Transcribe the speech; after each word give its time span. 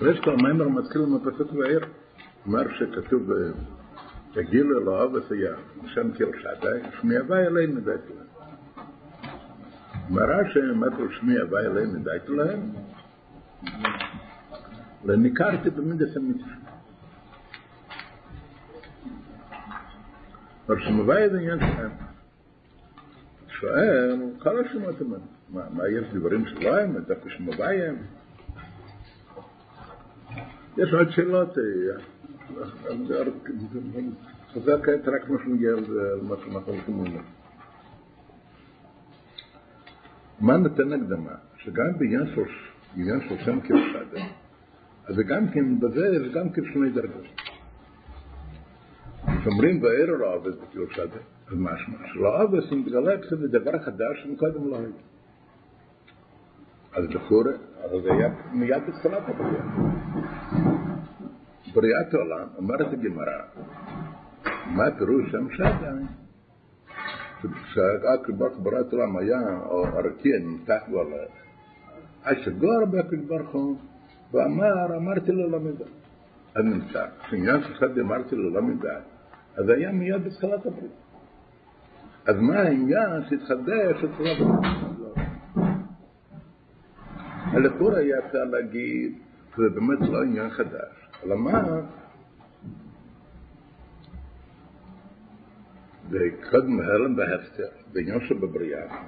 ויש 0.00 0.20
כבר 0.20 0.36
מיימר 0.36 0.68
מתחיל 0.68 1.02
מפסוק 1.02 1.52
בעיר, 1.52 1.80
אומר 2.46 2.62
שכתוב 2.78 3.30
תגילו 4.32 4.80
לאהוב 4.84 5.16
עשייה, 5.16 5.54
השם 5.84 6.12
קיל 6.12 6.28
שדי, 6.38 6.88
שמי 7.00 7.16
הווי 7.16 7.46
אלינו 7.46 7.80
דייתי 7.80 8.12
להם. 8.16 8.26
מראה 10.10 10.50
שמטרו 10.50 11.04
שמי 11.10 11.38
הווי 11.38 11.66
אלינו 11.66 11.98
דייתי 12.04 12.32
להם, 12.32 12.60
לניקרתי 15.04 15.70
במידס 15.70 16.16
המצווה. 16.16 16.54
אבל 20.66 20.80
שמביא 20.84 21.26
את 21.26 21.32
העניין 21.32 21.58
שלהם, 21.58 21.90
שואל, 23.48 24.20
כל 24.38 24.64
השמות 24.64 25.00
הם, 25.00 25.12
מה 25.50 25.88
יש 25.88 26.04
דברים 26.14 26.46
שלא 26.46 26.80
הם, 26.80 26.98
דווקא 26.98 27.30
שמביא 27.30 27.64
הם? 27.64 27.96
יש 30.76 30.92
עוד 30.92 31.10
שאלות, 31.10 31.58
חוזר 34.52 34.82
כעת 34.82 35.08
רק 35.08 35.30
מה 35.30 35.38
שנגיע 35.44 35.70
למה 35.70 36.34
שאנחנו 36.36 36.72
הולכים 36.72 36.96
לומר. 36.96 37.20
מה 40.40 40.56
נותן 40.56 40.92
הקדמה? 40.92 41.34
שגם 41.56 41.98
בעניין 41.98 42.26
של 43.28 43.38
שם 43.44 43.60
כבשדה, 43.60 44.24
אז 45.06 45.16
גם 45.28 45.48
כן, 45.48 45.80
בזה 45.80 46.06
יש 46.06 46.32
גם 46.34 46.50
כן 46.50 46.62
שני 46.72 46.90
דרגות. 46.90 47.24
כשאומרים 49.40 49.80
בערב 49.80 50.22
העובד 50.22 50.52
בכירושדה, 50.60 51.20
אז 51.48 51.54
משמע 51.54 51.98
שלעובד 52.12 52.60
זה 52.70 52.76
מתגלה 52.76 53.16
זה 53.30 53.48
דבר 53.48 53.78
חדש 53.78 54.22
שמקודם 54.22 54.68
לא 54.68 54.76
היה. 54.76 54.88
אז 56.92 57.04
לכאורה, 57.04 57.52
אבל 57.84 58.02
זה 58.02 58.12
היה 58.12 58.28
מיד 58.52 58.82
בתחילת 58.88 59.22
הבריאה. 59.28 60.63
בריאת 61.74 62.14
העולם, 62.14 62.48
אומרת 62.56 62.92
הגמרא, 62.92 63.38
מה 64.66 64.84
פירוש 64.98 65.30
שם 65.30 65.50
שדה? 65.50 65.92
כשהקדוש 67.64 68.52
בריאת 68.62 68.92
העולם 68.92 69.16
היה 69.16 69.38
הרקיע 69.72 70.38
נמתח 70.38 70.82
בו 70.90 71.00
על 71.00 71.06
השגור 72.24 72.84
בקדוש 72.90 73.26
ברוך 73.26 73.50
הוא 73.50 73.76
ואמר, 74.32 74.96
אמרתי 74.96 75.32
לו 75.32 75.50
לא 75.50 75.60
מדע. 75.60 75.84
אז 76.54 76.64
נמצא, 76.64 77.06
כשעניין 77.26 77.60
שדה 77.78 78.00
אמרתי 78.00 78.36
לו 78.36 78.50
לא 78.50 78.62
מדע, 78.62 78.98
אז 79.56 79.68
היה 79.68 79.92
מיד 79.92 80.24
בתחילת 80.24 80.66
הברית. 80.66 80.90
אז 82.26 82.36
מה 82.40 82.58
העניין 82.58 83.22
שהתחדש 83.28 84.04
אצל 84.04 84.26
הברית? 84.26 84.64
לכאורה 87.54 87.98
היה 87.98 88.18
אפשר 88.18 88.44
להגיד 88.44 89.18
שזה 89.56 89.68
באמת 89.74 90.08
לא 90.08 90.22
עניין 90.22 90.50
חדש. 90.50 91.03
אלא 91.24 91.36
מה? 91.36 91.80
וקודם 96.10 96.80
הלם 96.80 97.16
בהפטר, 97.16 97.68
בעניין 97.92 98.20
שבבריאה, 98.20 99.04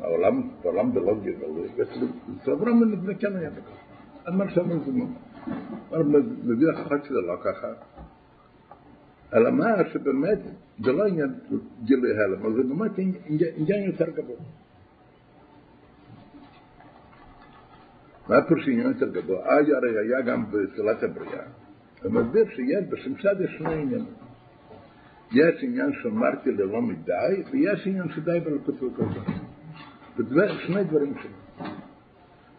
העולם, 0.00 0.50
העולם 0.64 0.94
בלוגיה 0.94 1.32
גלוי, 1.32 1.68
ואצל 1.76 2.52
אברהם 2.52 2.92
נבנה 2.92 3.14
כן 3.14 3.36
היה 3.36 3.50
בכך. 3.50 3.84
אז 4.24 4.34
מה 4.34 4.50
שם 4.50 4.84
זה 4.84 4.92
מה? 4.92 5.04
מביא 6.44 6.66
אחת 6.72 7.04
שזה 7.04 7.20
לא 7.20 7.36
ככה. 7.44 7.68
אלא 9.34 9.50
מה 9.50 9.66
שבאמת 9.92 10.38
זה 10.84 10.92
לא 10.92 11.06
עניין 11.06 11.34
גילוי 11.84 12.18
הלם, 12.18 12.40
אבל 12.40 12.52
זה 12.54 12.62
באמת 12.62 12.98
עניין 13.56 13.82
יותר 13.84 14.10
גבוה. 14.10 14.36
מה 18.28 18.42
פירוש 18.48 18.68
עניין 18.68 18.88
יותר 18.88 19.08
גדול? 19.08 19.38
אז 19.38 19.66
הרי 19.76 19.98
היה 19.98 20.20
גם 20.20 20.44
בתחילת 20.50 21.02
הבריאה. 21.02 21.44
הוא 22.02 22.12
מסביר 22.12 22.44
שיש 22.54 22.84
בשמשד 22.90 23.40
יש 23.40 23.50
שני 23.58 23.74
עניינים. 23.74 24.14
יש 25.32 25.62
עניין 25.62 25.92
שאמרתי 26.02 26.50
ללא 26.52 26.82
מדי, 26.82 27.42
ויש 27.50 27.86
עניין 27.86 28.08
שדי 28.14 28.40
בלכות 28.40 28.82
ולכל 28.82 30.52
שני 30.66 30.84
דברים 30.84 31.14
שונים. 31.14 31.76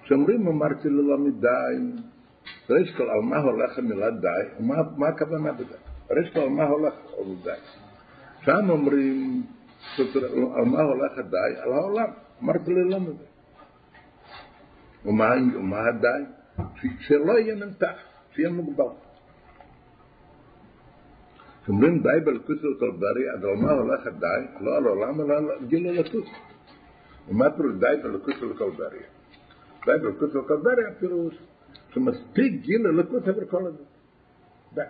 כשאומרים 0.03 0.47
אמרתי 0.47 0.89
ללא 0.89 1.17
מדי, 1.17 2.01
ראש 2.69 2.91
כל 2.97 3.09
על 3.09 3.19
מה 3.21 3.37
הולך 3.37 3.77
המילה 3.77 4.11
די, 4.11 4.63
מה 4.97 5.07
הכוונה 5.07 5.51
בזה? 5.51 5.75
ראש 6.11 6.29
כל 6.33 6.39
על 6.39 6.49
מה 6.49 6.63
הולך 6.63 6.93
די. 7.43 7.51
שם 8.41 8.69
אומרים 8.69 9.43
על 10.55 10.65
מה 10.65 10.81
הולך 10.81 11.17
הדי? 11.17 11.61
על 11.63 11.73
העולם. 11.73 12.09
אמרתי 12.43 12.73
ללא 12.73 12.99
מדי. 12.99 13.34
ומה, 15.05 15.31
ומה 15.55 15.87
הדי? 15.87 16.23
שלא 16.99 17.39
יהיה 17.39 17.55
נמתח, 17.55 17.97
שיהיה 18.31 18.49
מוגבל. 18.49 18.83
כשאומרים 21.63 22.03
די 22.03 22.19
בלכוס 22.25 22.57
וקולברי, 22.57 23.31
אז 23.33 23.43
על 23.43 23.55
מה 23.55 23.71
הולך 23.71 24.07
הדי? 24.07 24.45
לא 24.61 24.77
על 24.77 24.83
עולם, 24.83 25.21
אלא 25.21 25.33
על 25.33 25.65
גיל 25.67 25.87
הלכוס. 25.87 26.29
ומה 27.29 27.49
פירוש 27.49 27.73
די 27.79 27.95
בלכוס 28.03 28.43
וקולברי? 28.43 28.99
די 29.85 29.91
בלכוס 30.01 30.35
וקולברי 30.35 30.85
הפירוש 30.85 31.35
שמספיק 31.89 32.61
גיל 32.61 32.87
הלכוס 32.87 33.23
עבר 33.27 33.45
כל 33.49 33.67
הזה. 33.67 33.83
די. 34.73 34.81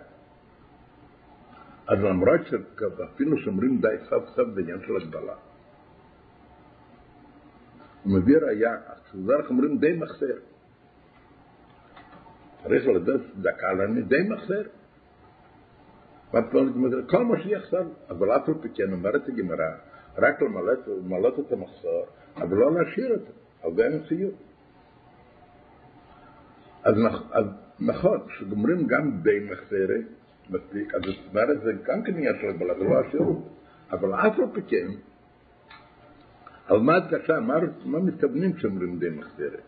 אז 1.86 1.98
למרות 1.98 2.40
שאפילו 2.46 3.38
שאומרים 3.38 3.80
די 3.80 3.96
סוף 4.08 4.24
סוף 4.34 4.48
בעניין 4.54 4.78
של 4.86 4.96
הגבלה, 4.96 5.34
הוא 8.06 8.18
מביא 8.18 8.38
ראייה, 8.38 8.76
כשזרח 9.04 9.50
אומרים 9.50 9.78
די 9.78 9.92
מחסר. 9.92 10.36
צריך 12.62 12.86
לדעת 12.86 13.20
דקה 13.36 13.72
לנו 13.72 14.00
די 14.02 14.22
מחסר. 14.28 14.62
כל 17.10 17.24
מה 17.24 17.42
שיחסר, 17.42 17.82
אבל 18.10 18.36
אף 18.36 18.48
על 18.48 18.54
פי 18.62 18.68
כן 18.74 18.92
אומרת 18.92 19.28
הגמרא, 19.28 19.70
רק 20.18 20.42
למלא 20.42 21.28
את 21.28 21.52
המחסור, 21.52 22.06
אבל 22.36 22.56
לא 22.56 22.72
להשאיר 22.74 23.12
אותו, 23.12 23.32
על 23.62 23.74
זה 23.74 23.86
המציאות. 23.86 24.34
אז 26.82 26.94
נכון, 27.80 28.20
כשגומרים 28.28 28.86
גם 28.86 29.20
די 29.22 29.48
מחסרת, 29.50 30.04
מספיק, 30.50 30.94
אז 30.94 31.00
זאת 31.02 31.16
אומרת, 31.30 31.62
זה 31.62 31.72
גם 31.84 32.02
כן 32.02 32.12
הגבלה, 32.48 32.74
זה 32.78 32.84
לא 32.84 33.00
השירות. 33.00 33.48
אבל 33.90 34.14
אף 34.14 34.38
על 34.38 34.46
פי 34.54 34.60
כן, 34.68 34.86
על 36.66 36.78
מה 36.78 36.96
הדגשה, 36.96 37.40
מה, 37.40 37.54
מה 37.84 37.98
מתכוונים 37.98 38.52
כשאומרים 38.52 38.98
די 38.98 39.10
מחזרת? 39.10 39.62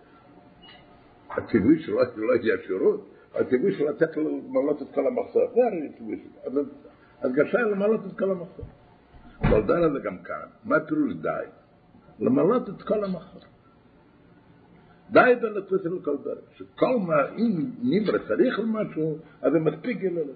הטבעי 1.31 1.79
שלא 1.79 2.03
לא 2.17 2.33
יהיה 2.33 2.57
שירות, 2.67 3.09
הטבעי 3.35 3.73
של 3.73 3.89
לתת 3.89 4.17
לו 4.17 4.41
למלות 4.49 4.83
את 4.83 4.87
כל 4.95 5.07
המחסור, 5.07 5.43
זה 5.55 5.61
הרי 5.67 5.89
הטבעי 5.89 6.17
שלו, 6.17 6.53
אבל 6.53 6.65
הדגשה 7.23 7.59
היא 7.59 7.67
למלות 7.67 8.01
את 8.07 8.19
כל 8.19 8.31
המחסור. 8.31 8.65
אבל 9.41 9.63
דע 9.67 9.79
לזה 9.79 9.99
גם 10.05 10.19
כאן, 10.19 10.47
מה 10.65 10.81
פירוש 10.81 11.15
די? 11.15 11.29
למלות 12.21 12.69
את 12.69 12.83
כל 12.83 13.05
המחסור. 13.05 13.43
די 15.11 15.33
בלתת 15.41 15.73
לכל 15.73 16.17
דרך, 16.25 16.39
שכל 16.55 16.99
מה, 17.07 17.29
אם 17.37 17.71
נברא 17.83 18.19
צריך 18.29 18.59
למשהו, 18.59 19.19
אז 19.43 19.53
זה 19.53 19.59
מספיק 19.59 20.03
ילד. 20.03 20.27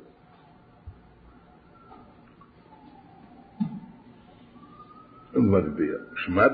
הוא 5.53 5.61
מסביר, 5.61 5.99
שמע 6.15 6.47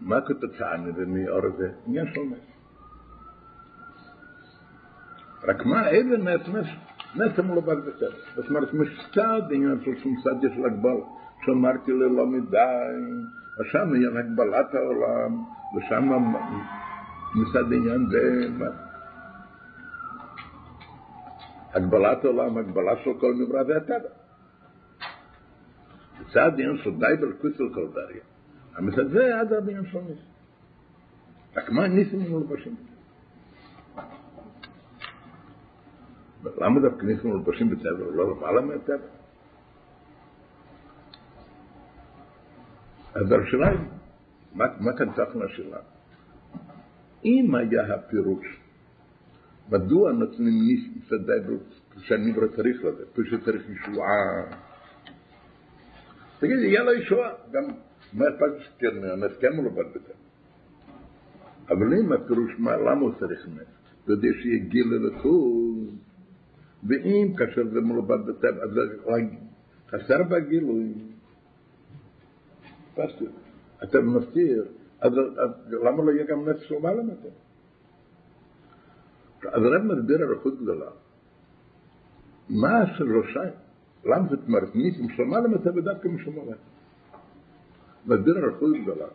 מה 0.00 0.20
כתוצאה 0.20 0.76
מזה 0.76 1.06
מאור 1.06 1.46
הזה? 1.46 1.70
עניין 1.86 2.06
של 2.14 2.20
נס. 2.20 2.38
רק 5.42 5.66
מה, 5.66 5.88
איזה 5.88 6.16
נס? 6.16 6.48
נס, 6.48 6.66
נס 7.16 7.38
המולבק 7.38 7.76
בסדר. 7.76 8.10
זאת 8.36 8.48
אומרת, 8.48 8.74
משצד 8.74 9.42
עניין 9.50 9.80
של 9.84 9.96
שמסד 9.96 10.40
של 10.54 10.64
הגבל, 10.64 11.00
שאמרתי 11.44 11.92
ללא 11.92 12.26
מדי, 12.26 12.56
ושם 13.60 13.94
עניין 13.94 14.16
הגבלת 14.16 14.74
העולם, 14.74 15.44
ושם 15.76 16.08
מסד 17.34 17.72
עניין 17.72 18.06
זה, 18.10 18.48
הגבלת 21.74 22.24
העולם, 22.24 22.58
הגבלה 22.58 22.96
של 23.04 23.10
כל 23.20 23.34
נברא 23.38 23.64
זה 23.64 23.76
הטבע. 23.76 24.19
זה 26.32 26.42
העניין 26.42 26.76
של 26.84 26.90
די 26.90 27.16
בלכוס 27.20 27.52
של 27.58 27.74
קולדריה. 27.74 28.22
המצד 28.76 29.08
זה 29.10 29.40
עד 29.40 29.52
העניין 29.52 29.86
של 29.86 29.98
ניס. 29.98 30.18
רק 31.56 31.70
מה 31.70 31.88
ניסים 31.88 32.20
מלבשים? 32.32 32.76
למה 36.44 36.80
דווקא 36.80 37.06
ניסים 37.06 37.30
מלבשים 37.30 37.70
בטבע 37.70 38.08
ולא 38.08 38.36
למעלה 38.36 38.60
מהטבע? 38.60 39.06
אז 43.14 43.32
השאלה 43.32 43.70
מה 44.54 44.92
כאן 44.98 45.12
צריך 45.12 45.36
מהשאלה? 45.36 45.78
אם 47.24 47.54
היה 47.54 47.94
הפירוש, 47.94 48.60
מדוע 49.68 50.12
נותנים 50.12 50.54
ניסים 50.68 51.02
שדי 51.08 51.54
שהנברא 51.98 52.46
צריך 52.56 52.84
לזה? 52.84 53.04
פשוט 53.12 53.44
צריך 53.44 53.62
ישועה 53.70 54.69
תגיד, 56.40 56.58
יהיה 56.58 56.82
לו 56.82 56.92
ישועה. 56.92 57.32
גם, 57.50 57.62
מה 58.12 58.24
אכפת 58.28 58.64
שכן, 58.64 59.04
המסכם 59.04 59.56
הוא 59.56 59.64
לא 59.64 59.70
בזה. 59.70 60.12
אבל 61.68 61.94
אם 61.94 62.12
הפירוש 62.12 62.52
מה, 62.58 62.76
למה 62.76 63.00
הוא 63.00 63.12
צריך 63.18 63.48
נס? 63.48 63.80
כדי 64.06 64.28
שיהיה 64.42 64.64
גיל 64.64 64.86
לליכוז, 64.94 65.98
ואם 66.88 67.34
כאשר 67.36 67.64
זה 67.72 67.80
מלובד 67.80 68.26
בטבע, 68.26 68.62
אז 68.62 68.70
חסר 69.88 70.22
בגילוי. 70.22 70.94
אתה 73.84 74.00
מפתיר, 74.00 74.64
אז, 75.00 75.12
למה 75.84 76.04
לא 76.04 76.10
יהיה 76.10 76.24
גם 76.26 76.48
נפש 76.48 76.68
של 76.68 76.74
מעלה 76.82 77.02
מטה? 77.02 77.28
אז 79.48 79.62
הרב 79.62 79.82
מסביר 79.82 80.22
אריכות 80.22 80.62
גדולה. 80.62 80.90
מה 82.48 82.86
של 82.96 83.18
ראשיים? 83.18 83.52
למה 84.04 84.28
זאת 84.28 84.40
אומרת 84.46 84.74
ניסים 84.74 85.08
של 85.08 85.22
מעלה 85.22 85.48
מטה 85.48 85.70
ודווקא 85.76 86.08
משמורה? 86.08 86.56
מסביר 88.06 88.38
אריכות 88.38 88.72
גדולה. 88.82 89.06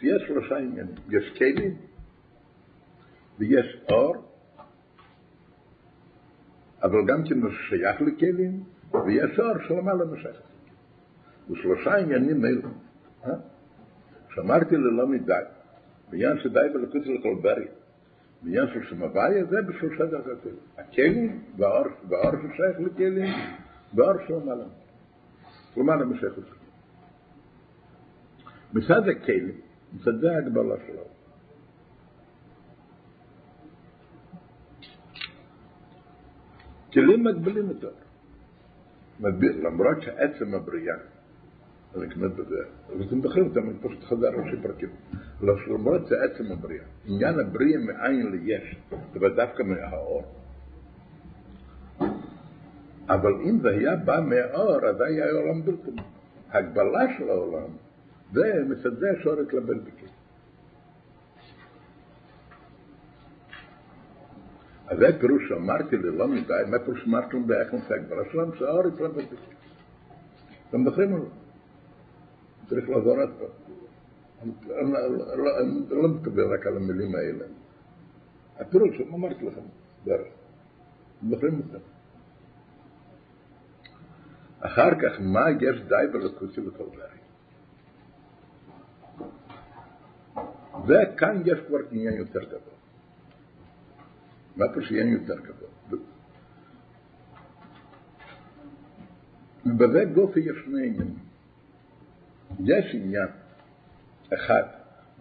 שיש 0.00 0.22
שלושה 0.26 0.56
עניינים. 0.56 0.94
יש 1.08 1.38
כלים, 1.38 1.76
ויש 3.38 3.76
אור, 3.90 4.14
אבל 6.82 7.06
גם 7.06 7.24
כן 7.24 7.50
שייך 7.68 8.02
לכלים, 8.02 8.64
ויש 9.06 9.38
אור 9.38 9.58
שלמעלה 9.68 10.04
משייך. 10.04 10.40
ושלושה 11.50 11.96
עניינים 11.96 12.44
אלו. 12.44 12.68
אה? 13.24 13.30
שאמרתי 14.34 14.76
ללא 14.76 15.06
מדי, 15.06 15.32
בעניין 16.10 16.38
שדי 16.38 16.68
בלקוץ 16.74 17.06
לכל 17.06 17.34
ברי, 17.42 17.66
בעניין 18.42 18.66
של 18.74 18.84
שמבאי, 18.90 19.44
זה 19.44 19.56
בשלושה 19.68 20.06
דרגות. 20.06 20.38
הכלים, 20.78 21.42
והאור 21.56 22.32
ששייך 22.42 22.80
לכלים, 22.80 23.34
והאור 23.94 24.12
שלמעלה. 24.28 24.64
למעלה 25.76 26.04
משייך 26.04 26.32
לכלים. 26.32 26.60
מצד 28.74 29.08
הכלים, 29.08 29.60
מצד 29.92 30.20
זה 30.20 30.32
ההגבלה 30.32 30.74
שלו. 30.86 31.02
כלים 36.92 37.24
מגבילים 37.24 37.68
אותו. 37.68 37.88
למרות 39.62 40.02
שעצם 40.02 40.54
הבריאה, 40.54 40.94
אני 41.96 42.10
כמעט 42.10 42.30
בזה, 42.30 42.56
אבל 42.88 43.02
אתם 43.06 43.22
זוכרים 43.22 43.46
אותם, 43.46 43.70
אני 43.70 43.78
פשוט 43.78 44.04
חזר 44.04 44.28
ראשי 44.28 44.62
פרקים. 44.62 44.88
למרות 45.40 46.08
שעצם 46.08 46.52
הבריאה, 46.52 46.84
עניין 47.04 47.40
הבריאה 47.40 47.80
מאין 47.80 48.32
ליש, 48.32 48.76
זה 49.12 49.28
דווקא 49.36 49.62
מהאור. 49.62 50.39
אבל 53.10 53.32
אם 53.32 53.58
זה 53.62 53.68
היה 53.68 53.96
בא 53.96 54.20
מהאור, 54.20 54.86
אז 54.86 55.00
היה 55.00 55.30
עולם 55.30 55.62
בלתי. 55.62 55.90
הגבלה 56.50 57.18
של 57.18 57.28
העולם, 57.30 57.70
זה 58.32 58.64
מסדר 58.68 59.22
שורת 59.22 59.52
לבן 59.52 59.84
בקיר. 59.84 60.08
אז 64.88 64.98
זה 64.98 65.06
פירוש 65.20 65.42
שאמרתי 65.48 65.96
ללא 65.96 66.28
מדי, 66.28 66.52
מה 66.70 66.78
פירוש 66.78 67.04
אמרתי 67.06 67.36
לו 67.36 67.44
באיך 67.46 67.72
נושא 67.72 67.94
הגבלה 67.94 68.22
שלנו, 68.32 68.54
שהאור 68.54 68.88
יתרבב 68.88 69.16
בקיר. 69.16 69.38
אתם 70.68 70.84
זוכרים 70.84 71.12
או 71.12 71.18
לא? 71.18 71.24
צריך 72.68 72.88
לעזור 72.88 73.20
עוד 73.20 73.30
פעם. 73.38 74.50
אני 74.80 74.92
לא 75.90 76.08
מתכוון 76.08 76.52
רק 76.52 76.66
על 76.66 76.76
המילים 76.76 77.14
האלה. 77.14 77.44
הפירוש, 78.58 79.00
אמרתי 79.14 79.46
לכם, 79.46 79.60
דרך. 80.04 80.26
זוכרים 81.30 81.62
זה? 81.72 81.78
אחר 84.60 84.90
כך, 84.94 85.20
מה 85.20 85.50
יש 85.60 85.80
די 85.80 86.12
בלקוסי 86.12 86.60
וכל 86.60 86.84
דרך? 86.96 87.20
וכאן 90.86 91.42
יש 91.44 91.58
כבר 91.66 91.78
עניין 91.90 92.14
יותר 92.14 92.44
גדול. 92.44 92.60
מה 94.56 94.64
פה 94.74 94.82
שעניין 94.82 95.08
יותר 95.08 95.36
גדול? 95.40 96.00
ובזה 99.66 100.04
גופי 100.14 100.40
יש 100.40 100.56
שני 100.64 100.86
עניינים. 100.86 101.18
יש 102.60 102.94
עניין 102.94 103.28
אחד, 104.34 104.62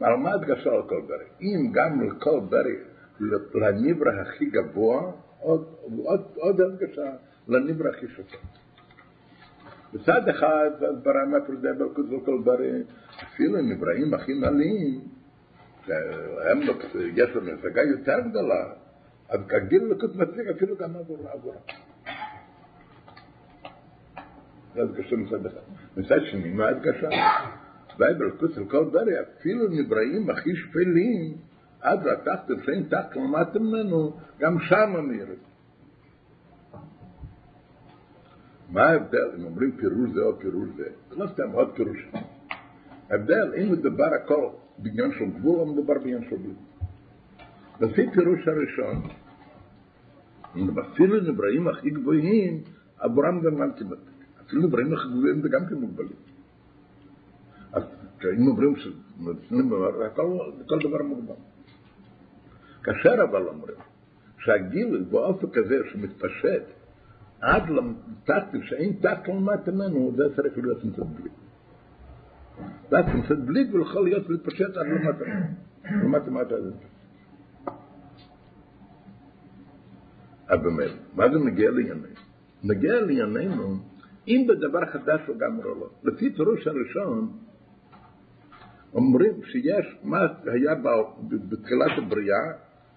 על 0.02 0.16
מה 0.16 0.34
הדגשה 0.34 0.70
על 0.70 0.84
כל 0.90 1.02
ברי? 1.08 1.26
אם 1.42 1.72
גם 1.72 2.02
לכל 2.02 2.40
ברי, 2.50 2.76
לניברא 3.54 4.12
הכי 4.22 4.46
גבוה, 4.46 5.12
עוד, 5.40 5.76
עוד, 6.04 6.22
עוד 6.36 6.62
הדגשה 6.62 7.12
לניברא 7.48 7.90
הכי 7.90 8.08
שופט. 8.08 8.38
בצד 9.94 10.30
אחד, 10.30 10.70
ברא 11.04 11.26
מפרדה 11.26 11.74
בלכות 11.74 12.06
וכל 12.12 12.42
ברי, 12.44 12.84
אפילו 13.24 13.62
נבראים 13.62 14.14
הכי 14.14 14.34
נעלים, 14.34 15.02
הם, 15.88 16.60
יש 17.16 17.30
להם 17.36 17.58
השגה 17.58 17.82
יותר 17.82 18.20
גדולה, 18.30 18.74
אז 19.30 19.40
כגיל 19.48 19.84
לקות 19.84 20.16
מצליח 20.16 20.48
אפילו 20.58 20.76
גם 20.78 20.96
עבורם. 20.96 21.26
זה 24.74 24.82
הדגשה 24.82 25.16
מצד 25.16 25.46
אחד. 25.46 25.62
מצד 25.98 26.20
שני, 26.32 26.52
מה 26.52 26.68
הדגשה? 26.68 27.10
ואי 27.98 28.14
בלכות 28.14 28.54
של 28.54 28.66
כל 28.66 28.90
ברי, 28.92 29.14
אפילו 29.22 29.68
נבראים 29.68 30.30
הכי 30.30 30.56
שפלים, 30.56 31.38
עד 31.82 32.04
לתחת 32.04 32.48
שאין 32.66 32.84
תחת 32.84 33.16
למטה 33.16 33.60
ממנו, 33.60 34.18
גם 34.40 34.60
שם 34.60 34.96
אמיר. 35.00 35.26
מה 38.72 38.82
ההבדל 38.82 39.30
אם 39.38 39.46
אומרים 39.46 39.72
פירוש 39.72 40.10
זה 40.14 40.22
או 40.22 40.40
פירוש 40.40 40.70
זה? 40.78 40.90
זה 41.10 41.16
לא 41.16 41.26
סתם 41.34 41.52
עוד 41.52 41.72
פירוש. 41.76 41.98
ההבדל, 43.10 43.54
אם 43.62 43.72
מדובר 43.72 44.10
הכל 44.24 44.50
בעניין 44.78 45.12
של 45.20 45.26
גבול, 45.26 45.60
או 45.60 45.74
מדובר 45.74 45.94
בעניין 45.94 46.22
של 46.30 46.36
גבול. 46.36 46.56
לפי 47.82 48.12
פירוש 48.14 48.40
הראשון, 48.48 49.02
אפילו 50.80 51.22
נבראים 51.22 51.68
הכי 51.68 51.90
גבוהים, 51.90 52.64
עבורם 53.00 53.42
גם 53.42 53.56
גם 53.56 53.74
כמעט. 53.74 53.98
אפילו 54.46 54.62
נבראים 54.62 54.94
הכי 54.94 55.08
גבוהים 55.08 55.42
זה 55.42 55.50
גם 55.50 55.66
כן 55.70 55.76
מוגבלים. 55.76 56.16
אז 57.74 57.84
אם 58.38 58.48
אומרים 58.48 58.76
שכל 58.76 60.80
דבר 60.80 61.04
מוגבל. 61.04 61.36
כאשר 62.84 63.14
אבל 63.30 63.48
אומרים 63.48 63.76
שהגיל 64.40 65.06
באופן 65.12 65.50
כזה 65.50 65.76
שמתפשט 65.92 66.64
עד 67.42 67.64
לתחתית 67.70 68.62
שאין 68.64 68.94
תחת 69.02 69.28
למטה 69.28 69.72
ממנו, 69.72 70.12
זה 70.16 70.24
צריך 70.36 70.58
להיות 70.58 70.86
מצד 70.86 71.16
בלי. 71.16 71.30
will 72.92 74.08
ich 74.08 74.18
jetzt 74.18 74.30
mit 74.30 74.44
Paschett 74.44 74.76
an 74.78 74.88
Lumata. 74.92 75.26
Lumata 76.02 76.30
Mata 76.30 76.56
ist 76.56 76.90
אבל 80.50 80.70
מה 81.16 81.30
זה 81.30 81.40
נגיע 81.40 81.72
לענייננו? 81.72 82.08
נגיע 82.64 83.02
לענייננו 83.02 83.76
אם 84.28 84.48
בדבר 84.50 84.86
חדש 84.86 85.22
לגמרי 85.30 85.64
לא. 85.66 85.90
לפי 86.04 86.34
פירוש 86.34 86.68
הראשון, 86.68 87.32
אומרים 88.94 89.34
שיש 89.44 89.98
מה 90.04 90.20
היה 90.46 90.76
בתחילת 91.30 91.92
הבריאה, 91.98 92.52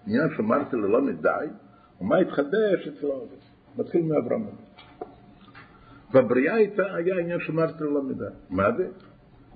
עניין 0.07 0.27
שאמרתי 0.37 0.75
ללא 0.75 1.01
מדי, 1.01 1.45
ומה 2.01 2.17
התחדש 2.17 2.87
אצלו, 2.87 3.27
מתחיל 3.77 4.01
מאברהם. 4.01 4.45
בבריאה 6.13 6.55
היה 6.77 7.19
עניין 7.19 7.39
שאמרתי 7.39 7.83
ללא 7.83 8.03
מדי. 8.03 8.25
מה 8.49 8.71
זה? 8.77 8.87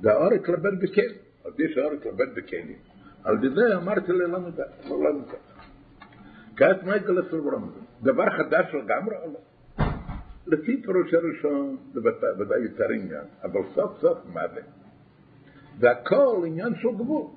והאור 0.02 0.34
התלבן 0.34 0.80
בכלים, 0.80 1.16
אז 1.46 1.60
יש 1.60 1.78
האור 1.78 1.92
התלבן 1.94 2.34
בכלים. 2.36 2.78
על 3.24 3.44
ידי 3.44 3.76
אמרתי 3.76 4.12
ללמד, 4.12 4.60
לא 4.90 5.10
למד. 5.10 5.26
כעת 6.56 6.84
מה 6.84 6.96
יגלה 6.96 7.22
סוברם? 7.30 7.70
דבר 8.02 8.26
חדש 8.38 8.66
לגמרי 8.74 9.16
או 9.16 9.34
לא? 9.34 9.40
לפי 10.48 10.82
פירוש 10.82 11.14
הראשון 11.14 11.78
זה 11.94 12.00
ודאי 12.40 12.60
יותר 12.60 12.90
עניין, 12.90 13.26
אבל 13.44 13.60
סוף 13.76 14.00
סוף 14.02 14.18
מה 14.34 14.42
זה? 14.54 14.62
והכל 15.80 16.44
עניין 16.48 16.76
של 16.82 16.92
גבול. 16.96 17.28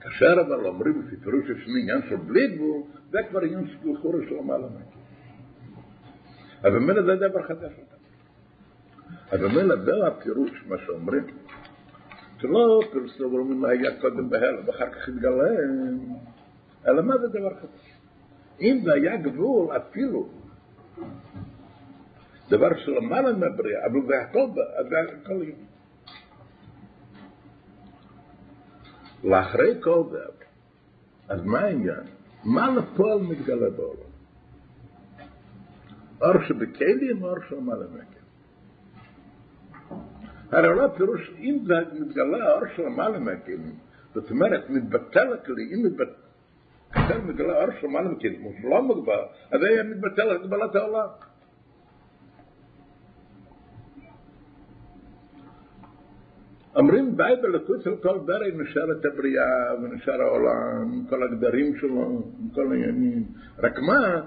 כאשר 0.00 0.40
אבל 0.46 0.66
אומרים 0.66 1.02
לפי 1.02 1.16
פירוש 1.16 1.44
השני 1.50 1.80
עניין 1.82 2.02
של 2.08 2.16
בלי 2.16 2.56
גבול, 2.56 2.82
זה 3.14 3.20
כבר 3.30 3.40
עניין 3.40 3.66
של 3.66 3.96
חורש 4.02 4.24
של 4.28 4.40
מעלה 4.40 4.66
אז 6.62 6.72
במילא 6.74 7.02
זה 7.02 7.28
דבר 7.28 7.42
חדש. 7.42 7.72
אז 9.30 9.42
אומר 9.42 9.84
זה 9.84 10.06
הפירוש, 10.06 10.50
מה 10.68 10.76
שאומרים, 10.78 11.26
שלא 12.38 12.80
לא 13.18 13.38
אומרים 13.38 13.60
מה 13.60 13.68
היה 13.68 14.00
קודם 14.00 14.30
בהלם, 14.30 14.68
ואחר 14.68 14.90
כך 14.90 15.08
התגלה, 15.08 15.48
אלא 16.86 17.02
מה 17.02 17.18
זה 17.18 17.28
דבר 17.28 17.54
חדש? 17.54 17.92
אם 18.60 18.80
זה 18.84 18.92
היה 18.92 19.16
גבול 19.16 19.76
אפילו, 19.76 20.28
דבר 22.48 22.78
שלמעלה 22.84 23.32
מהבריאה, 23.32 23.86
אבל 23.86 24.06
זה 24.06 24.20
הכל, 24.20 24.46
זה 24.88 24.96
הכל 25.22 25.42
יום. 25.42 25.58
לאחרי 29.24 29.82
כל 29.82 30.02
זה, 30.10 30.18
אז 31.28 31.44
מה 31.44 31.58
העניין? 31.58 32.23
מה 32.44 32.70
לפועל 32.70 33.18
מתגלה 33.20 33.70
בעולם? 33.70 34.14
אור 36.20 36.42
שבכלים, 36.48 37.22
אור 37.22 37.36
שלמעלה 37.48 37.84
מהכלים. 37.86 38.24
הרי 40.52 40.76
לא 40.76 40.88
פירוש, 40.96 41.30
אם 41.38 41.58
זה 41.66 41.74
מתגלה 42.00 42.48
האור 42.48 42.62
של 42.76 42.86
המעלה 42.86 43.18
מהכלים, 43.18 43.74
זאת 44.14 44.30
אומרת, 44.30 44.70
מתבטל 44.70 45.32
הכלי, 45.32 45.74
אם 45.74 45.82
כאשר 46.92 47.20
מגלה 47.20 47.62
אור 47.64 47.70
של 47.80 47.86
מעלה 47.86 48.08
מכיר, 48.08 48.32
כמו 48.38 48.50
שלא 48.62 48.82
מוגבל, 48.82 49.22
אז 49.50 49.60
היה 49.62 49.82
מתבטל 49.82 50.36
את 50.36 50.74
העולם. 50.76 51.08
אומרים 56.76 57.16
די 57.16 57.32
בלקוט 57.42 57.82
של 57.82 57.96
כל 57.96 58.18
ברי 58.18 58.52
נשאר 58.56 58.92
את 58.92 59.04
הבריאה 59.04 59.74
ונשאר 59.82 60.22
העולם, 60.22 61.04
כל 61.08 61.22
הגדרים 61.22 61.76
שלו, 61.76 62.22
כל 62.54 62.72
העניינים. 62.72 63.24
רק 63.58 63.78
מה, 63.78 64.20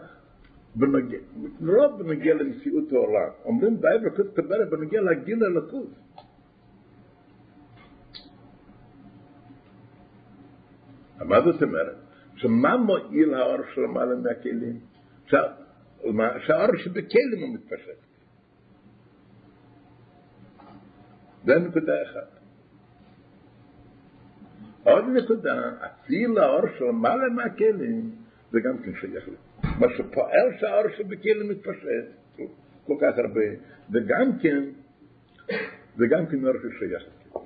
בנגיע, 0.75 1.19
לא 1.61 1.97
בנגיע 1.97 2.33
למציאות 2.33 2.91
העולם. 2.91 3.29
אומרים 3.45 3.75
די 3.75 3.87
בלקוט 4.01 4.35
של 4.35 4.41
ברי 4.41 4.65
בנגיע 4.65 5.01
להגיל 5.01 5.43
ללקוט. 5.43 5.89
מה 11.19 11.41
זאת 11.41 11.63
אומרת? 11.63 11.95
שמה 12.35 12.77
מועיל 12.77 13.33
האור 13.33 13.57
של 13.73 13.81
למעלה 13.81 14.15
מהכלים? 14.15 14.79
שהאור 15.27 16.77
שבכלים 16.77 17.41
הוא 17.41 17.53
מתפשט. 17.53 18.07
זה 21.45 21.59
נקודה 21.59 21.93
אחת. 22.03 22.36
עוד 24.87 25.05
נקודה, 25.13 25.71
אפילו 25.85 26.39
האור 26.39 26.61
של 26.77 26.85
למעלה 26.85 27.29
מהכלים, 27.29 28.11
זה 28.51 28.59
גם 28.59 28.77
כן 28.77 28.91
שייך 29.01 29.27
לי. 29.27 29.35
מה 29.79 29.87
שפועל 29.97 30.57
שהאור 30.59 30.89
שבכלים 30.97 31.49
מתפשט, 31.49 32.05
כל 32.85 32.93
כך 33.01 33.17
הרבה, 33.17 33.45
וגם 33.93 34.39
כן, 34.41 34.63
וגם 35.97 36.25
כן 36.25 36.45
אור 36.45 36.53
ששייך 36.57 37.03
לי. 37.03 37.41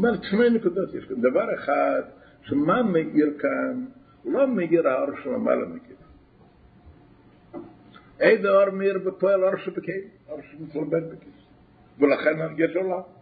זאת 0.00 0.24
שני 0.24 0.50
נקודות 0.50 0.94
יש 0.94 1.04
כאן. 1.04 1.20
דבר 1.20 1.54
אחד, 1.54 2.02
שמה 2.42 2.82
מאיר 2.82 3.34
כאן, 3.38 3.84
לא 4.24 4.46
מאיר 4.46 4.88
האור 4.88 5.10
של 5.22 5.30
למעלה 5.30 5.66
מכלים. 5.66 5.96
איזה 8.20 8.48
אור 8.48 8.70
מאיר 8.70 8.98
בפועל 8.98 9.44
אור 9.44 9.56
שבכלים? 9.56 10.04
אור 10.28 10.40
שמתלבט 10.42 11.02
בכלים. 11.02 11.32
ולכן 11.98 12.54
יש 12.58 12.76
עולם. 12.76 13.15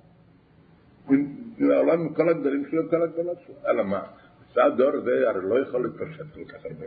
העולם 1.60 2.00
עם 2.00 2.14
כל 2.14 2.28
הגדולים 2.28 2.64
שלו, 2.70 2.90
כל 2.90 3.02
הגדולות 3.02 3.38
שלו. 3.46 3.54
אלא 3.66 3.84
מה? 3.84 4.02
הדור 4.56 4.90
הזה 4.94 5.28
הרי 5.28 5.48
לא 5.48 5.62
יכול 5.62 5.82
להתפשט 5.82 6.34
כל 6.34 6.44
כך 6.44 6.64
הרבה. 6.64 6.86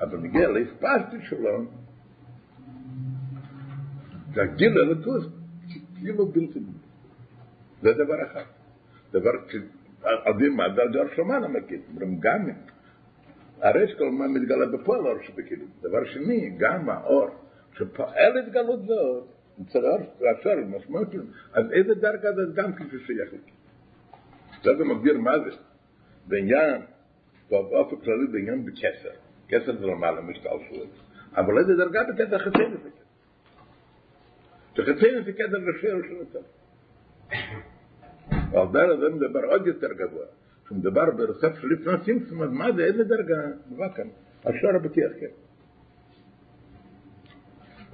אבל 0.00 0.18
מגיע 0.18 0.48
לאספסטי 0.48 1.16
שלו, 1.20 1.64
והגיל 4.34 4.78
אלוקוס, 4.78 5.24
כאילו 5.98 6.26
בלתי 6.26 6.60
בלתי. 6.60 6.86
זה 7.82 7.92
דבר 7.92 8.26
אחד. 8.26 8.44
דבר, 9.12 9.30
עדים 10.02 10.56
מה 10.56 10.68
דרגה 10.68 11.00
שמענה 11.16 11.48
מכיר, 11.48 11.80
אומרים 11.88 12.18
גם 12.20 12.48
הרי 13.60 13.88
שכל 13.88 14.10
מה 14.10 14.28
מתגלה 14.28 14.66
בפועל 14.66 15.06
אור 15.06 15.22
שבכאילו. 15.22 15.66
דבר 15.82 16.04
שני, 16.04 16.50
גם 16.58 16.90
האור 16.90 17.28
שפועל 17.72 18.38
התגלות 18.38 18.86
זאת, 18.86 19.24
אצל 19.62 19.84
האשר, 20.20 20.56
משמעות, 20.66 21.08
אז 21.52 21.72
איזה 21.72 21.94
דרגה 21.94 22.32
זה 22.32 22.42
גם 22.54 22.72
כפי 22.72 22.96
שייך 23.06 23.32
לי. 24.64 24.76
זה 24.76 24.84
מגדיר 24.84 25.18
מה 25.18 25.38
זה. 25.38 25.56
בעניין, 26.26 26.82
באופן 27.50 27.96
כללי 27.96 28.26
בעניין 28.32 28.64
בכסר. 28.64 29.10
כסר 29.48 29.76
זה 29.78 29.86
למעלה 29.86 30.20
משתלשלות. 30.20 30.88
אבל 31.36 31.58
איזה 31.58 31.74
דרגה 31.76 32.00
בכסר 32.02 32.38
חצי 32.38 32.62
זה 32.72 32.90
כסר. 32.90 33.06
שחצי 34.74 35.22
זה 35.24 35.32
כסר 35.32 35.58
לשיר 35.58 35.96
של 36.08 36.12
יותר. 36.12 36.40
ועל 38.52 38.68
דרך 38.72 39.00
זה 39.00 39.08
מדבר 39.08 39.44
עוד 39.44 39.66
יותר 39.66 39.92
גבוה. 39.92 40.26
כשמדבר 40.66 41.10
ברסף 41.10 41.60
של 41.60 41.68
לפני 41.68 41.92
סימפסום, 42.04 42.42
אז 42.42 42.50
מה 42.50 42.72
זה, 42.72 42.84
איזה 42.84 43.04
דרגה? 43.04 43.36
מה 43.76 43.88
כאן? 43.94 44.08
השור 44.44 44.70
הבטיח 44.76 45.12
כן. 45.20 45.26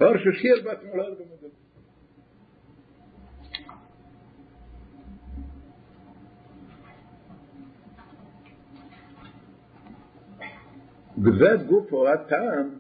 אור 0.01 0.17
ששיר 0.19 0.63
בעצמו 0.65 0.97
לא 0.97 1.03
יודע 1.03 1.25
מזה. 1.25 1.62
וזה 11.19 11.65
גופו 11.67 12.09
הטעם, 12.09 12.71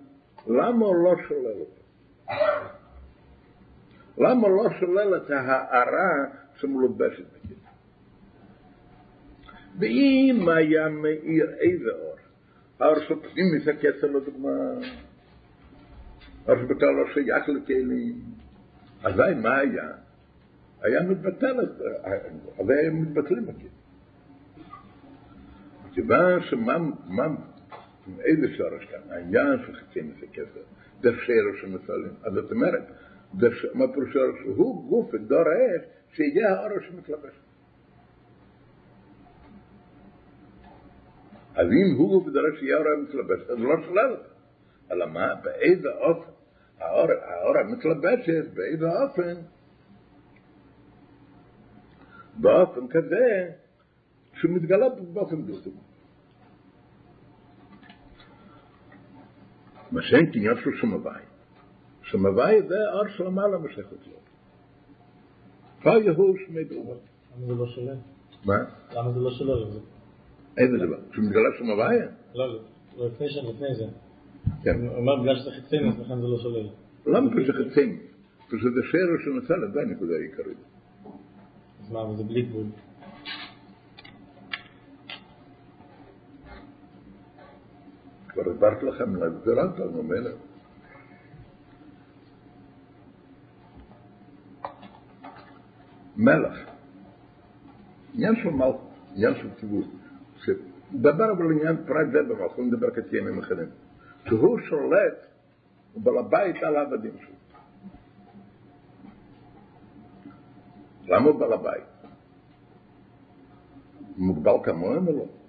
למה 0.47 0.87
לא 1.05 1.15
שולל 1.29 1.61
אותו? 1.61 1.83
למה 4.19 4.49
לא 4.49 4.71
שולל 4.81 5.17
את 5.17 5.31
ההערה 5.31 6.27
שמלובשת 6.55 7.25
בכתב? 7.33 7.55
ואם 9.79 10.49
היה 10.49 10.89
מאיר 10.89 11.51
איזה 11.61 11.91
אור, 11.91 12.17
האור 12.81 12.95
פנימיס 13.17 13.69
הכסר 13.69 14.07
לדוגמה, 14.07 14.51
אור 16.49 16.57
שבכלל 16.57 16.89
לא 16.89 17.15
שייך 17.15 17.49
לכלים, 17.49 18.21
אזי 19.05 19.35
מה 19.43 19.57
היה? 19.57 19.89
היה 20.83 21.03
מתבטל, 21.03 21.61
אז 22.59 22.71
היה 22.71 22.91
מתבטלים 22.91 23.47
בכתב. 23.47 23.69
מכיוון 25.87 26.43
שמה 26.43 26.79
איזה 28.25 28.47
שורש 28.57 28.85
כאן? 28.85 29.01
העניין 29.11 29.59
חצי 29.63 30.01
מסי 30.01 30.27
כסר, 30.33 30.61
זה 31.03 31.11
שרש 31.13 31.61
שמסולים. 31.61 32.13
אז 32.23 32.33
זאת 32.33 32.53
אומרת, 32.53 32.83
מה 33.75 33.93
פירושו? 33.93 34.21
הוא 34.57 34.89
גוף 34.89 35.15
דור 35.15 35.39
האש, 35.39 35.83
שיהיה 36.13 36.55
האור 36.55 36.81
שמתלבש. 36.89 37.35
אז 41.55 41.67
אם 41.67 41.97
הוא 41.99 42.09
גוף 42.09 42.33
דור 42.33 42.43
שיהיה 42.59 42.77
האור 42.77 42.89
המתלבש, 42.89 43.41
אז 43.51 43.59
לא 43.59 43.75
אותו. 44.11 44.33
אלא 44.91 45.07
מה? 45.07 45.35
באיזה 45.35 45.89
אופן? 45.89 46.31
האור, 46.79 47.59
המתלבשת, 47.59 48.55
באיזה 48.55 48.87
אופן? 48.91 49.35
באופן 52.41 52.89
כזה 52.89 53.51
שמתגלה 54.35 54.89
באופן 55.13 55.43
דו 55.43 55.55
מה 59.93 60.03
שאין 60.03 60.33
קניין 60.33 60.57
של 60.65 60.71
שמוואי. 60.81 61.23
שמוואי 62.03 62.63
זה 62.69 62.75
אור 62.93 63.09
של 63.17 63.27
המעלה 63.27 63.59
משכת 63.59 64.07
לו. 64.07 64.17
כל 65.83 66.03
יהוא 66.05 66.37
שמי 66.47 66.65
דרובו. 66.65 66.93
למה 66.93 67.47
זה 67.47 67.55
לא 67.55 67.67
שולל? 67.67 67.97
מה? 68.45 68.55
למה 68.95 69.13
זה 69.13 69.21
לא 69.21 69.31
שולל? 69.31 69.65
איזה 70.59 70.77
דבר? 70.87 70.99
שמתגלה 71.13 71.49
שמוואי? 71.59 71.97
לא, 72.35 72.55
לא, 72.97 73.07
לפני 73.07 73.27
זה, 73.29 73.53
לפני 73.53 73.75
זה. 73.75 73.85
כן. 74.65 74.87
הוא 74.87 74.97
אומר 74.97 75.23
בגלל 75.23 75.37
שזה 75.37 75.51
חיצייני, 75.51 75.89
לכן 75.89 76.21
זה 76.21 76.27
לא 76.27 76.39
שולל. 76.39 76.69
למה 77.07 77.31
פשוט 77.31 77.55
חצים? 77.55 78.01
פשוט 78.47 78.75
זה 78.75 78.81
שער 78.91 79.25
שנוצר, 79.25 79.73
זה 79.73 79.81
הנקודה 79.81 80.15
העיקרית. 80.15 80.59
אז 81.81 81.93
מה, 81.93 82.03
אבל 82.03 82.17
זה 82.17 82.25
בלי 82.25 82.43
גבול. 82.43 82.67
כבר 88.43 88.51
הסברתי 88.53 88.87
לכם, 88.87 89.17
להסבירת 89.17 89.79
לנו 89.79 90.03
מלך. 90.03 90.35
מלך, 96.17 96.59
עניין 98.15 98.37
של 98.37 98.51
מלך, 98.51 98.77
עניין 99.15 99.35
של 99.35 99.49
ציבור, 99.61 99.83
שדבר 100.37 101.33
אבל 101.33 101.53
עניין 101.53 101.77
פרט 101.87 102.07
זה 102.13 102.23
במלך, 102.23 102.53
הוא 102.53 102.65
מדבר 102.65 102.91
כציינים 102.91 103.39
אחרים, 103.39 103.69
שהוא 104.29 104.59
שולט, 104.59 105.27
הוא 105.93 106.03
בעל 106.03 106.19
הבית 106.19 106.57
על 106.63 106.77
העבדים 106.77 107.13
שלו. 107.21 107.35
למה 111.07 111.27
הוא 111.27 111.41
בעל 111.41 111.53
הבית? 111.53 111.85
מוגבל 114.17 114.57
כמוהם 114.65 115.07
או 115.09 115.13
לא? 115.13 115.42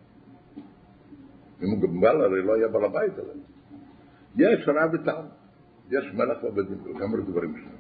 אם 1.63 1.70
הוא 1.70 1.82
גמבל, 1.82 2.22
הרי 2.22 2.41
לא 2.41 2.55
היה 2.55 2.67
בעל 2.67 2.86
הבית 2.86 3.13
עליהם. 3.13 3.39
יש 4.36 4.67
רב 4.67 4.89
ותלמיד, 4.93 5.32
יש 5.91 6.13
מלך 6.13 6.43
ועבדים, 6.43 6.77
גם 7.00 7.22
דברים 7.27 7.55
שלנו. 7.58 7.77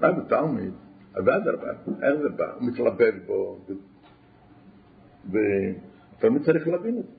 רב 0.00 0.18
ותלמיד, 0.18 0.72
ואדרבה, 1.14 1.70
איך 2.02 2.14
זה 2.22 2.28
בא? 2.28 2.52
הוא 2.54 2.68
מתלבט 2.68 3.14
בו, 3.26 3.58
ותלמיד 5.28 6.44
צריך 6.44 6.68
להבין 6.68 6.98
את 6.98 7.04
זה. 7.04 7.12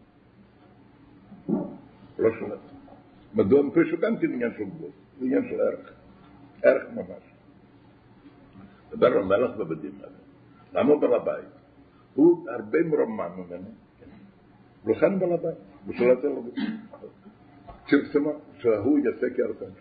לא 2.19 2.29
שולט. 2.39 2.59
מדוע 3.33 3.61
מפרישו 3.61 3.97
גם 3.97 4.17
כן 4.17 4.33
עניין 4.33 4.51
של 4.57 4.63
גבול, 4.63 4.89
זה 5.19 5.25
עניין 5.25 5.41
של 5.49 5.61
ערך, 5.61 5.91
ערך 6.63 6.83
ממש. 6.93 7.23
דבר 8.91 9.07
על 9.07 9.23
מלך 9.23 9.57
ועבדים 9.57 9.91
האלה. 9.99 10.17
למה 10.73 10.95
בעל 10.95 11.13
הבית? 11.13 11.49
הוא 12.13 12.49
הרבה 12.49 12.83
מרומם 12.83 13.29
ממנו, 13.37 13.69
ולכן 14.85 15.19
בעל 15.19 15.33
הבית. 15.33 15.74
בשאלת 15.87 16.25
אלוהים. 16.25 16.77
צמצמה, 17.89 18.31
שהוא 18.59 18.99
יעשה 18.99 19.27
כארתן. 19.37 19.71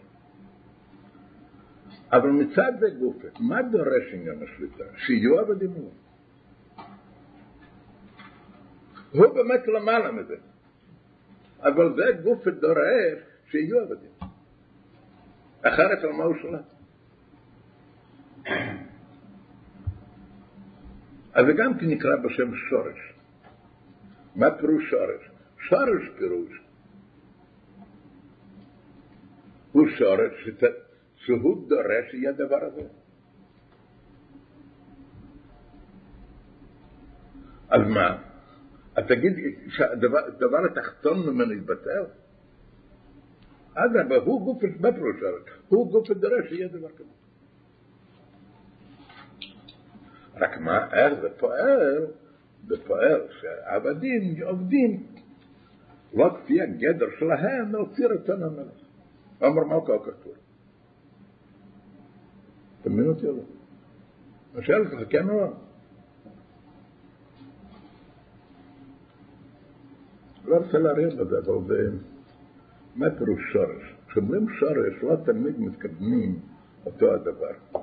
אבל 2.12 2.30
מצד 2.30 2.72
זה 2.80 2.86
גופה, 2.98 3.28
מה 3.40 3.62
דורש 3.62 4.12
עניין 4.12 4.42
השליטה? 4.42 4.84
שיהיו 4.96 5.40
עבדים. 5.40 5.70
הוא 9.12 9.26
באמת 9.34 9.66
למעלה 9.66 10.12
מזה. 10.12 10.36
אבל 11.60 11.96
זה 11.96 12.22
גוף 12.22 12.48
דורש 12.48 13.18
שיהיו 13.50 13.80
עבדים. 13.80 14.10
אחרת 15.62 16.04
על 16.04 16.12
מה 16.12 16.24
הוא 16.24 16.34
שולט? 16.42 16.74
אז 21.34 21.46
זה 21.46 21.52
גם 21.52 21.78
כן 21.78 21.86
נקרא 21.86 22.16
בשם 22.16 22.54
שורש. 22.54 23.14
מה 24.36 24.50
פירוש 24.50 24.90
שורש? 24.90 25.33
שורש 25.68 26.08
פירוש 26.18 26.60
הוא 29.72 29.88
שורש 29.88 30.48
שהוא 31.16 31.68
דורש 31.68 32.10
שיהיה 32.10 32.30
הדבר 32.30 32.64
הזה. 32.64 32.82
אז 37.68 37.80
מה? 37.88 38.22
אז 38.96 39.04
תגיד 39.08 39.32
שהדבר 39.68 40.64
התחתון 40.70 41.26
ממנו 41.26 41.52
יתבטל? 41.52 42.04
אדרבה, 43.74 44.16
הוא 44.16 44.44
גוף, 44.44 44.62
מה 44.80 44.92
פירוש 44.92 45.16
שורש? 45.20 45.58
הוא 45.68 45.92
גוף 45.92 46.10
דורש 46.10 46.48
שיהיה 46.48 46.68
דבר 46.68 46.88
כזה. 46.88 47.10
רק 50.34 50.58
מה, 50.58 50.94
איך 50.94 51.20
זה 51.20 51.28
פועל? 51.38 52.06
זה 52.66 52.74
פועל 52.86 53.20
שהעבדים 53.40 54.42
עובדים 54.42 55.06
לא 56.14 56.36
כפי 56.36 56.62
הגדר 56.62 57.06
שלהם 57.18 57.72
להוציא 57.72 58.06
רצון 58.06 58.42
המלך. 58.42 58.84
אמר 59.42 59.64
מלכה 59.64 59.94
הכתוב. 59.94 60.32
אתה 62.80 62.90
מבין 62.90 63.08
אותי 63.08 63.26
או 63.26 63.36
לא? 63.36 63.42
אני 64.54 64.64
שואל 64.64 64.80
אותך, 64.86 65.10
כן 65.10 65.28
או 65.28 65.40
לא? 65.40 65.52
לא 70.44 70.56
רוצה 70.56 70.78
להריח 70.78 71.14
בזה, 71.14 71.38
אבל 71.38 71.66
זה... 71.68 71.90
מה 72.96 73.06
פירוש 73.10 73.52
שורש? 73.52 73.94
כשאומרים 74.08 74.46
שורש, 74.48 75.02
לא 75.02 75.16
תמיד 75.24 75.60
מתקדמים 75.60 76.38
אותו 76.86 77.14
הדבר. 77.14 77.82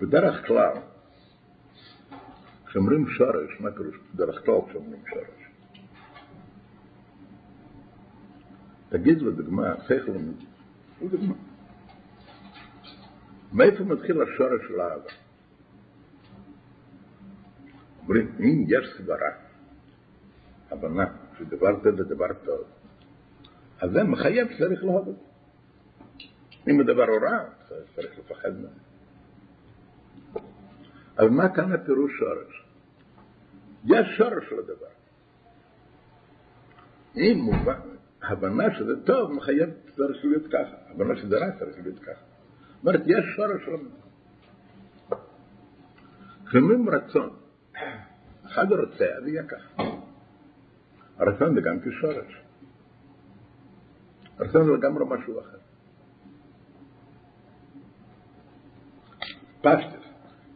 בדרך 0.00 0.46
כלל, 0.46 0.72
כשאומרים 2.70 3.06
שורש, 3.06 3.60
מה 3.60 3.70
פירוש 3.72 3.96
בדרך 4.14 4.44
כלל 4.44 4.54
כשאומרים 4.68 5.02
שורש? 5.10 5.50
תגיד 8.88 9.22
לדוגמה, 9.22 9.74
שכל 9.84 10.12
לדוגמה. 11.02 11.34
מאיפה 13.52 13.84
מתחיל 13.84 14.22
השורש 14.22 14.60
של 14.68 14.80
האהבה? 14.80 15.10
אומרים, 18.02 18.32
אם 18.40 18.64
יש 18.68 18.94
סברה, 18.98 19.30
הבנה, 20.70 21.04
שדבר 21.38 21.80
טוב 21.82 22.00
דבר 22.00 22.32
טוב, 22.44 22.60
אז 23.80 23.90
זה 23.90 24.04
מחייב 24.04 24.48
שצריך 24.50 24.84
להודות. 24.84 25.24
אם 26.68 26.80
הדבר 26.80 27.04
הוא 27.04 27.18
רע, 27.22 27.44
צריך 27.94 28.18
לפחד 28.18 28.50
ממנו. 28.58 28.89
אבל 31.20 31.30
מה 31.30 31.48
כאן 31.48 31.72
הפירוש 31.72 32.12
שורש? 32.18 32.66
יש 33.84 34.16
שורש 34.16 34.52
לדבר. 34.52 34.86
אם 37.16 37.38
מובן, 37.42 37.80
הבנה 38.22 38.74
שזה 38.78 39.06
טוב 39.06 39.32
מחייב 39.32 39.70
צריך 39.96 40.24
להיות 40.24 40.46
ככה, 40.46 40.76
הבנה 40.90 41.16
שזה 41.16 41.38
רע 41.38 41.58
צריך 41.58 41.76
להיות 41.82 41.98
ככה. 41.98 42.24
זאת 42.76 42.86
אומרת, 42.86 43.00
יש 43.06 43.24
שורש 43.36 43.68
לדבר. 43.68 43.90
כשאומרים 46.46 46.88
רצון, 46.88 47.30
אחד 48.46 48.72
רוצה, 48.72 49.04
אז 49.18 49.26
יהיה 49.26 49.42
ככה. 49.42 49.82
הרצון 51.16 51.54
זה 51.54 51.60
גם 51.60 51.80
כשורש. 51.80 52.42
הרצון 54.38 54.64
זה 54.64 54.70
לגמרי 54.70 55.04
משהו 55.08 55.40
אחר. 55.40 55.58
פשטס, 59.60 59.99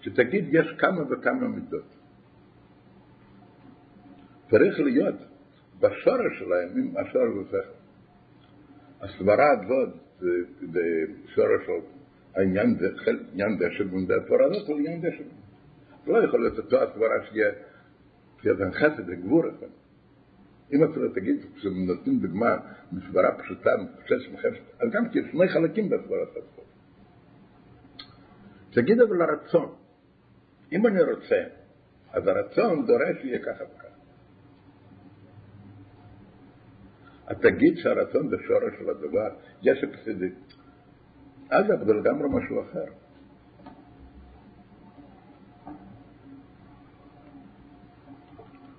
שתגיד 0.05 0.45
יש 0.53 0.77
כמה 0.79 1.03
וכמה 1.11 1.49
מידות. 1.49 1.95
צריך 4.51 4.81
להיות 4.81 5.15
בשורש 5.81 6.39
שלהם, 6.39 6.69
אם 6.79 6.97
השורש 6.97 7.51
זה 7.51 7.59
שכל. 7.59 7.85
הסברה 9.01 9.51
הזאת 9.51 9.89
זה 10.73 10.81
שורש 11.35 11.69
העניין 12.35 12.75
זה 12.79 12.87
עניין 13.33 13.59
דשא 13.59 13.85
בונדה 13.85 14.15
התורה 14.17 14.47
הזאת 14.47 14.69
הוא 14.69 14.79
עניין 14.79 15.01
דשא. 15.01 15.25
לא 16.07 16.25
יכול 16.25 16.41
להיות 16.41 16.59
אותו 16.59 16.83
הסברה 16.83 17.27
שיהיה 17.31 17.53
שיהיה 18.43 18.73
חסד 18.73 19.09
וגבור 19.09 19.43
אחד. 19.49 19.67
אם 20.73 20.85
אתה 20.85 21.01
תגיד, 21.15 21.45
כשנותנים 21.55 22.19
דוגמה 22.19 22.57
מסברה 22.93 23.39
פשוטה, 23.39 23.71
מפשש 23.77 24.29
מחפשת, 24.33 24.63
אז 24.81 24.91
גם 24.93 25.09
כי 25.09 25.19
יש 25.19 25.25
שני 25.33 25.49
חלקים 25.49 25.89
בסברת 25.89 26.31
הזאת. 26.31 26.65
תגיד 28.71 29.01
אבל 29.01 29.23
הרצון. 29.23 29.84
אם 30.73 30.87
אני 30.87 31.03
רוצה, 31.03 31.43
אז 32.13 32.27
הרצון 32.27 32.87
דורש 32.87 33.23
שיהיה 33.23 33.39
ככה 33.39 33.65
וככה. 33.65 33.89
אז 37.27 37.37
תגיד 37.37 37.77
שהרצון 37.77 38.29
זה 38.29 38.37
שורש 38.47 38.73
של 38.79 38.91
הדבר, 38.91 39.29
יש 39.63 39.85
הפסידי. 39.85 40.31
אגב, 41.49 41.85
זה 41.85 41.93
לגמרי 41.93 42.29
משהו 42.29 42.63
אחר. 42.63 42.85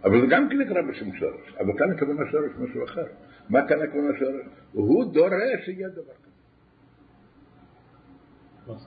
אבל 0.03 0.21
זה 0.21 0.27
גם 0.29 0.49
כן 0.49 0.57
נקרא 0.61 0.81
בשם 0.81 1.13
שורש, 1.13 1.55
אבל 1.59 1.77
כאן 1.77 1.91
הכוונה 1.91 2.31
שורש 2.31 2.51
משהו 2.57 2.83
אחר. 2.83 3.05
מה 3.49 3.67
כאן 3.67 3.77
הכוונה 3.81 4.19
שורש? 4.19 4.45
הוא 4.71 5.13
דורש 5.13 5.65
שיהיה 5.65 5.89
דבר 5.89 6.13
כזה. 6.23 6.41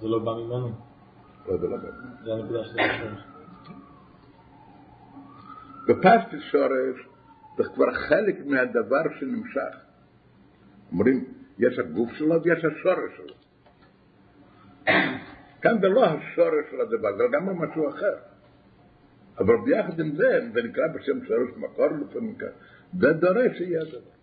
זה 0.01 0.09
לא 0.09 0.19
בא 0.19 0.33
ממנו? 0.33 0.88
לא, 1.49 1.57
זה 1.57 1.67
לא 1.67 1.77
בא. 1.77 1.89
זה 2.25 2.33
הנקודה 2.33 2.65
של 2.65 2.81
השורש. 2.81 3.25
בפשטי 5.89 6.41
שורש 6.41 7.09
זה 7.57 7.65
כבר 7.75 7.95
חלק 7.95 8.47
מהדבר 8.47 9.03
שנמשך. 9.21 9.77
אומרים, 10.93 11.25
יש 11.59 11.79
הגוף 11.79 12.13
שלו 12.13 12.43
ויש 12.43 12.65
השורש 12.65 13.13
שלו. 13.17 13.35
כאן 15.63 15.81
זה 15.81 15.89
לא 15.89 16.05
השורש 16.05 16.65
של 16.71 16.81
הדבר, 16.81 17.17
זה 17.17 17.25
גם 17.33 17.59
משהו 17.59 17.89
אחר. 17.89 18.17
אבל 19.39 19.57
ביחד 19.65 20.01
עם 20.01 20.17
זה, 20.17 20.41
זה 20.53 20.63
נקרא 20.63 20.87
בשם 20.95 21.25
שורש 21.25 21.51
מקור 21.57 21.87
לפעמים 21.87 22.35
כאן, 22.35 22.49
זה 22.99 23.13
דורש 23.13 23.59
שיהיה 23.59 23.81
הדבר. 23.83 24.19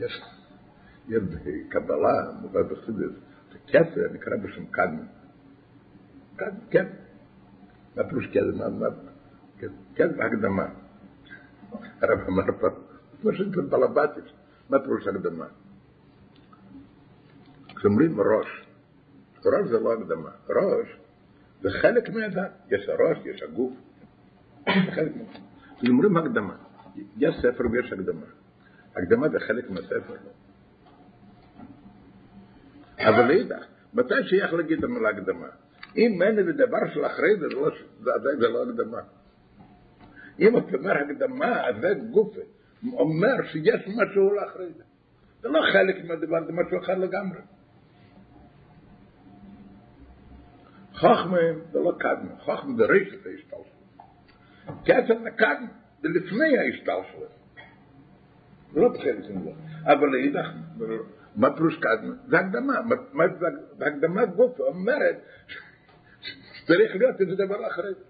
יש, 0.00 0.22
יש 1.08 1.22
בקבלה, 1.22 2.32
מובא 2.40 2.62
בחסידס, 2.62 3.12
כסר 3.66 4.12
נקרא 4.12 4.36
בשם 4.36 4.66
קדמן. 4.66 5.06
קדמן, 6.40 6.58
כן. 6.70 6.86
מה 7.96 8.04
פירוש 8.08 8.26
קדמן? 8.26 8.78
מה? 8.78 8.86
כן, 9.94 10.16
בהקדמה. 10.16 10.66
הרב 12.00 12.18
אמר 12.28 12.42
פעם, 12.60 12.72
כמו 13.20 13.32
שזה 13.32 13.62
בלבטית, 13.62 14.24
מה 14.70 14.78
פירוש 14.80 15.06
הקדמה? 15.06 15.46
כשאומרים 17.76 18.20
ראש, 18.20 18.66
ראש 19.44 19.68
זה 19.68 19.80
לא 19.80 19.92
הקדמה, 19.92 20.30
ראש 20.48 20.96
זה 21.62 21.68
חלק 21.82 22.08
מהאדם, 22.08 22.50
יש 22.70 22.88
הראש, 22.88 23.18
יש 23.24 23.42
הגוף, 23.42 23.72
זה 24.66 24.92
חלק 24.94 25.16
מהאדם. 25.16 25.42
כשאומרים 25.80 26.16
הקדמה, 26.16 26.56
יש 27.16 27.34
ספר 27.36 27.64
ויש 27.72 27.92
הקדמה, 27.92 28.26
הקדמה 28.96 29.28
זה 29.28 29.40
חלק 29.40 29.70
מהספר, 29.70 30.14
אם 35.96 36.22
אין 36.22 36.38
איזה 36.38 36.52
דבר 36.52 36.78
של 36.94 37.06
אחרי 37.06 37.36
זה, 37.36 37.46
זה 38.00 38.10
זה 38.38 38.48
לא 38.48 38.62
הקדמה. 38.62 39.00
אם 40.40 40.58
אתה 40.58 40.76
אומר 40.76 40.96
הקדמה, 40.96 41.68
אז 41.68 41.74
זה 41.80 41.94
גופה, 42.10 42.40
אומר 42.92 43.46
שיש 43.52 43.88
משהו 43.96 44.34
לאחרי 44.34 44.72
זה. 44.76 44.82
זה 45.42 45.48
לא 45.48 45.60
חלק 45.72 46.04
מהדבר, 46.04 46.44
זה 46.46 46.52
משהו 46.52 46.78
אחר 46.78 46.94
לגמרי. 46.94 47.38
חוכמה 50.94 51.38
זה 51.72 51.78
לא 51.78 51.92
קדמה, 51.98 52.38
חוכמה 52.38 52.76
זה 52.76 52.84
רשת 52.84 53.26
ההשתלשלות. 53.26 53.66
כסף 54.84 55.22
זה 55.22 55.30
קדמה, 55.30 55.68
זה 56.02 56.08
לפני 56.08 56.58
ההשתלשלות. 56.58 57.40
זה 58.72 58.80
לא 58.80 58.88
חלק 59.02 59.30
מזה. 59.30 59.50
אבל 59.84 60.08
לאידך, 60.08 60.48
מה 61.36 61.56
פירוש 61.56 61.76
קדמה? 61.76 62.14
זה 62.26 62.38
הקדמה, 62.38 62.74
זה 63.78 63.86
הקדמה 63.86 64.26
גופה 64.26 64.62
אומרת 64.62 65.16
שצריך 66.70 66.96
להיות 66.96 67.20
איזה 67.20 67.34
דבר 67.34 67.66
אחרי 67.66 67.94
זה. 67.94 68.04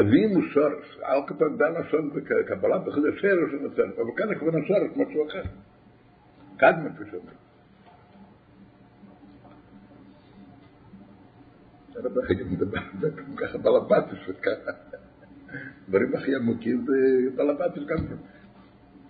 אבים 0.00 0.30
הוא 0.30 0.42
שורש, 0.52 0.98
אל 1.02 1.26
כתוב 1.26 1.58
דן 1.58 1.72
לשון 1.80 2.10
בקבלה 2.14 2.78
בחודש 2.78 3.20
שרש 3.20 3.52
ונוצר, 3.52 4.02
אבל 4.02 4.10
כאן 4.16 4.30
הכוונה 4.30 4.58
שורש, 4.66 4.90
משהו 4.96 5.28
אחר. 5.28 5.42
קדמה 6.56 6.88
כפי 6.94 7.04
שאומרים. 7.10 7.36
ככה 13.36 13.58
בלבטוס 13.58 14.18
וככה. 14.28 14.70
דברים 15.88 16.14
הכי 16.14 16.34
עמוקים 16.34 16.86
זה 16.86 16.94
בלבטוס 17.36 17.86
גם 17.86 17.98
כן. 17.98 18.35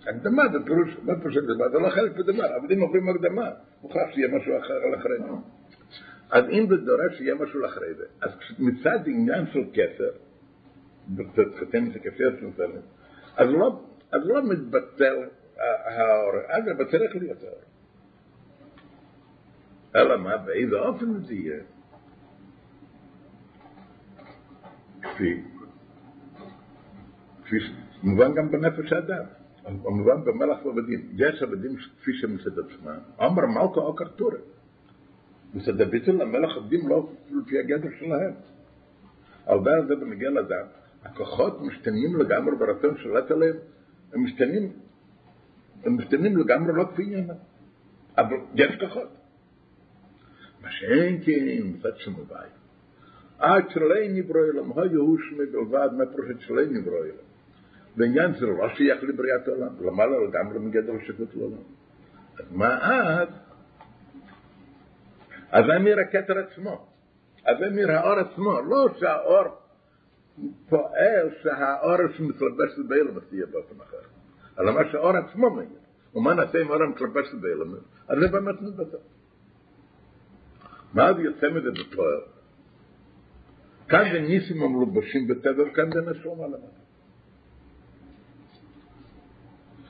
הקדמה 0.09 0.43
זה 0.51 0.57
פירוש, 0.65 0.97
מה 1.03 1.19
פירוש 1.19 1.37
הקדמה? 1.37 1.69
זה 1.69 1.79
לא 1.79 1.89
חלק 1.89 2.17
מדבר, 2.17 2.57
אבל 2.57 2.73
אם 2.73 2.81
אומרים 2.81 3.09
הקדמה, 3.09 3.49
מוכרח 3.81 4.09
שיהיה 4.13 4.27
משהו 4.27 4.57
אחר 4.57 4.73
על 4.73 4.95
אחרי 4.95 5.17
זה. 5.17 5.27
אז 6.31 6.43
אם 6.49 6.65
זה 6.69 6.77
דורש 6.77 7.17
שיהיה 7.17 7.35
משהו 7.35 7.65
אחרי 7.65 7.93
זה, 7.93 8.03
אז 8.21 8.31
מצד 8.59 8.99
עניין 9.05 9.45
של 9.53 9.63
כסר, 9.73 10.11
חתם 11.59 11.91
זה 11.93 11.99
כסר 11.99 12.39
של 12.39 12.63
אז 13.37 13.49
לא, 13.49 13.83
אז 14.11 14.21
לא 14.25 14.49
מתבטל 14.49 15.15
האור, 15.85 16.31
זה 16.77 16.85
צריך 16.91 17.15
להיות 17.15 17.43
האור. 17.43 17.61
אלא 19.95 20.17
מה, 20.17 20.37
באיזה 20.37 20.75
אופן 20.75 21.23
זה 21.23 21.33
יהיה? 21.33 21.59
כפי, 25.01 25.43
כפי 27.45 27.57
מובן 28.03 28.33
גם 28.33 28.51
בנפש 28.51 28.93
האדם, 28.93 29.23
מובן 29.67 30.23
במלאך 30.25 30.65
ועבדים. 30.65 31.09
יש 31.17 31.43
עבדים 31.43 31.75
כפי 31.75 32.13
שמצד 32.13 32.59
עצמם, 32.59 32.97
אמר 33.21 33.45
מלכה 33.45 33.79
או 33.79 33.95
קרטורה. 33.95 34.37
מצד 35.53 35.81
הביטול 35.81 36.21
המלך 36.21 36.57
עבדים 36.57 36.87
לא 36.87 37.09
לפי 37.31 37.59
הגדר 37.59 37.89
שלהם. 37.99 38.33
על 39.45 39.59
דעת 39.63 39.87
זה 39.87 39.95
בנגיע 39.95 40.29
לאדם, 40.29 40.65
הכוחות 41.03 41.61
משתנים 41.61 42.15
לגמרי 42.15 42.55
ברצון 42.55 42.97
שולט 42.97 43.31
עליהם, 43.31 43.55
הם 44.13 44.23
משתנים, 44.23 44.71
הם 45.83 45.97
משתנים 45.97 46.37
לגמרי 46.37 46.73
לא 46.73 46.83
כפי 46.83 47.03
עניינם. 47.03 47.33
אבל 48.17 48.37
יש 48.55 48.75
כוחות. 48.79 49.09
מה 50.61 50.71
שאין 50.71 51.23
כן 51.25 51.67
מצד 51.67 51.97
שמובאי. 51.97 52.47
עד 53.39 53.69
שלא 53.69 53.95
נברא 54.09 54.39
אלם, 54.53 54.79
היו 54.79 55.17
שמי 55.17 55.45
בלבד 55.45 55.89
מהפרושת 55.97 56.39
שלא 56.39 56.61
נברא 56.65 56.97
אלם. 56.97 57.26
בעניין 57.97 58.33
זה 58.33 58.45
לא 58.45 58.69
שייך 58.75 59.03
לבריאת 59.03 59.47
העולם, 59.47 59.85
למעלה 59.85 60.17
לגמרי 60.27 60.59
מגדר 60.59 60.93
השקות 61.03 61.35
לעולם. 61.35 61.63
אז 62.39 62.45
מה 62.51 62.91
אז? 63.21 63.27
אז 65.51 65.65
זה 65.65 65.75
אמיר 65.75 65.99
הכתר 65.99 66.37
עצמו. 66.37 66.87
אז 67.45 67.57
זה 67.59 67.67
אמיר 67.67 67.91
האור 67.91 68.19
עצמו, 68.19 68.61
לא 68.61 68.87
שהאור 68.99 69.43
פועל 70.69 71.29
שהאור 71.43 71.97
שמתלבש 72.17 72.79
באילם 72.87 73.19
תהיה 73.19 73.45
באופן 73.45 73.75
אחר. 73.81 73.97
אלא 74.59 74.73
מה 74.73 74.81
שהאור 74.91 75.17
עצמו 75.17 75.49
מאיר. 75.49 75.69
ומה 76.15 76.33
נעשה 76.33 76.61
אם 76.61 76.71
האור 76.71 76.85
מתלבש 76.85 77.33
באילם? 77.41 77.73
אז 78.07 78.17
זה 78.19 78.27
באמת 78.27 78.61
מתבטא. 78.61 78.97
מה 80.93 81.07
אז 81.07 81.15
יוצא 81.19 81.47
מזה 81.49 81.71
בפועל? 81.71 82.21
כאן 83.89 84.03
זה 84.13 84.19
ניסים 84.19 84.63
המלובשים 84.63 85.27
בטבע, 85.27 85.63
וכאן 85.71 85.91
זה 85.91 86.11
נשום 86.11 86.43
על 86.43 86.53
המטה. 86.53 86.86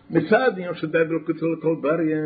מצד 0.10 0.52
עניין 0.54 0.74
שדבר 0.74 1.20
כתוב 1.26 1.50
לכל 1.58 1.76
בריה, 1.82 2.18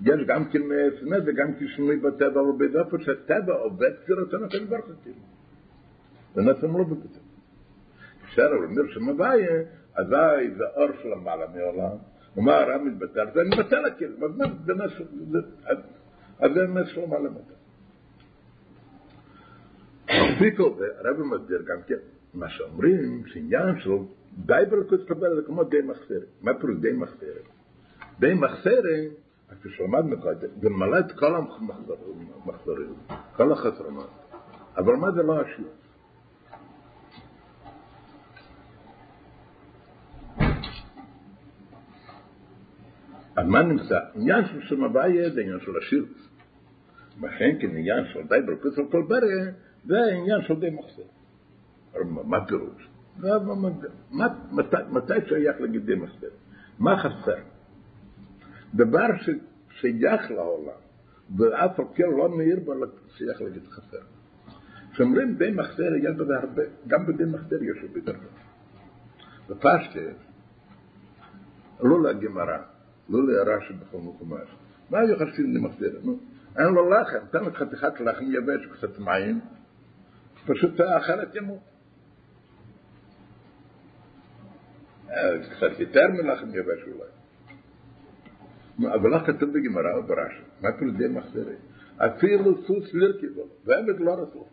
יש 0.00 0.26
גם 0.26 0.44
כן 0.44 0.62
מעצמא 0.62 1.16
וגם 1.26 1.54
כשינוי 1.54 1.96
בטבע, 1.96 2.40
אבל 2.40 2.52
בדופן 2.58 3.00
שהטבע 3.00 3.54
עובד 3.54 3.90
כפי 4.02 4.12
רצון 4.12 4.44
הקדוש 4.44 4.62
ברוך 4.68 4.86
הוא. 4.86 5.14
זה 6.34 6.42
נעשה 6.42 6.66
לא 6.66 6.84
בכתוב. 6.84 7.22
אפשר 8.24 8.46
אבל 8.46 8.64
אומר 8.64 8.92
שמבעיה, 8.94 9.62
אזי 9.94 10.50
זה 10.56 10.64
אור 10.76 10.88
של 11.02 11.12
המעלה 11.12 11.46
מעולם, 11.54 11.96
ומה 12.36 12.54
הרב 12.54 12.82
מתבטל? 12.82 13.26
זה 13.34 13.40
מתבטל 13.44 13.84
הכלים, 13.84 14.24
אז 16.38 16.50
זה 16.54 16.66
נס 16.66 16.88
של 16.88 17.00
המעלה 17.02 17.30
מטה. 17.30 17.54
לפי 20.08 20.56
כל 20.56 20.70
זה, 20.78 20.86
הרב 20.98 21.22
מסביר 21.22 21.62
גם 21.66 21.82
כן, 21.86 21.94
מה 22.34 22.48
שאומרים, 22.48 23.22
שעניין 23.26 23.80
של 23.80 23.90
בלכות 24.36 25.08
קבל 25.08 25.36
זה 25.36 25.42
כמו 25.46 25.64
די 25.64 25.82
מחסרת. 25.84 26.28
מה 26.42 26.54
פירוש 26.60 26.76
די 26.76 26.92
מחסרת? 26.92 27.48
די 28.18 28.34
מחסרת, 28.34 29.12
כפי 29.50 29.68
שלמדנו 29.68 30.20
קודם, 30.20 30.48
זה 30.60 30.70
ממלא 30.70 30.98
את 30.98 31.12
כל 31.12 31.34
המחסרים, 31.36 32.94
כל 33.36 33.52
החסרונות. 33.52 34.10
אבל 34.76 34.96
מה 34.96 35.10
זה 35.10 35.22
לא 35.22 35.40
השיר? 35.40 35.68
אז 43.36 43.46
מה 43.46 43.62
נמצא? 43.62 43.98
עניין 44.14 44.44
של 44.46 44.60
שם 44.60 44.84
הבעיה 44.84 45.30
זה 45.30 45.40
עניין 45.40 45.60
של 45.60 45.76
השיר. 45.78 46.06
לכן 47.22 47.58
כן 47.60 47.76
עניין 47.76 48.04
של 48.12 48.22
די 48.28 48.40
בלכות 48.46 48.74
של 48.74 48.82
כל 48.90 49.02
בריה, 49.08 49.52
זה 49.84 49.96
עניין 50.12 50.42
של 50.42 50.60
די 50.60 50.70
מחסרת. 50.70 51.06
מה 52.10 52.46
פירוש? 52.46 52.93
מתי 54.90 55.14
שייך 55.28 55.60
להגיד 55.60 55.86
די 55.86 55.94
מחסר? 55.94 56.26
מה 56.78 56.96
חסר? 56.98 57.38
דבר 58.74 59.06
ששייך 59.16 60.30
לעולם, 60.30 60.80
ואף 61.36 61.80
על 61.80 61.86
כן 61.94 62.10
לא 62.18 62.28
מאיר 62.36 62.60
בו 62.64 62.72
שייך 63.16 63.42
להגיד 63.42 63.66
חסר. 63.66 63.98
כשאומרים 64.92 65.34
די 65.34 65.50
מחסר, 65.50 65.94
יש 66.02 66.16
בזה 66.16 66.36
הרבה, 66.36 66.62
גם 66.86 67.06
בדי 67.06 67.24
מחסר 67.24 67.62
יש 67.62 67.82
הרבה 67.82 68.00
דרגות. 68.00 68.30
בפשטה, 69.48 70.00
לא 71.80 72.02
לגמרא, 72.02 72.58
לא 73.08 73.26
לרש"י 73.26 73.74
בכל 73.74 73.98
מקומש. 73.98 74.48
מה 74.90 74.98
היו 74.98 75.16
חסרים 75.16 75.56
למחסר? 75.56 75.98
אין 76.58 76.66
לו 76.66 76.90
לחם, 76.90 77.26
תן 77.30 77.44
לך 77.44 77.56
חתיכת 77.56 78.00
לחם 78.00 78.24
יבש 78.24 78.66
וקצת 78.66 78.98
מים, 78.98 79.40
פשוט 80.46 80.80
אחרת 80.80 81.34
ימות. 81.34 81.73
קצת 85.50 85.80
יותר 85.80 86.08
מלחם 86.08 86.48
יבש 86.48 86.82
אולי. 86.82 87.10
אבל 88.94 89.26
כתוב 89.26 89.50
בגמרא 89.52 89.98
וברש"י, 89.98 90.42
מה 90.62 90.68
פירוש 90.78 90.94
די 90.94 91.08
מחזרי? 91.08 91.54
אפילו 91.96 92.62
סוס 92.66 92.94
לרכבו, 92.94 93.42
והאמת 93.64 94.00
לא 94.00 94.14
רצו. 94.14 94.46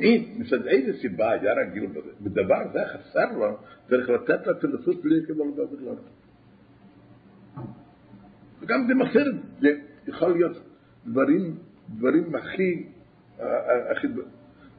אם, 0.00 0.34
מצד 0.38 0.66
איזה 0.66 0.98
סיבה 1.00 1.30
היה 1.30 1.52
רגיל 1.54 1.86
בזה, 1.86 2.10
בדבר 2.20 2.72
זה 2.72 2.78
חסר 2.92 3.38
לו, 3.38 3.56
צריך 3.88 4.10
לתת 4.10 4.46
לו 4.46 4.58
אפילו 4.58 4.82
סוס 4.82 4.96
לרכבו 5.04 5.44
לבבת 5.44 5.80
לא 5.80 5.90
רצו. 5.90 6.18
וגם 8.60 8.98
מחזרי, 8.98 9.32
זה 9.60 9.68
יכול 10.06 10.32
להיות 10.32 10.56
דברים, 11.06 11.58
דברים 11.88 12.34
הכי, 12.34 12.86
הכי, 13.90 14.06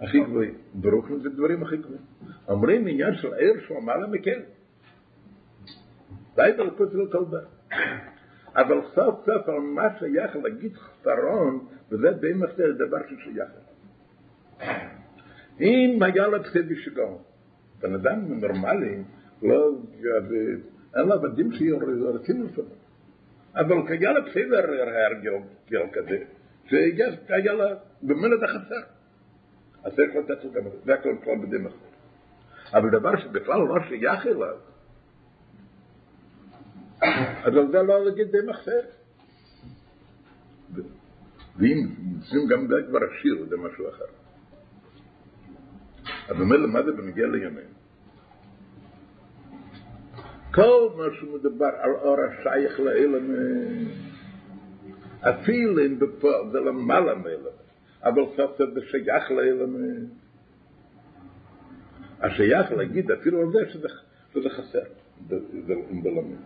הכי 0.01 0.19
גבוהים. 0.19 0.53
ברוך 0.73 1.05
זה 1.23 1.29
דברים 1.29 1.63
הכי 1.63 1.77
גבוהים. 1.77 2.01
אומרים 2.47 2.87
עניין 2.87 3.15
של 3.15 3.33
עיר 3.33 3.53
שהוא 3.67 3.83
מעלה 3.83 4.07
מכן. 4.07 4.39
די 6.35 6.51
בלכות 6.57 6.93
לא 6.93 7.05
כל 7.11 7.25
דבר. 7.25 7.45
אבל 8.55 8.81
סוף 8.95 9.25
סוף 9.25 9.49
על 9.49 9.59
מה 9.59 9.99
שייך 9.99 10.35
להגיד 10.35 10.75
חסרון, 10.75 11.67
וזה 11.91 12.11
מחסר 12.35 12.71
דבר 12.71 12.97
ששייך. 13.09 13.49
אם 15.61 15.99
היה 16.03 16.27
לו 16.27 16.43
פסיד 16.43 16.69
בשגון, 16.69 17.17
בן 17.81 17.93
אדם 17.93 18.41
נורמלי, 18.41 19.03
לא, 19.41 19.71
אין 20.95 21.07
לו 21.07 21.13
עבדים 21.13 21.51
שיורצים 21.51 22.43
לפעמים. 22.43 22.71
אבל 23.55 23.75
היה 23.87 24.11
לו 24.11 24.25
פסיד 24.25 24.53
הרגל 24.53 25.87
כזה, 25.93 26.17
שהיה 26.65 27.53
לו 27.53 27.65
במילת 28.03 28.43
החסר. 28.43 28.98
אז 29.83 29.95
צריך 29.95 30.15
לתת 30.15 30.43
לו 30.43 30.51
גם 30.51 30.63
זה, 30.63 30.77
זה 30.85 30.93
הכל 30.93 31.15
כבר 31.23 31.35
בדי 31.35 31.57
מחסר. 31.57 31.89
אבל 32.73 32.89
דבר 32.89 33.19
שבכלל 33.19 33.59
לא 33.59 33.75
שייך 33.87 34.27
אליו, 34.27 34.57
אז 37.43 37.55
על 37.55 37.71
זה 37.71 37.81
לא 37.81 38.05
להגיד 38.05 38.31
די 38.31 38.37
מחסר. 38.47 38.79
ואם 41.55 41.87
נשים 42.19 42.47
גם 42.49 42.67
זה 42.67 42.75
כבר 42.89 42.99
השיר, 43.11 43.45
זה 43.49 43.57
משהו 43.57 43.89
אחר. 43.89 44.05
אז 46.29 46.41
אומר 46.41 46.57
למה 46.57 46.83
זה 46.83 46.91
בנגיע 46.91 47.27
לימים? 47.27 47.79
כל 50.53 50.89
מה 50.97 51.03
שמדבר 51.19 51.69
על 51.79 51.91
אור 51.91 52.17
השייך 52.21 52.79
לאילם, 52.79 53.35
אפילו 55.21 55.85
אם 55.85 55.99
בפועל 55.99 56.51
זה 56.51 56.59
למעלה 56.59 57.15
מאילם, 57.15 57.58
אבל 58.03 58.21
זה 58.73 58.81
שייך 58.91 59.31
לאילם, 59.31 59.75
השייך 62.19 62.71
להגיד 62.71 63.11
אפילו 63.11 63.41
על 63.41 63.47
זה 63.51 63.71
שזה, 63.71 63.87
שזה 64.33 64.49
חסר, 64.49 64.83
אם 65.91 66.03
בלמד. 66.03 66.37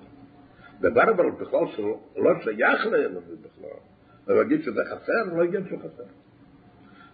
דבר 0.80 1.12
אבל 1.12 1.32
בכלל 1.32 1.68
שלא 1.76 2.34
שייך 2.44 2.86
לילד 2.86 3.24
בכלל, 3.42 4.36
להגיד 4.36 4.62
שזה 4.62 4.82
חסר, 4.86 5.36
לא 5.36 5.44
עניין 5.44 5.68
שהוא 5.68 5.80
חסר. 5.80 6.04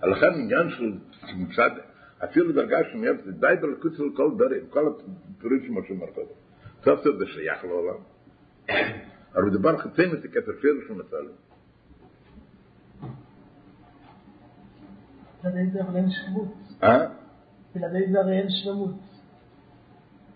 לכן 0.03 0.33
עניין 0.33 0.69
של 0.69 0.93
מצד, 1.37 1.69
אפילו 2.23 2.51
דרגה 2.51 2.77
שנייה, 2.91 3.13
זה 3.25 3.31
די 3.31 3.53
בלקוץ 3.61 3.97
של 3.97 4.03
כל 4.15 4.31
דברים, 4.35 4.67
כל 4.69 4.93
הפירושים 5.37 5.73
מה 5.73 5.81
שאומר 5.87 6.07
קודם. 6.07 6.27
סוף 6.83 7.03
סוף 7.03 7.15
זה 7.17 7.25
שייך 7.25 7.63
לעולם. 7.63 7.99
אבל 9.35 9.49
דבר 9.49 9.77
חצי 9.77 10.01
מסיקת 10.13 10.49
אפילו 10.49 10.81
שהוא 10.85 10.97
נפל. 10.97 11.27
בלעדי 15.43 15.71
זה 15.71 15.79
אין 15.95 16.09
שלמות. 16.09 16.47
אה? 16.83 17.05
בלעדי 17.75 18.11
זה 18.11 18.19
הרי 18.19 18.37
אין 18.39 18.49
שלמות. 18.49 18.95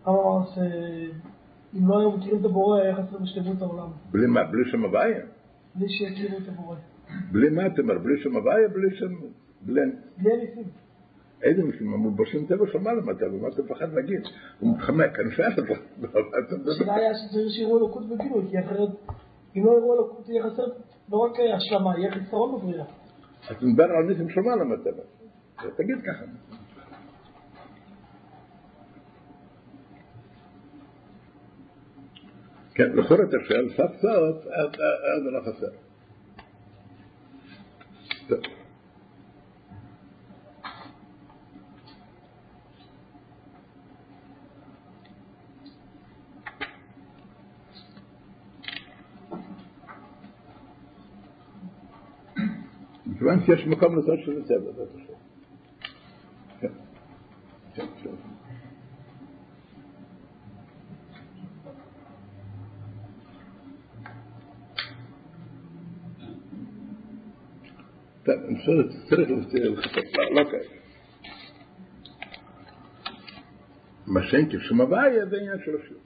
הרב 0.05 0.17
אמר 0.17 0.45
שאם 0.55 1.87
לא 1.87 1.99
היו 1.99 2.11
מכירים 2.11 2.39
את 2.39 2.45
הבורא, 2.45 2.79
היה 2.79 2.95
חסר 2.95 3.17
בשלמות 3.17 3.61
העולם. 3.61 3.89
בלי 4.11 4.27
מה? 4.27 4.43
בלי 4.43 4.71
שם 4.71 4.83
הוויה? 4.83 5.25
בלי 5.75 5.89
שיכירו 5.89 6.37
את 6.37 6.47
הבורא. 6.47 6.75
בלי 7.31 7.49
מה 7.49 7.67
אתה 7.67 7.81
אומר? 7.81 7.97
בלי 7.99 8.23
שם 8.23 8.35
הוויה? 8.35 8.67
בלי 8.67 8.97
שם... 8.97 9.13
בלי... 9.61 9.81
בלי 10.17 10.33
הניסים. 10.33 10.63
איזה 11.43 11.63
מסים? 11.63 11.93
המולבשים 11.93 12.45
טבע 12.45 12.65
של 12.71 12.77
מעלה 12.77 13.01
מטבע, 13.01 13.37
מה 13.41 13.47
אתה 13.47 13.61
מפחד 13.61 13.93
להגיד? 13.93 14.21
הוא 14.59 14.73
מתחמק, 14.73 15.19
אני 15.19 15.31
שואל 15.31 15.51
אותו. 15.57 15.73
השאלה 16.71 16.95
היה 16.95 17.11
שצריך 17.13 17.51
שיראו 17.51 17.77
אלוקות 17.77 18.09
בגילוי, 18.09 18.45
כי 18.49 18.59
אחרת, 18.59 18.89
אם 19.55 19.65
לא 19.65 19.71
יראו 19.71 19.93
אלוקות, 19.93 20.29
יהיה 20.29 20.43
חסר 20.43 20.63
לא 21.11 21.17
רק 21.17 21.31
השלמה, 21.55 21.99
יהיה 21.99 22.11
חיסרון 22.11 22.55
בבריאה. 22.55 22.85
אתה 23.51 23.65
מדבר 23.65 23.83
על 23.83 24.03
ניסים 24.03 24.29
של 24.29 24.41
מעלה 24.41 24.63
מטבע. 24.63 25.03
תגיד 25.75 25.97
ככה. 26.05 26.25
כן, 32.75 32.91
לכאורה 32.95 33.23
אתה 33.23 33.37
שואל, 33.47 33.69
סוף 33.69 33.91
סוף, 34.01 34.45
אז 34.47 35.23
לא 35.25 35.39
חסר. 35.41 35.67
טוב. 38.27 38.52
מכיוון 53.23 53.45
שיש 53.45 53.67
מקום 53.67 53.95
שזה 54.01 54.85
פשוט. 54.95 55.15
כן, 56.59 56.67
כן, 57.73 57.85
כן. 58.03 58.09
טוב, 68.23 68.35
אני 68.47 68.59
חושב 68.59 68.71
שצריך 68.89 69.29
לחפש, 69.71 70.13
לא 70.31 70.43
כאלה. 70.51 70.63
מה 74.07 74.23
שאין 74.23 74.49
כשום 74.49 74.81
הוויה 74.81 75.25
זה 75.25 75.37
עניין 75.37 75.57
של 75.65 75.71
השיר. 75.83 75.97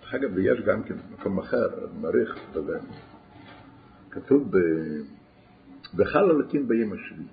דרך 0.00 0.14
אגב, 0.14 0.30
ויש 0.34 0.60
גם 0.60 0.82
כן 0.82 0.94
מקום 1.10 1.38
אחר, 1.38 1.68
מעריך, 2.00 2.38
אתה 2.50 2.58
יודע, 2.58 2.78
כתוב 4.10 4.50
ב... 4.50 4.58
וחל 5.94 6.30
אלוקים 6.30 6.68
ביום 6.68 6.92
השביעי. 6.92 7.28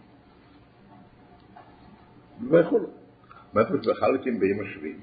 ויכול. 2.50 2.86
מה 3.54 3.66
פירוש 3.66 3.88
וחל 3.88 4.06
אלוקים 4.06 4.40
ביום 4.40 4.60
השביעי? 4.60 4.96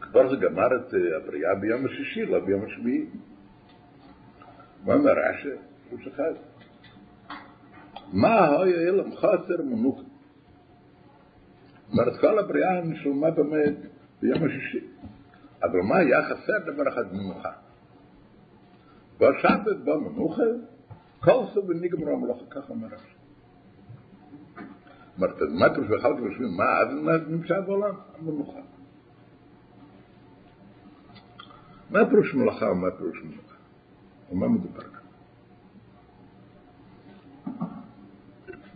כבר 0.00 0.30
זה 0.30 0.36
גמר 0.36 0.66
את 0.76 0.94
הבריאה 1.16 1.54
ביום 1.54 1.86
השישי, 1.86 2.26
לא 2.26 2.40
ביום 2.40 2.64
השביעי. 2.64 3.06
מה 4.84 4.94
אומר 4.94 5.12
רש"י? 5.12 5.48
פירוש 5.88 6.06
אחד. 6.06 6.32
מה 8.12 8.62
היה 8.62 8.88
אלם 8.88 9.16
חסר 9.16 9.62
מנוחה? 9.64 10.02
אומרת, 11.92 12.20
כל 12.20 12.38
הבריאה 12.38 12.80
נשלמה 12.80 13.30
באמת 13.30 13.76
ביום 14.22 14.44
השישי. 14.44 14.86
אבל 15.62 15.80
מה 15.88 15.96
היה 15.96 16.22
חסר 16.22 16.72
דבר 16.72 16.88
אחד 16.88 17.12
מנוחה? 17.12 17.52
בשבת 19.16 19.76
בו 19.84 20.00
מנוחה 21.20 21.46
כל 21.46 21.54
סוף 21.54 21.64
ונגמר 21.68 22.12
המלאכה, 22.12 22.44
ככה 22.50 22.68
אומר 22.68 22.88
רש"י. 22.88 23.14
אומרת, 25.16 25.34
מה 25.58 25.66
אתה 25.66 25.74
חושב, 25.74 26.02
חלק 26.02 26.18
חושבים, 26.18 26.56
מה, 26.56 26.78
אז 26.78 26.88
נמצא 27.28 27.60
בעולם? 27.60 27.94
המנוחה. 28.18 28.60
מה 31.90 32.10
פירוש 32.10 32.34
מלאכה 32.34 32.66
ומה 32.66 32.90
פירוש 32.90 33.22
מנוחה? 33.24 33.54
על 34.30 34.36
מה 34.36 34.48
מדובר 34.48 34.80
כאן? 34.80 35.00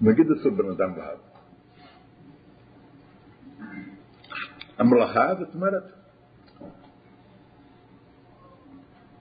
נגיד 0.00 0.26
אצל 0.30 0.50
בן 0.50 0.70
אדם 0.70 0.94
בהב. 0.94 1.18
המלאכה, 4.78 5.34
זאת 5.38 5.54
אומרת, 5.54 5.92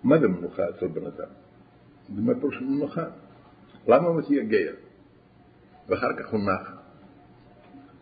מה 0.03 0.17
זה 2.09 2.21
מנוחה 2.21 2.31
אצל 2.31 2.31
בן 2.31 2.31
אדם? 2.31 2.33
זה 2.33 2.33
מה 2.33 2.39
פירוש 2.39 2.61
מנוחה. 2.61 3.05
למה 3.87 4.07
הוא 4.07 4.19
מתייגע? 4.19 4.71
ואחר 5.87 6.17
כך 6.19 6.31
הוא 6.31 6.39
נח. 6.39 6.83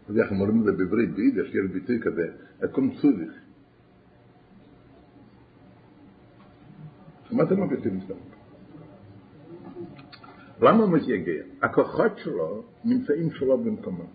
אז 0.10 0.18
איך 0.18 0.32
אומרים 0.32 0.60
את 0.60 0.66
זה 0.66 0.72
בעברית, 0.72 1.12
ביידיש, 1.16 1.56
יש 1.56 1.72
ביטוי 1.72 2.00
כזה, 2.02 2.28
אקום 2.66 2.96
צודיך. 3.02 3.32
שמעתם 7.30 7.62
הביטוי 7.64 7.92
מסתכל? 7.92 8.14
למה 10.62 10.84
הוא 10.84 10.90
מתייגע? 10.90 11.44
הכוחות 11.62 12.18
שלו 12.18 12.64
נמצאים 12.86 13.32
שלו 13.32 13.58
במקומם. 13.58 14.06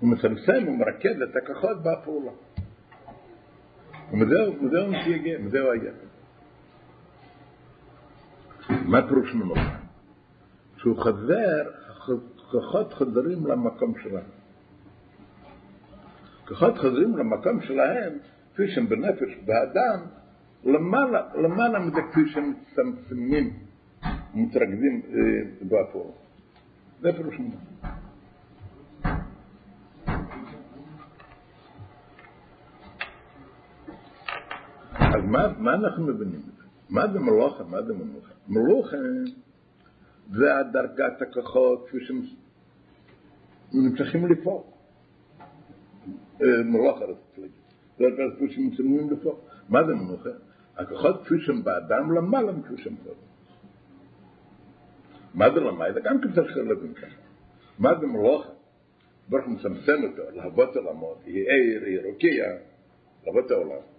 הוא 0.00 0.10
מצמצם, 0.10 0.66
הוא 0.66 0.78
מרכז 0.78 1.22
את 1.22 1.36
הכוחות 1.36 1.76
בפעולה. 1.82 2.32
ומזה 4.12 4.34
הוא 4.42 4.90
מתייגע, 4.90 5.38
מזה 5.38 5.60
הוא 5.60 5.72
היה. 5.72 5.92
מה 8.68 9.08
פירוש 9.08 9.34
מנוחה? 9.34 9.76
שהוא 10.76 10.98
חזר, 10.98 11.64
כוחות 12.50 12.92
חוזרים 12.92 13.46
למקום 13.46 13.94
שלהם. 14.02 14.24
כוחות 16.48 16.78
חוזרים 16.78 17.16
למקום 17.16 17.60
שלהם, 17.60 18.12
כפי 18.52 18.68
שהם 18.68 18.88
בנפש, 18.88 19.36
באדם, 19.44 20.06
למעלה, 20.64 21.22
למעלה 21.34 21.78
מזה 21.78 22.00
כפי 22.10 22.28
שהם 22.28 22.50
מצטמצמים, 22.50 23.52
מתרכזים 24.34 25.02
אה, 25.08 25.66
באפור. 25.68 26.14
זה 27.00 27.12
פירוש 27.12 27.34
מנוחה. 27.38 27.88
אז 34.98 35.24
מה, 35.24 35.48
מה 35.58 35.74
אנחנו 35.74 36.06
מבינים? 36.06 36.55
מה 36.90 37.12
זה 37.12 37.20
מלוכה? 37.20 37.64
מה 37.64 37.82
זה 37.82 37.94
מנוחה? 37.94 38.34
מלוכה 38.48 38.96
זה 40.32 40.56
הדרגת 40.56 41.22
הכוחות 41.22 41.86
כפי 41.88 41.98
שהם 42.00 42.22
נמשכים 43.72 44.26
לפעול. 44.26 44.62
מלוכה 46.40 47.04
רציתי 47.04 47.40
להגיד. 47.40 47.56
זה 47.98 48.04
הדרגת 48.06 48.36
כפי 48.36 48.50
שהם 48.50 48.64
נמשכים 48.64 49.10
לפעול. 49.10 49.34
מה 49.68 49.86
זה 49.86 49.94
מנוחה? 49.94 50.30
הכוחות 50.76 51.24
כפי 51.24 51.34
שהם 51.40 51.64
באדם 51.64 52.12
למעלה 52.12 52.52
מכפי 52.52 52.82
שהם 52.82 52.96
פה. 52.96 53.10
מה 55.34 55.50
זה 55.54 55.60
למעלה? 55.60 55.94
זה 55.94 56.00
גם 56.00 56.20
כפי 56.20 56.60
להבין 56.60 56.94
ככה. 56.94 57.16
מה 57.78 58.00
זה 58.00 58.06
מלוכה? 58.06 58.48
ברוך 59.28 59.46
מצמצם 59.46 60.02
אותו, 60.02 60.22
להבות 60.32 60.76
עולמות, 60.76 61.18
יהיה 61.26 61.54
עיר, 61.54 61.88
יהיה 61.88 62.02
רוקיע, 62.06 62.44
להבות 63.26 63.50
העולם. 63.50 63.95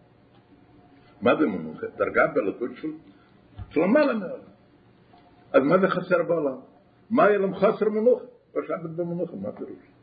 מה 1.22 1.36
זה 1.36 1.46
מנוחה? 1.46 1.88
דרגה 1.98 2.28
בלכות 2.28 2.70
של, 2.76 2.88
של 3.70 3.80
למעלה 3.80 4.14
מאוד. 4.14 4.42
אז 5.54 5.64
מה 5.64 5.78
זה 5.78 5.88
חסר 5.88 6.24
בעולם? 6.24 6.58
מה 7.10 7.24
יהיה 7.24 7.38
להם 7.38 7.56
חסר 7.56 7.90
מנוחה? 7.90 8.26
בשבת 8.56 8.90
במנוחה, 8.96 9.36
מה 9.36 9.52
פירוש? 9.52 9.98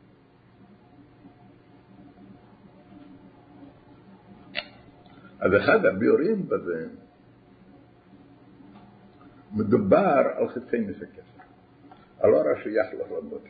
אז 5.39 5.51
אחד 5.63 5.85
הביאורים 5.85 6.47
בזה, 6.47 6.87
מדובר 9.51 10.21
על 10.35 10.49
חצי 10.49 10.79
נס 10.79 10.95
הכסף, 10.95 11.45
על 12.19 12.33
אור 12.33 12.49
השייך 12.49 12.87
לחלומות. 12.93 13.43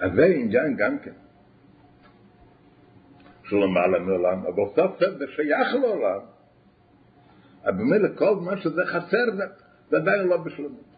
אז 0.00 0.10
זה 0.14 0.24
עניין 0.24 0.76
גם 0.76 0.98
כן. 0.98 1.12
שלמעלה 3.50 3.98
מעולם, 3.98 4.46
אבל 4.46 4.62
סוף 4.76 4.98
סוף 5.00 5.18
זה 5.18 5.24
שייך 5.36 5.74
לעולם. 5.74 6.20
אבל 7.64 7.72
במילא 7.72 8.08
כל 8.14 8.36
מה 8.36 8.56
שזה 8.56 8.82
חסר 8.86 9.36
זה 9.90 9.96
עדיין 9.96 10.28
לא 10.28 10.36
בשלמות. 10.36 10.90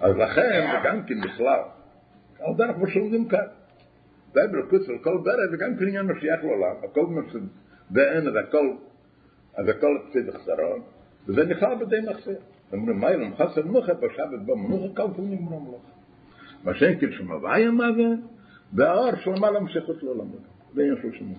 אז 0.00 0.16
לכן 0.16 0.66
זה 0.72 0.88
גם 0.88 1.02
כן 1.02 1.20
בכלל, 1.20 1.60
על 2.40 2.54
דרך 2.56 2.78
מה 2.78 2.90
שלומדים 2.90 3.28
כאן. 3.28 3.46
זה 4.32 4.40
בלקוץ 4.52 4.86
של 4.86 4.98
כל 5.02 5.18
דרך, 5.24 5.50
זה 5.50 5.56
גם 5.56 5.76
כן 5.78 5.86
עניין 5.88 6.06
שייך 6.20 6.44
לעולם, 6.44 6.76
הכל 6.84 7.06
מה 7.06 7.20
שזה 7.30 8.12
אין, 8.12 8.28
אז 8.28 8.34
הכל, 8.48 8.76
אז 9.56 9.68
הכל 9.68 9.98
הפסיד 10.00 10.30
חסרון, 10.30 10.82
וזה 11.26 11.44
נכלל 11.44 11.74
בידי 11.74 12.10
מחסר. 12.10 12.32
אומרים, 12.72 13.00
מה 13.00 13.10
ילם 13.10 13.36
חסר 13.36 13.66
מנוחה, 13.66 13.94
בשבת 13.94 14.40
בו 14.46 14.56
מנוחה, 14.56 14.88
כל 14.96 15.14
פעם 15.16 15.30
נגמר 15.30 15.58
מלוכה. 15.58 15.88
מה 16.64 16.74
שאין 16.74 16.98
כאילו 16.98 17.24
מה 17.72 17.92
זה, 17.96 18.02
והאור 18.72 19.16
של 19.24 19.30
למעלה 19.30 19.60
משכות 19.60 20.02
לעולמות. 20.02 20.40
זה 20.74 20.82
עניין 20.82 20.96
של 21.02 21.18
שמונה. 21.18 21.38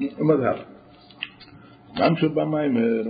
מזהב. 0.00 0.58
ממשיך 1.98 2.32
במיימר, 2.32 3.02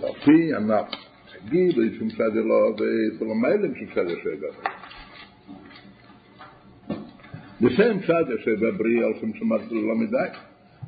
לפי 0.00 0.54
ענף, 0.54 0.86
גיל 1.48 1.98
שום 1.98 2.10
סדר 2.10 2.42
לא 2.44 2.74
וסולמיילים 2.74 3.74
שום 3.74 3.88
סדר 3.94 4.14
שבא. 4.22 4.68
לשם 7.60 8.00
סדר 8.02 8.36
שבבריא 8.44 9.04
על 9.04 9.12
שם 9.20 9.34
שמרת 9.34 9.72
לא 9.72 9.94
מדי, 9.94 10.38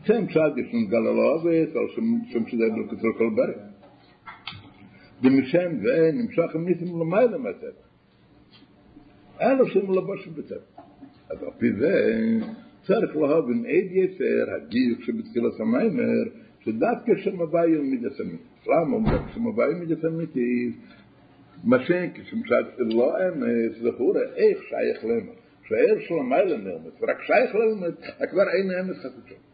zehn 0.06 0.28
Tage 0.28 0.64
von 0.70 0.88
Galilei 0.90 1.34
weit, 1.44 1.76
als 1.76 1.94
zum 1.94 2.08
zum 2.32 2.46
Schiller 2.48 2.70
durch 2.74 2.88
den 3.00 3.14
Kolberg. 3.18 3.56
Die 5.22 5.30
Mischen 5.30 5.72
wenn 5.84 6.20
im 6.20 6.30
Schach 6.30 6.54
nicht 6.54 6.80
im 6.82 6.92
Mai 7.12 7.26
der 7.28 7.38
Matter. 7.38 7.74
Alle 9.38 9.64
sind 9.72 9.88
la 9.96 10.02
Bosch 10.08 10.28
bitte. 10.36 10.58
צרק 12.86 13.16
להב 13.16 13.48
אין 13.48 13.64
אייד 13.66 13.92
יפר, 13.92 14.46
הגיוק 14.56 15.00
שבתחילה 15.00 15.50
סמיימר, 15.50 16.24
שדווקא 16.60 17.12
שמבאי 17.16 17.74
הוא 17.74 17.84
מדסמית. 17.84 18.40
למה 18.66 18.80
הוא 18.80 18.96
אומר 18.96 19.18
שמבאי 19.34 19.72
הוא 19.72 19.80
מדסמית? 19.80 20.30
משן, 21.64 22.06
כשמצד 22.14 22.64
לא 22.78 23.12
אמס, 23.28 23.72
זכורה, 23.82 24.20
איך 24.36 24.58
שייך 24.68 25.04
למה? 25.04 25.32
שאיר 25.68 26.00
של 26.00 26.14
המיילה 26.14 26.56
נאמס, 26.56 27.02
רק 27.02 27.22
שייך 27.22 27.54
למה, 27.54 27.86
כבר 28.30 28.48
אין 28.56 28.70
אמס 28.80 28.98
חסוצות. 28.98 29.45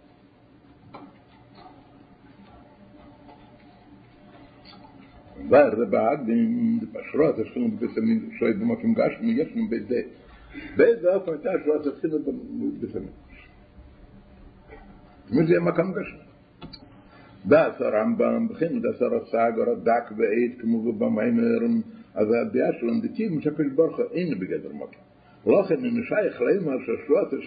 war 5.48 5.70
der 5.76 5.86
bad 5.86 6.26
dem 6.26 6.78
de 6.80 6.86
pasrot 6.86 7.38
es 7.38 7.52
kommt 7.52 7.80
bis 7.80 7.92
zum 7.94 8.32
schweiz 8.38 8.56
dem 8.58 8.68
machung 8.68 8.94
gas 8.94 9.12
mir 9.20 9.34
jetzt 9.34 9.54
mit 9.54 9.70
bd 9.70 10.04
bd 10.76 11.02
da 11.02 11.20
von 11.20 11.38
da 11.42 11.52
so 11.64 11.78
das 11.84 12.00
kino 12.00 12.18
dem 12.18 12.38
bis 12.80 12.92
zum 12.92 13.08
mit 15.30 15.48
dem 15.48 15.66
kam 15.74 15.92
gas 15.94 16.08
da 17.44 17.74
sar 17.78 17.94
am 17.94 18.16
bam 18.16 18.48
bin 18.48 18.82
da 18.82 18.92
sar 18.98 19.12
sagor 19.32 19.76
dak 19.84 20.06
beit 20.18 20.52
kemo 20.60 20.78
go 20.84 20.92
bam 20.92 21.18
einer 21.18 21.62
az 22.14 22.30
a 22.30 22.44
bia 22.52 22.72
schon 22.78 23.00
de 23.00 23.08
tim 23.16 23.38
ich 23.38 23.46
habe 23.46 23.62
in 24.12 24.38
bigader 24.38 24.72
mot 24.80 24.94
loch 25.44 25.70
in 25.70 25.80
mir 25.82 26.04
sei 26.10 26.28
khlei 26.36 26.60
ma 26.60 26.74
so 26.84 26.92
es 27.36 27.46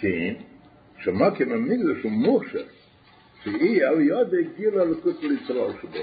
kin 0.00 0.53
שמקום 1.04 1.52
המקדש 1.52 2.02
הוא 2.02 2.12
מוכשר, 2.12 2.64
שהיא 3.42 3.84
על 3.84 4.00
יד 4.00 4.34
הגילה 4.34 4.84
לקות 4.84 5.22
לישראל 5.22 5.72
שבו. 5.82 5.98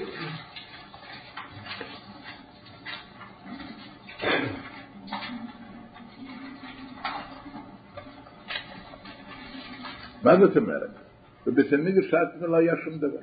מה 10.22 10.36
זאת 10.40 10.56
אומרת? 10.56 10.90
בבית 11.46 11.72
המקדש 11.72 12.14
לא 12.40 12.56
היה 12.56 12.74
שום 12.84 12.98
דבר. 12.98 13.18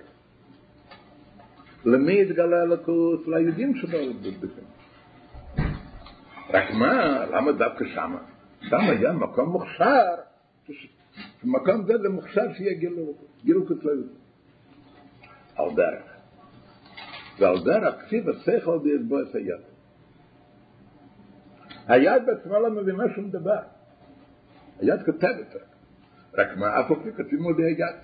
למי 1.86 2.22
התגלה 2.22 2.64
אלוקות? 2.64 3.28
ליהודים 3.28 3.76
שבאו 3.76 4.14
בבית 4.14 4.52
רק 6.50 6.72
מה, 6.74 7.26
למה 7.26 7.52
דווקא 7.52 7.86
שמה? 7.86 8.20
שם 8.62 8.80
היה 8.80 9.14
מקום 9.14 9.50
מוכשר, 9.50 10.16
מקום 11.44 11.86
זה 11.86 11.94
זה 12.02 12.10
מוכשר 12.10 12.54
שיהיה 12.58 12.74
גילו, 12.74 13.14
גילו 13.44 13.66
כתלוי. 13.66 14.08
על 15.56 15.76
דרך. 15.76 16.04
ועל 17.40 17.64
דרך 17.64 18.02
כתיב 18.02 18.30
השכל 18.30 18.80
ויסבו 18.84 19.22
את 19.22 19.36
היד. 19.36 19.62
היד 21.88 22.26
בעצמה 22.26 22.60
לא 22.60 22.70
מבינה 22.70 23.04
שום 23.16 23.30
דבר. 23.30 23.62
היד 24.80 25.04
כותבת 25.06 25.56
רק. 25.56 25.70
רק 26.34 26.58
מה, 26.58 26.80
אף 26.80 26.90
אופי 26.90 27.12
כתיבו 27.12 27.50
על 27.50 27.56
היד. 27.58 27.96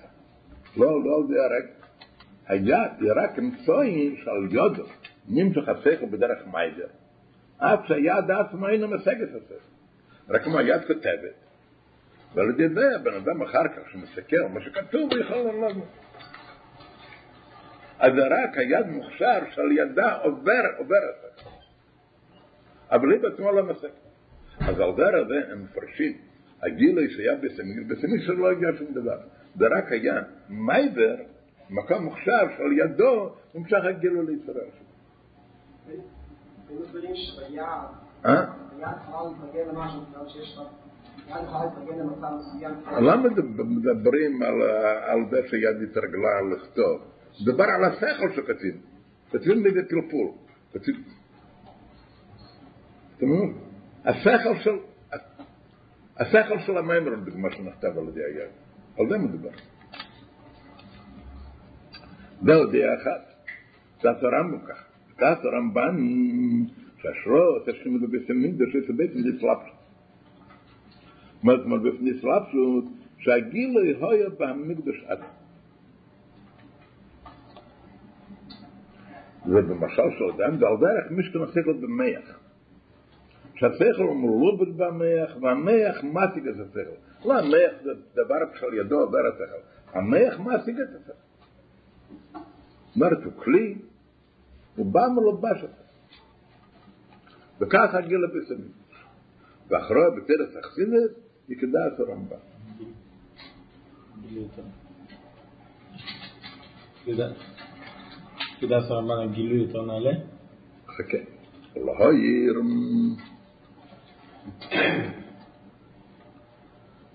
לא, 0.76 1.04
לא 1.04 1.16
על 1.16 1.26
זה 1.28 1.34
הרקע. 1.44 1.86
היד 2.46 2.90
היא 3.00 3.12
רק 3.16 3.38
אמצעי 3.38 4.16
של 4.16 4.54
יודו, 4.54 4.84
נמשך 5.28 5.68
השכל 5.68 6.06
בדרך 6.06 6.46
מיידר. 6.46 6.86
אף 7.58 7.80
שהיד 7.86 8.30
עצמה 8.30 8.70
אינו 8.70 8.94
את 8.94 9.00
השכל. 9.00 9.54
רק 10.28 10.42
כמו 10.44 10.58
היד 10.58 10.80
כותבת. 10.86 11.45
ועל 12.36 12.50
ידי 12.50 12.68
זה 12.68 12.96
הבן 12.96 13.14
אדם 13.14 13.42
אחר 13.42 13.68
כך 13.68 13.90
שמסקר 13.92 14.48
מה 14.48 14.60
שכתוב 14.60 15.12
הוא 15.12 15.20
יכול 15.20 15.36
ללמוד. 15.36 15.86
אז 17.98 18.12
רק 18.30 18.58
היד 18.58 18.86
מוכשר 18.86 19.38
של 19.50 19.72
ידה 19.72 20.14
עובר, 20.14 20.62
עובר 20.78 20.96
השכל. 21.10 21.50
אבל 22.90 23.12
היא 23.12 23.20
בעצמו 23.20 23.52
לא 23.52 23.62
מסקר. 23.62 23.88
אז 24.60 24.80
על 24.80 24.92
דרך 24.96 25.28
זה 25.28 25.52
הם 25.52 25.64
מפרשים. 25.64 26.18
הגילוי 26.62 27.10
שהיה 27.10 27.34
בסמיר, 27.34 27.84
בסמיר 27.88 28.26
שלא 28.26 28.50
הגיע 28.50 28.68
שום 28.78 28.92
דבר. 28.92 29.18
זה 29.56 29.64
רק 29.78 29.92
היה 29.92 30.22
מיידר 30.48 31.16
מקום 31.70 32.04
מוכשר 32.04 32.46
שעל 32.56 32.72
ידו 32.72 33.34
נמשך 33.54 33.84
הגילו 33.84 34.22
לישראל. 34.22 34.70
היו 36.68 36.82
דברים 36.88 37.14
שביד, 37.14 37.58
אה? 38.26 38.44
ביד 38.76 38.88
יכולה 39.02 39.30
להתרגל 39.30 39.70
למשהו, 39.72 40.00
בגלל 40.00 40.28
שיש 40.28 40.58
לה... 40.58 40.85
למה 43.00 43.28
מדברים 43.56 44.42
על, 44.42 44.62
על 45.06 45.20
זה 45.30 45.36
שיד 45.50 45.82
התרגלה 45.90 46.40
לכתוב? 46.52 47.00
מדבר 47.42 47.64
על 47.64 47.84
השכל 47.84 48.32
שכתיב. 48.36 48.74
כתיב 49.30 49.58
מזה 49.58 49.82
טלפול. 49.88 50.28
כתיב... 50.72 50.94
אתם 53.16 53.26
יודעים? 53.26 53.58
השכל 54.04 54.54
של... 54.64 54.76
השכל 56.16 56.58
של 56.58 56.76
המיימר, 56.76 57.14
דוגמה 57.14 57.50
שנכתב 57.50 57.98
על 57.98 58.08
ידי 58.08 58.24
היד. 58.24 58.50
על 58.98 59.08
זה 59.08 59.18
מדובר. 59.18 59.50
זהו 62.42 62.66
דעה 62.66 62.94
אחת. 62.94 63.36
תעש 64.00 64.22
הרמב"ם 64.22 64.58
ככה. 64.66 64.84
תעש 65.16 65.38
הרמב"ן 65.44 65.96
שהשרות, 66.98 67.68
יש 67.68 67.86
לנו 67.86 67.98
בבשמים, 68.00 68.56
זה 68.56 68.92
בעצם 68.96 69.18
נסלפשות. 69.18 69.75
מה 71.46 71.52
זאת 71.56 71.64
אומרת 71.64 71.94
נסלפשות? 72.00 72.84
שהגילוי 73.18 73.94
היה 74.00 74.28
במקדש 74.38 75.04
עד. 75.06 75.18
זה 79.46 79.62
במשל 79.62 80.02
של 80.18 80.24
אדם, 80.24 80.62
ועל 80.62 80.76
דרך 80.80 81.10
משכן 81.10 81.42
השכל 81.42 81.72
במח. 81.72 82.38
שהשכל 83.54 84.02
הוא 84.02 84.16
מרובד 84.16 84.76
במח, 84.76 85.36
והמח 85.42 86.04
משיג 86.04 86.48
את 86.48 86.54
השכל. 86.54 87.28
לא, 87.28 87.38
המח 87.38 87.82
זה 87.82 87.90
דבר 88.12 88.36
של 88.60 88.74
ידו 88.74 89.00
עובר 89.00 89.18
השכל. 89.34 89.98
המח 89.98 90.40
משיג 90.40 90.80
את 90.80 90.88
השכל. 90.88 91.12
אומרת, 92.96 93.24
הוא 93.24 93.32
כלי, 93.36 93.78
הוא 94.76 94.86
בא 94.86 95.06
מלובש 95.14 95.62
אותו. 95.62 95.82
וככה 97.60 98.00
גיל 98.00 98.24
הבשמים. 98.24 98.72
ואחרי 99.68 100.02
בתרס 100.16 100.56
אכסינס, 101.46 101.50
יקדע 101.50 101.78
את 101.94 102.00
הרמב"ם. 102.00 102.36
הרמב"ן 108.90 109.30
הגילוי 109.30 109.58
יותר 109.58 109.82
נעלה? 109.82 110.12
חכה. 110.86 111.18
לא 111.76 111.92
העיר. 111.92 112.60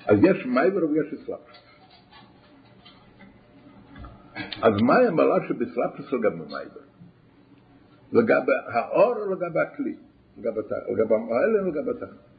אז 0.06 0.18
יש 0.24 0.46
מייבר 0.46 0.86
ויש 0.90 1.14
אסלאפס. 1.14 1.58
אז 4.62 4.82
מהי 4.82 5.08
המעלה 5.08 5.36
שבסלאפס 5.48 6.14
לגבי 6.14 6.46
מייבר? 6.54 6.82
לגבי 8.12 8.52
האור 8.74 9.16
או 9.18 9.34
לגבי 9.34 9.60
הכלי? 9.60 9.96
לגבי 10.38 11.16
המעלה 11.16 11.60
או 11.62 11.68
לגבי 11.68 11.92
התחת? 11.92 12.31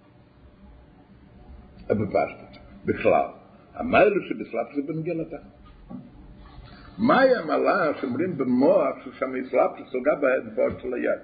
בפשטות, 1.94 2.58
בכלל. 2.84 3.26
המיילה 3.74 4.16
שבסלאפס 4.28 4.74
זה 4.76 4.82
בנגיע 4.92 5.14
לתחת. 5.14 5.62
מהי 6.98 7.36
המעלה 7.36 7.94
שאומרים 8.00 8.38
במוח 8.38 8.96
סלאפס 9.50 9.94
לגבי 9.94 10.26
האדבורת 10.32 10.80
של 10.80 10.94
היד? 10.94 11.20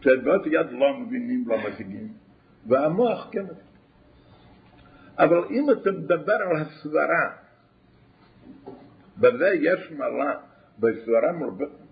שהאדבורת 0.00 0.44
היד 0.44 0.66
לא 0.70 0.98
מבינים, 1.00 1.44
לא 1.46 1.56
משיגים, 1.68 2.08
והמוח 2.66 3.28
כן 3.32 3.42
משיג. 3.44 3.74
אבל 5.18 5.44
אם 5.50 5.70
אתה 5.70 5.90
מדבר 5.92 6.34
על 6.34 6.56
הסברה, 6.56 7.30
בזה 9.18 9.48
יש 9.60 9.92
מעלה, 9.92 10.34
בסברה 10.78 11.32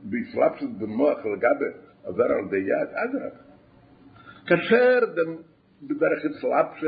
בהסלאפסות 0.03 0.79
במוח 0.79 1.19
לגבי 1.19 1.73
עובר 2.05 2.25
על 2.25 2.49
די 2.51 2.57
יד, 2.57 2.89
אדרבה. 2.95 3.53
כאשר 4.47 4.99
בדרך 5.83 6.25
הסלאפסות, 6.25 6.85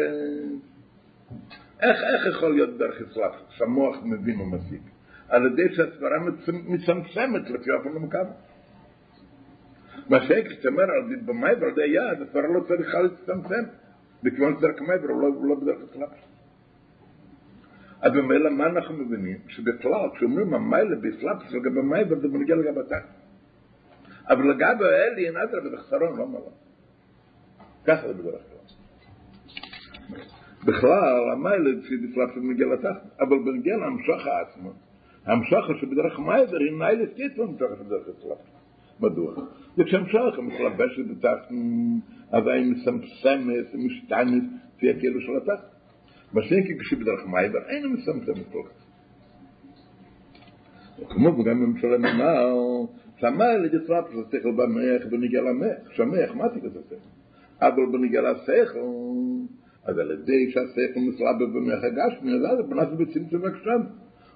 איך, 1.80 1.98
איך 2.14 2.26
יכול 2.36 2.54
להיות 2.54 2.78
דרך 2.78 2.94
הסלאפסות, 3.00 3.46
שהמוח 3.50 3.96
מבין 4.02 4.40
ומסיק? 4.40 4.82
על 5.28 5.46
ידי 5.46 5.74
שהסברה 5.74 6.18
מצמצמת 6.52 7.50
לפי 7.50 7.70
אופן 7.70 7.88
למכב. 7.88 8.24
מה 10.08 10.20
שאקס 10.20 10.66
אומר 10.66 10.82
על 10.82 11.16
במייבר, 11.26 11.66
על 11.66 11.72
ידי 11.72 11.86
יד, 11.86 12.22
הסברה 12.22 12.48
לא 12.48 12.60
צריכה 12.68 13.00
להצטמצם. 13.00 13.64
בכיוון 14.22 14.56
שדרך 14.58 14.80
הוא 14.80 15.20
לא- 15.20 15.26
הוא 15.26 15.46
לא 15.46 15.54
בדרך 15.54 15.78
הסלאפס. 15.90 16.24
אז 18.00 18.12
במילא 18.12 18.50
מה 18.50 18.66
אנחנו 18.66 18.94
מבינים? 18.94 19.38
שבכלל, 19.48 20.10
כשאומרים 20.14 20.54
המיילה 20.54 20.96
בסלאפס 20.96 21.52
לגבי 21.52 21.80
מייבר, 21.82 22.20
זה 22.20 22.28
מנגיע 22.28 22.56
לגבי 22.56 22.80
התחת. 22.80 23.08
אבל 24.28 24.50
לגבי 24.50 24.84
האלי, 24.84 25.26
אין 25.26 25.36
אדרבה, 25.36 25.70
זה 25.70 25.76
חסרון, 25.76 26.18
לא 26.18 26.28
מלא. 26.28 26.50
ככה 27.84 28.08
זה 28.08 28.14
בדרך 28.14 28.42
כלל. 28.48 28.63
בכלל, 30.64 31.30
המיילה 31.32 31.70
זה 31.74 32.08
דפלט 32.08 32.28
של 32.34 32.40
מגיע 32.40 32.66
אבל 33.20 33.38
בנגיע 33.38 33.76
להמשך 33.76 34.26
עצמו, 34.26 34.72
המשך 35.26 35.80
שבדרך 35.80 36.18
מייבר 36.18 36.58
אם 36.70 36.82
ניילה 36.82 37.06
סקייט 37.12 37.38
לא 37.38 37.46
נצטרך 37.46 37.80
את 37.80 37.86
דרך 37.86 38.08
התחלט. 38.08 38.38
מדוע? 39.00 39.34
זה 39.76 39.84
כשהמשך 39.84 40.38
המחלבש 40.38 41.00
את 41.00 41.16
התח, 41.18 41.52
אז 42.32 42.46
היא 42.46 42.72
מסמסמת, 42.72 43.74
משתנת, 43.74 44.42
תהיה 44.78 45.00
כאילו 45.00 45.20
של 45.20 45.36
התח. 45.36 45.62
מה 46.32 46.42
שאין 46.42 46.66
כי 46.66 46.78
כשבדרך 46.78 47.26
מיילה, 47.26 47.60
אין 47.68 47.86
מסמסמת 47.86 48.52
כל 48.52 48.62
כך. 48.68 48.84
וכמו 50.98 51.38
וגם 51.38 51.60
ממשלה 51.60 51.98
נאמר, 51.98 52.54
שמה 53.16 53.44
על 53.44 53.64
ידי 53.64 53.76
צלפת 53.86 54.44
במח 54.56 55.02
ונגיע 55.10 55.42
למח, 55.42 55.92
שמח, 55.92 56.34
מה 56.34 56.48
תקצת? 56.48 56.96
אבל 57.60 57.86
בנגיע 57.92 58.22
לשכל, 58.22 58.78
אז 59.84 59.98
על 59.98 60.10
ידי 60.10 60.32
אישה 60.32 60.60
שיחו 60.74 61.00
מסרב 61.00 61.36
במלך 61.38 61.84
הגש, 61.84 62.22
מנזה 62.22 62.48
זה 62.56 62.62
פנס 62.70 62.88
בצים 62.98 63.28
צום 63.28 63.44
הקשם. 63.44 63.80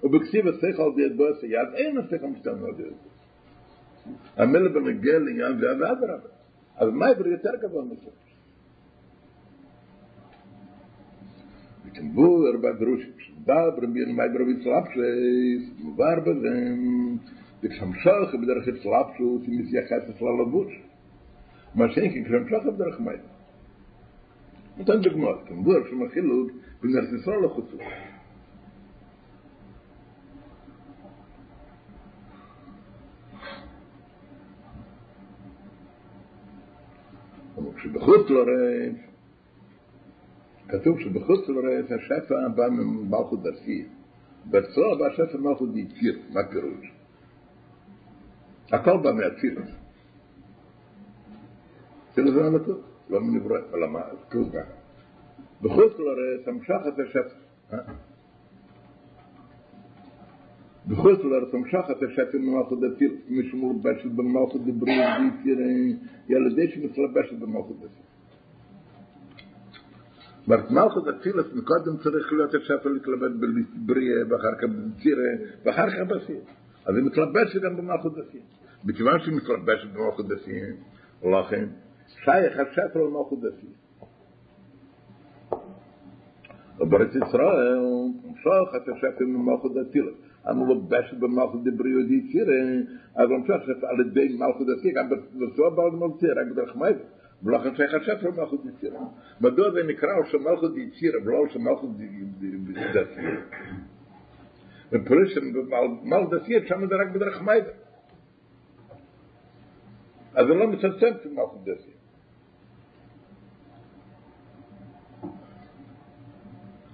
ובקסיב 0.03 0.49
השיחו 0.49 0.82
על 0.82 0.90
דיית 0.96 1.16
בועס 1.16 1.42
היד, 1.42 1.68
אין 1.74 1.99
השיחו 1.99 2.28
מסתם 2.28 2.64
על 2.64 2.74
דיית. 2.76 2.96
המלך 4.36 4.72
במגל 4.72 5.18
לעניין 5.18 5.59
זה 5.59 5.70
עבד 5.70 6.03
רב. 6.03 6.20
אז 6.76 6.88
מה 6.92 7.11
יבר 7.11 7.26
יותר 7.26 7.51
גבוה 7.62 7.84
מסוים? 7.84 8.28
וכנבור 11.86 12.49
ארבע 12.49 12.72
דרוש 12.72 13.01
שבאב 13.18 13.72
רבי 13.82 14.01
ינמי 14.01 14.28
ברבי 14.32 14.64
צלאפ 14.64 14.84
שייס 14.94 15.80
מובר 15.80 16.20
בזם 16.20 17.16
וכשם 17.62 17.92
שלך 17.94 18.34
בדרך 18.42 18.82
צלאפ 18.82 19.07
שוס 19.18 19.42
עם 19.46 19.59
מסייחס 19.59 20.11
אצל 20.11 20.24
הלבוש 20.24 20.82
מה 21.74 21.88
שאין 21.88 22.12
כי 22.12 22.24
כשם 22.24 22.44
בדרך 22.44 22.66
בדרך 22.66 23.01
מייס 23.01 23.38
kimbur 25.47 25.81
shma 25.89 26.07
khilug 26.14 26.49
bin 26.83 26.93
der 26.93 27.05
sisol 27.11 27.43
lo 27.43 27.49
khutsu 27.49 27.79
כשבחוץ 37.79 38.31
לורש 38.31 38.99
כתוב 40.68 41.01
שבחוץ 41.01 41.49
לארץ 41.49 41.93
השפע 41.93 42.49
בא 42.57 42.68
ממלכות 42.68 43.43
דרכי. 43.43 43.85
בצורה 44.47 44.99
בא 44.99 45.07
השפע 45.07 45.39
מלכות 45.39 45.72
דייציר, 45.74 46.18
מה 46.33 46.41
פירוש? 46.51 46.93
הכל 48.72 48.97
בא 49.03 49.12
מהציר. 49.12 49.61
ציר 52.14 52.33
זה 52.33 52.47
הנתון, 52.47 52.81
לא 53.11 53.20
מנברא, 53.20 53.59
אלא 53.74 53.88
מה, 53.88 54.00
כתוב 54.30 54.50
ככה. 54.52 54.72
בחוץ 55.62 55.92
לארץ 55.98 56.48
המשך 56.48 56.80
את 56.88 56.98
השפע. 56.98 57.82
בחוץ 60.88 61.18
לארץ 61.24 61.54
המשך 61.54 61.90
את 61.90 62.02
השפע 62.02 62.38
ממלכות 62.38 62.80
דתיר, 62.80 63.12
מי 63.28 63.50
שמולבשת 63.50 64.11
במלכות 64.16 64.61
דברי 64.66 64.96
דייציר, 64.96 65.59
ילדי 66.28 66.68
שמתלבשת 66.68 67.38
במלכות 67.38 67.76
דתיר. 67.76 68.09
זאת 70.46 70.70
מלכות 70.70 71.09
אצילס, 71.09 71.46
מקודם 71.54 71.96
צריך 72.02 72.32
להיות 72.32 72.54
השפע 72.54 72.88
להתלבט 72.88 73.30
בבריאה, 73.40 74.22
ואחר 74.28 74.54
כך 74.59 74.64
בצירה, 74.64 75.28
ואחר 75.64 75.90
כך 75.90 76.16
בסיר. 76.16 76.40
אז 76.86 76.96
היא 76.96 77.04
מתלבשת 77.04 77.62
גם 77.62 77.76
במלכות 77.76 78.12
דסיר. 78.12 78.40
מכיוון 78.84 79.20
שהיא 79.20 79.36
מתלבשת 79.36 79.88
במלכות 79.94 80.28
דסיר, 80.28 80.64
לכן, 81.22 81.68
sei 82.24 82.46
ich 82.48 82.56
hat 82.56 82.72
Schäfer 82.74 83.02
und 83.02 83.14
ישראל, 83.14 83.42
das 83.42 83.61
hier. 83.61 83.76
Aber 86.80 87.00
es 87.00 87.14
ist 87.14 87.34
Rahe 87.34 87.80
und 87.80 88.36
so 88.42 88.50
hat 88.50 88.86
er 88.86 88.96
Schäfer 88.96 89.24
und 89.24 89.44
noch 89.44 89.62
das 89.74 89.92
hier. 89.92 90.12
Am 90.44 90.66
lo 90.66 90.74
besh 90.76 91.12
be 91.20 91.28
mach 91.28 91.52
de 91.64 91.70
brio 91.70 92.02
di 92.04 92.28
tsire, 92.28 92.86
a 93.14 93.26
gom 93.26 93.44
tsach 93.44 93.64
se 93.66 93.74
fal 93.80 93.96
de 93.96 94.04
ding 94.12 94.38
mach 94.38 94.56
de 94.59 94.76
tsire, 94.76 95.00
aber 95.00 95.16
de 95.16 95.52
so 95.56 95.70
bald 95.70 95.94
mo 95.94 96.16
tsire, 96.16 96.40
aber 96.40 96.66
khmeit, 96.72 96.98
blakh 97.42 97.74
tsay 97.74 97.88
khatsa 97.88 98.18
fro 98.18 98.32
mach 98.32 98.50
de 98.50 98.72
tsire. 98.78 98.98
Ma 99.40 99.50
do 99.50 99.70
de 99.70 99.82
mikra 99.82 100.14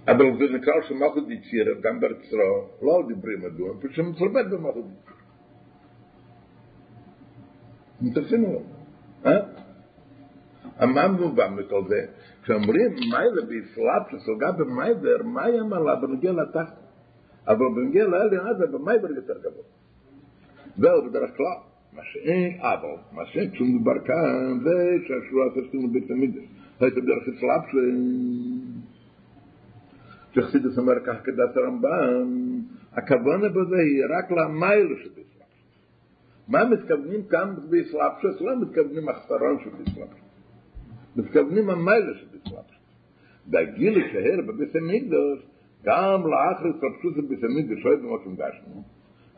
אבל 0.07 0.25
זה 0.39 0.57
נקרא 0.57 0.75
על 0.75 0.83
שם 0.83 0.95
מלכות 0.95 1.31
יצירה, 1.31 1.75
גם 1.83 2.01
בארץ 2.01 2.17
ישראל, 2.23 2.41
לא 2.83 2.97
על 2.97 3.15
דברי 3.15 3.37
מדוע, 3.37 3.75
פשוט 3.79 3.93
שמתלבט 3.93 4.47
במלכות 4.47 4.85
יצירה. 4.85 5.15
מתעסים 8.01 8.45
עליו. 8.45 8.61
אה? 9.27 9.41
אמרנו 10.83 11.35
גם 11.35 11.59
את 11.59 11.69
כל 11.69 11.83
זה, 11.89 12.07
כשאומרים 12.43 12.91
מיילה 13.11 13.43
באסלאפסוס, 13.43 14.29
או 14.29 14.39
גם 14.39 14.57
במיידר, 14.59 15.23
מה 15.25 15.45
היא 15.45 15.61
אמרה 15.61 15.97
בנגיע 15.97 16.33
לתחת? 16.33 16.77
אבל 17.49 17.67
בנגיע 17.77 18.05
לאלי 18.05 18.37
עזה, 18.37 18.67
במיידר 18.67 19.11
יותר 19.11 19.39
גבוה. 19.39 19.65
זהו 20.79 21.11
בדרך 21.11 21.37
כלל, 21.37 21.59
מה 21.93 22.03
שאין, 22.05 22.61
אבל, 22.61 22.97
מה 23.13 23.27
שאין, 23.27 23.51
כשמדובר 23.51 23.99
כאן, 24.05 24.59
זה 24.65 24.95
שהשורה 25.07 25.47
תשתים 25.57 25.85
לבית 25.85 26.11
המקדש. 26.11 26.45
היית 26.81 26.95
בדרך 26.95 27.23
אסלאפסוס, 27.29 28.84
שחסידס 30.35 30.79
אומר 30.79 30.95
כך 31.07 31.17
כדת 31.25 31.57
הרמב"ן, 31.57 32.61
הכוונה 32.93 33.49
בזה 33.49 33.77
היא 33.77 34.05
רק 34.19 34.31
למיילה 34.31 34.95
שבאסלאפסוס. 35.05 35.45
מה 36.49 36.65
מתכוונים 36.65 37.25
כאן 37.25 37.55
באסלאפסוס? 37.71 38.41
לא 38.41 38.61
מתכוונים 38.61 39.09
אחסרון 39.09 39.59
שבאסלאפסוס. 39.65 40.25
מתכוונים 41.17 41.71
המיילה 41.71 42.15
שבסלאפס. 42.15 42.75
והגיל 43.51 44.09
שהר 44.13 44.41
בבית 44.47 44.77
המקדוש, 44.77 45.39
גם 45.85 46.23
לאחר 46.27 46.69
התרפסות 46.69 47.25
בבית 47.25 47.45
המקדוש, 47.45 47.83
שואל 47.83 47.97
במקום 47.97 48.35
גשמו, 48.35 48.83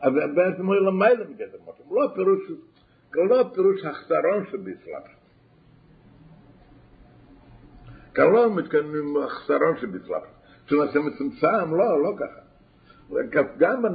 אבל 0.03 0.31
בעצם 0.33 0.65
הוא 0.65 0.75
למיילה 0.75 1.23
בגדר 1.23 1.57
מקום. 1.63 1.97
לא 1.97 2.07
פירוש, 2.15 2.39
לא 3.15 3.49
פירוש 3.55 3.85
החסרון 3.85 4.45
שבסלאפס. 4.51 5.17
כאן 8.13 8.33
לא 8.33 8.55
מתכוונים 8.55 9.17
החסרון 9.25 9.77
שבסלאפס. 9.81 10.36
כשנעשה 10.67 10.99
מצומצם, 10.99 11.75
לא, 11.75 12.03
לא 12.03 12.15
ככה. 12.17 12.47
גם 13.57 13.85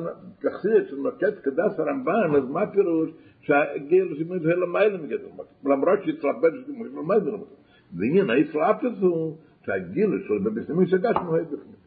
כחסיד 0.41 0.89
שנוקט 0.91 1.35
כדס 1.45 1.79
הרמב"ן, 1.79 2.35
אז 2.37 2.49
מה 2.49 2.67
פירוש 2.67 3.11
שהגיל 3.41 4.15
שמות 4.19 4.43
למיילה 4.43 4.99
מגדר 4.99 5.29
מקום. 5.35 5.73
למרות 5.73 5.99
שהתלבט 6.05 6.53
למיילה 6.69 7.03
מגדר 7.03 7.37
מקום. 7.37 7.57
ועניין 7.97 8.31
האסלאפס 8.31 9.01
הוא 9.01 9.37
שהגיל 9.67 10.11
של 10.29 10.39
בבסמים 10.39 10.87
שגשנו 10.87 11.35
היה 11.35 11.45
בפנים. 11.45 11.83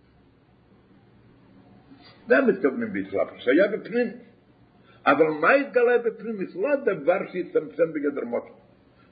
זה 2.28 2.36
מתכוונים 2.48 2.94
באסלאפס, 2.94 3.34
שהיה 3.38 3.78
בפנים. 3.78 4.08
אבל 5.06 5.28
מה 5.42 5.52
התגלה 5.52 5.98
בפנים? 5.98 6.36
זה 6.36 6.60
לא 6.60 6.76
דבר 6.76 7.18
שהצטמצם 7.32 7.94
בגדר 7.94 8.26
מוקר, 8.26 8.54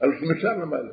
על 0.00 0.10
שנשאר 0.20 0.58
למעלה. 0.58 0.92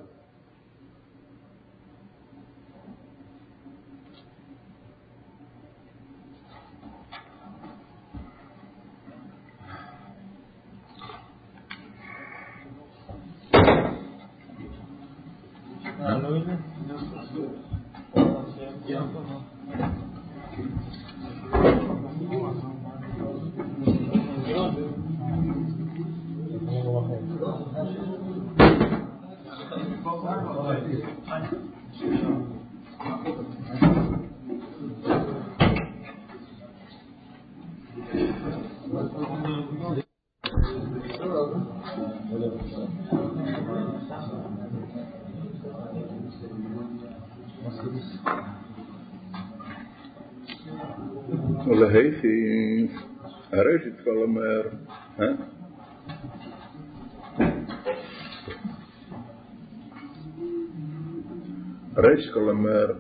הראשית 62.12 62.34
כל 62.34 62.49
אומר, 62.49 62.93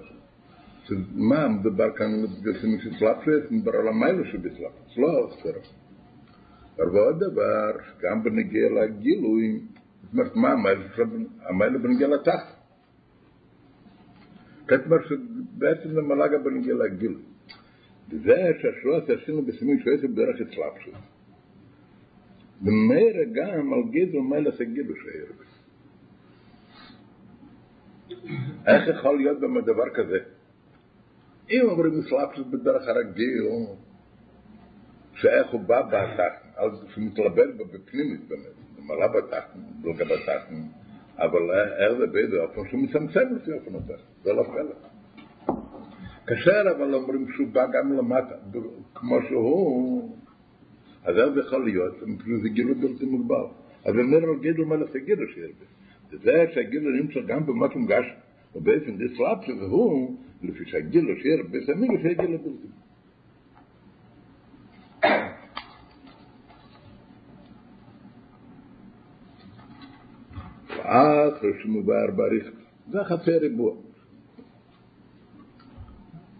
מה 1.15 1.47
מדבר 1.47 1.95
כאן 1.97 2.23
מתגייסים 2.23 2.79
שסלאפלס, 2.79 3.51
מדבר 3.51 3.75
על 3.75 3.87
המיילה 3.87 4.31
שבסלאפלס, 4.31 4.97
לא 4.97 5.17
אוסר. 5.17 5.59
אבל 6.77 6.99
עוד 6.99 7.19
דבר, 7.19 7.71
גם 8.01 8.23
בנגיע 8.23 8.69
לגילוי, 8.69 9.59
זאת 10.03 10.13
אומרת, 10.13 10.35
מה 10.35 10.51
המיילה, 10.51 10.83
המיילה 11.49 11.77
בנגיע 11.77 12.07
לתחת. 12.07 12.61
כתמר 14.67 14.97
שבעצם 15.07 15.89
למלאגה 15.89 16.37
בנגיע 16.37 16.73
לגילוי. 16.73 17.21
וזה 18.09 18.51
שהשלוש 18.61 19.09
עשינו 19.09 19.41
בסימון 19.41 19.79
שעשר 19.79 20.07
בדרך 20.07 20.35
אצלאפסוס. 20.41 21.03
ומאיר 22.61 23.15
גם 23.33 23.73
על 23.73 23.83
גזר 23.91 24.19
מלך 24.19 24.61
הגילו 24.61 24.93
שערב. 24.95 25.40
איך 28.67 28.87
יכול 28.87 29.17
להיות 29.17 29.39
באמת 29.39 29.63
דבר 29.63 29.89
כזה? 29.93 30.17
אם 31.51 31.61
אומרים 31.69 31.99
אצלאפסוס 31.99 32.47
בדרך 32.47 32.87
הרגיל, 32.87 33.47
שאיך 35.13 35.47
הוא 35.51 35.61
בא 35.61 35.81
בתחתן, 35.81 36.23
אז 36.55 36.71
שהוא 36.93 37.03
מתלבט 37.03 37.49
בפנימית 37.73 38.27
באמת, 38.27 38.55
במעלה 38.77 39.07
בתחתן, 39.07 39.59
בלגה 39.81 40.05
בתחתן, 40.05 40.61
אבל 41.17 41.51
איך 41.79 41.97
זה 41.99 42.07
באיזה 42.07 42.41
אופן 42.41 42.61
שהוא 42.69 42.81
מצמצם 42.81 43.35
לפי 43.35 43.51
אופן 43.53 43.75
התחתן, 43.75 44.23
זה 44.23 44.33
לא 44.33 44.43
פלא. 44.43 44.75
כאשר 46.27 46.61
אבל 46.77 46.93
אומרים 46.93 47.27
שהוא 47.35 47.47
בא 47.47 47.65
גם 47.73 47.93
למטה, 47.93 48.35
כמו 48.93 49.15
שהוא, 49.29 50.17
אז 51.03 51.17
איך 51.17 51.33
זה 51.33 51.39
יכול 51.39 51.65
להיות? 51.65 51.99
זה 52.41 52.49
גילוי 52.49 52.73
בלתי 52.73 53.05
מוגבל. 53.05 53.45
אז 53.85 53.95
אומר 53.95 54.17
על 54.17 54.39
גידול 54.41 54.65
מלך 54.65 54.89
הגילוי 54.95 55.33
שירבה. 55.33 55.65
זה 56.11 56.45
שהגילוי 56.53 57.01
נמצא 57.01 57.19
גם 57.27 57.45
במה 57.45 57.67
מונגש, 57.75 58.05
ובעצם 58.55 58.97
זה 58.97 59.03
סלאפ 59.17 59.37
שזה 59.45 59.65
הוא, 59.65 60.17
לפי 60.43 60.65
שהגילוי 60.65 61.21
שירבה, 61.21 61.57
זה 61.65 61.75
מי 61.75 61.87
לפי 61.87 62.09
הגילוי 62.09 62.37
בלתי 62.37 62.49
מוגבל. 62.49 62.81
אחרי 70.83 71.51
שמובאר 71.63 72.11
בעריך, 72.15 72.47
זה 72.91 73.03
חצי 73.03 73.37
ריבוע. 73.37 73.73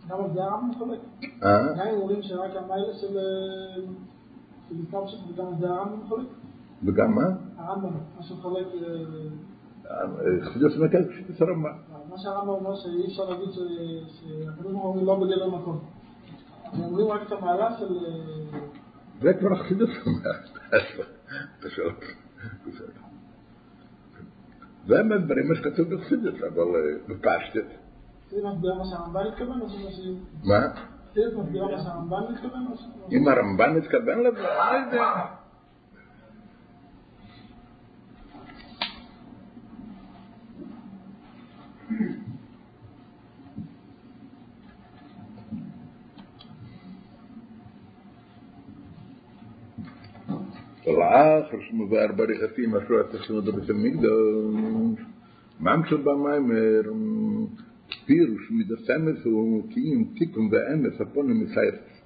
על 0.10 0.34
זה 0.34 0.44
הרמב"ם 0.44 0.74
חולק. 0.78 1.00
אה? 1.44 1.74
גם 1.78 1.88
אם 1.88 1.98
אומרים 1.98 2.22
שרק 2.22 2.52
המיילה 2.56 2.94
של 2.94 3.18
של 4.70 4.76
איסלאפסוס 4.80 5.20
וגם 5.30 5.46
זה 5.60 5.70
הרמב"ם 5.70 6.08
חולק. 6.08 6.28
וגם 6.84 7.16
מה? 7.16 7.26
הרמב"ם, 7.58 7.94
מה 8.18 8.24
שחולק, 8.24 8.68
אה, 8.68 8.80
חסידות 10.44 10.78
מרכז 10.78 11.08
פשיטת 11.08 11.42
הרמב"ם. 11.42 11.70
מה 12.10 12.18
שהרמב"ם 12.18 12.50
אומר 12.50 12.76
שאי 12.76 13.08
אפשר 13.08 13.30
להגיד 13.30 13.50
שהקדוש 13.52 14.72
ברוך 14.72 14.96
הוא 14.96 15.06
לא 15.06 15.20
בגדר 15.20 15.50
מקום. 15.50 15.80
הם 16.74 16.84
אומרים 16.84 17.08
רק 17.08 17.22
את 17.28 17.32
המעלה 17.32 17.78
של... 17.80 17.98
אה, 18.06 18.60
זה 19.22 19.34
כבר 19.34 19.54
החסידות. 19.54 19.90
זה 24.88 25.04
מהדברים 25.04 25.48
מה 25.50 25.56
שכתוב 25.56 25.94
בחסידות, 25.94 26.36
אבל 26.36 26.76
אה, 26.76 26.82
בפשטת. 27.08 27.66
זה 28.30 28.38
מסביר 28.48 28.74
מה 28.74 28.84
שהרמב"ן 28.86 29.28
התכוון 29.28 29.62
או 29.62 29.70
שמה 29.70 29.92
ש... 29.92 30.00
מה? 30.44 30.60
זה 31.16 31.22
מסביר 31.38 31.66
מה 31.66 31.84
שהרמב"ן 31.84 32.34
התכוון 32.34 32.68
או 32.72 32.78
ש... 32.78 32.82
אם 33.12 33.28
הרמב"ן 33.28 33.78
התכוון 33.78 34.20
לזה, 34.20 34.42
לא 34.42 34.76
יודע. 34.86 35.41
לאחר 51.00 51.58
שמובאר 51.70 52.12
בריחתי 52.16 52.66
משהו 52.68 53.00
התכנות 53.00 53.44
בבית 53.44 53.70
המקדוש, 53.70 55.00
ממשיך 55.60 56.00
במיימר, 56.04 56.82
פירוש 58.06 58.52
מידס 58.52 58.90
אמס 58.90 59.26
הוא 59.26 59.70
קיום 59.70 60.04
תיקון 60.18 60.50
ואמס 60.52 61.02
הפונים 61.02 61.44
מסיירס. 61.44 62.02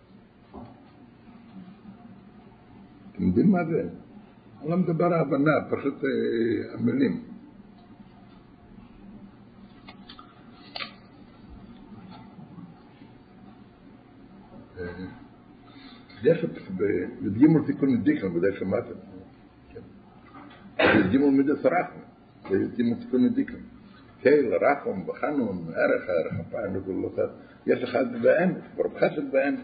אתם 3.11 3.23
יודעים 3.23 3.51
מה 3.51 3.65
זה? 3.65 3.89
אני 4.61 4.69
לא 4.69 4.77
מדבר 4.77 5.13
ההבנה, 5.13 5.51
פשוט 5.69 6.03
אה, 6.03 6.73
המילים. 6.73 7.21
אה, 14.79 14.85
יש 16.25 16.45
בי"ג 16.69 17.65
תיקון 17.65 18.03
דיקן, 18.03 18.27
ודאי 18.27 18.51
שמעתם. 18.59 18.93
בי"ג 20.77 21.17
מידס 21.17 21.65
רחם, 21.65 21.99
בי"ג 22.49 22.99
תיקון 23.01 23.29
דיקן. 23.29 23.57
קייל, 24.21 24.53
רחם, 24.55 25.05
בחנון, 25.05 25.57
ערך, 25.75 26.09
ערך 26.09 26.39
הפעם, 26.39 26.77
וכל 26.77 27.09
אחד. 27.13 27.27
יש 27.67 27.83
אחד 27.83 28.05
באמץ, 28.21 28.63
ברב 28.75 28.97
חסד 28.97 29.31
באמץ. 29.31 29.59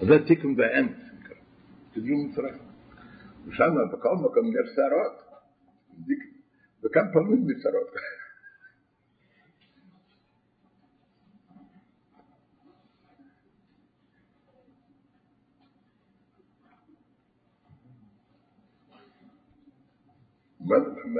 אז 0.00 0.06
זה 0.08 0.26
תיקון 0.26 0.56
באמץ, 0.56 0.96
תדלו 1.92 2.16
מצרים. 2.16 2.54
ושם 3.46 3.74
בכל 3.92 4.14
מקום 4.14 4.46
יש 4.46 4.74
שערות, 4.74 5.22
דיקן, 6.06 6.28
וכמה 6.84 7.12
פעמים 7.12 7.46
משערות. 7.46 7.90
מה 7.92 8.00
זאת 8.00 8.25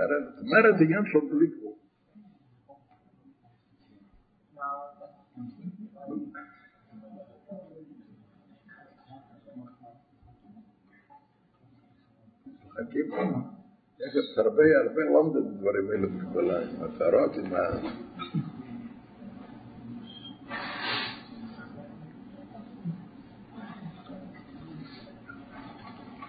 אומרת? 0.07 0.35
זאת 0.35 0.45
אומרת, 0.45 0.79
זה 0.79 0.85
עניין 0.85 1.03
של 1.13 1.19
בלי 1.31 1.47
גבול. 1.47 1.73
חכים, 12.71 13.07
יש 13.99 14.33
את 14.33 14.39
הרבה, 14.39 14.63
הרבה 14.85 15.03
לומדים 15.03 15.59
דברים 15.59 15.91
האלה 15.91 16.07
בקבלה, 16.07 16.59
עם 16.59 16.83
הצהרות, 16.83 17.37
עם 17.37 17.55
ה... 17.55 17.59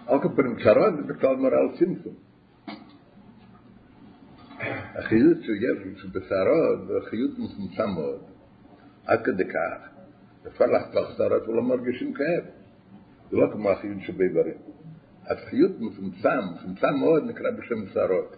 על 0.07 0.21
כל 0.21 0.29
פנים, 0.35 0.55
צהרות 0.63 2.26
החיות 5.07 5.37
שיש 5.41 6.01
שבשערות 6.01 6.87
זה 6.87 6.93
חיות 7.09 7.39
מצומצם 7.39 7.89
מאוד, 7.95 8.19
עד 9.05 9.23
כדי 9.23 9.43
כך. 9.45 9.89
אפשר 10.47 10.65
לחתוך 10.65 11.17
שערות 11.17 11.47
ולא 11.47 11.63
מרגישים 11.63 12.13
כאב. 12.13 12.43
זה 13.31 13.37
לא 13.37 13.47
כמו 13.53 13.69
החיות 13.69 13.97
שבאיברים. 14.01 14.57
החיות 15.25 15.71
מצומצם, 15.79 16.39
מצומצם 16.55 16.95
מאוד, 16.99 17.23
נקרא 17.23 17.51
בשם 17.51 17.87
שערות. 17.93 18.35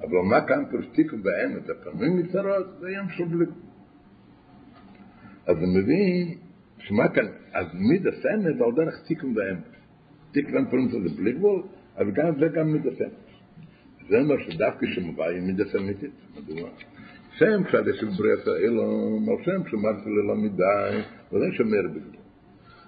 אבל 0.00 0.18
מה 0.30 0.46
כאן 0.46 0.64
פירוש 0.70 0.86
תיקון 0.86 1.22
באמת, 1.22 1.70
הפעמים 1.70 2.16
מצרות, 2.16 2.66
זה 2.80 2.90
ים 2.90 3.08
של 3.08 3.24
בלי. 3.24 3.46
אז 5.46 5.56
הוא 5.56 5.68
מבין 5.68 6.38
שמה 6.78 7.08
כאן, 7.08 7.26
אז 7.52 7.66
מיד 7.74 8.06
הסמד 8.06 8.62
על 8.62 8.72
דרך 8.76 9.02
תיקון 9.06 9.34
באמת. 9.34 9.64
תיקון 10.32 10.70
באמת 10.70 10.90
זה 10.90 11.16
בלי 11.16 11.32
גבול, 11.32 11.62
אבל 11.96 12.10
גם 12.10 12.34
זה 12.40 12.48
גם 12.54 12.72
מיד 12.72 12.86
הסמד. 12.86 13.21
זה 14.08 14.18
אומר 14.20 14.34
שדווקא 14.38 14.86
שמובאים 14.86 15.46
מידס 15.46 15.76
אמיתית, 15.76 16.12
מדוע? 16.36 16.70
שם 17.38 17.64
כשעד 17.64 17.84
של 17.94 18.08
בריאת 18.18 18.46
האלום, 18.46 19.28
על 19.28 19.36
שם 19.44 19.70
שמרתי 19.70 20.10
ללא 20.10 20.34
מדי, 20.34 21.02
וזה 21.32 21.46
שמר 21.52 21.88
בזה. 21.94 22.16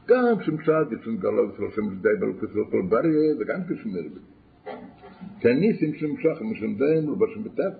גם 0.09 0.43
שמצד 0.43 0.93
יצאו 0.93 1.12
גלות 1.19 1.55
של 1.57 1.62
שם 1.77 1.95
די 2.03 2.09
בלכות 2.21 2.49
של 2.53 2.71
כל 2.71 2.83
בריא, 2.89 3.35
זה 3.39 3.45
גם 3.45 3.61
כשמר 3.65 4.09
בזה. 4.15 4.35
כניסים 5.41 5.95
שמשך 5.95 6.43
משם 6.43 6.75
דם 6.75 7.09
ובשם 7.09 7.45
בטף. 7.45 7.75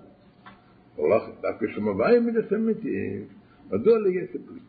הולך 0.95 1.23
דווקא 1.41 1.65
שמובאים 1.75 2.25
מידס 2.25 2.53
אמיתית, 2.53 3.27
מדוע 3.71 3.97
לא 3.97 4.07
יהיה 4.07 4.25
ספרי? 4.27 4.59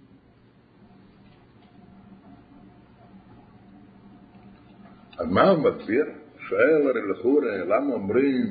אז 5.18 5.26
מה 5.30 5.50
הוא 5.50 5.58
מסביר? 5.58 6.06
שואל 6.48 6.88
הרי 6.88 7.10
לכאורה, 7.10 7.56
למה 7.56 7.94
אומרים 7.94 8.46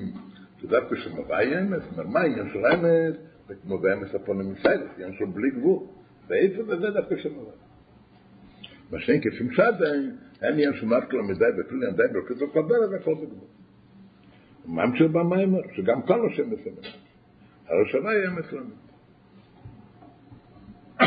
שדווקא 0.61 0.95
שמביא 0.95 1.59
אמס? 1.61 1.83
אומר, 1.91 2.07
מה 2.07 2.19
העניין 2.19 2.49
של 2.53 2.65
אמס? 2.65 3.15
זה 3.47 3.55
כמו 3.63 3.77
באמס 3.77 4.15
הפונים 4.15 4.51
מסיידס, 4.51 4.87
עניין 4.95 5.13
של 5.13 5.25
בלי 5.25 5.49
גבול. 5.49 5.83
ואיפה 6.27 6.63
זה 6.63 6.75
דווקא 6.75 7.17
שם 7.17 7.29
עליו. 7.29 7.51
מה 8.91 8.99
שאין 8.99 9.21
כשמצד 9.21 9.73
אין 10.41 10.59
יש 10.59 10.81
שמרת 10.81 11.13
לו 11.13 11.23
מדי 11.23 11.45
בפלילי 11.59 11.91
די 11.91 12.03
ברכתו 12.13 12.51
קבל 12.51 12.85
את 12.85 13.01
הכל 13.01 13.15
בגבול. 13.15 13.47
ממשיך 14.65 15.11
במיימר, 15.11 15.59
שגם 15.75 16.01
כל 16.01 16.29
השם 16.29 16.49
מסמל. 16.49 16.89
הראשונה 17.67 18.09
היא 18.09 18.27
אמת 18.27 18.53
לנו. 18.53 18.69
נו, 20.99 21.05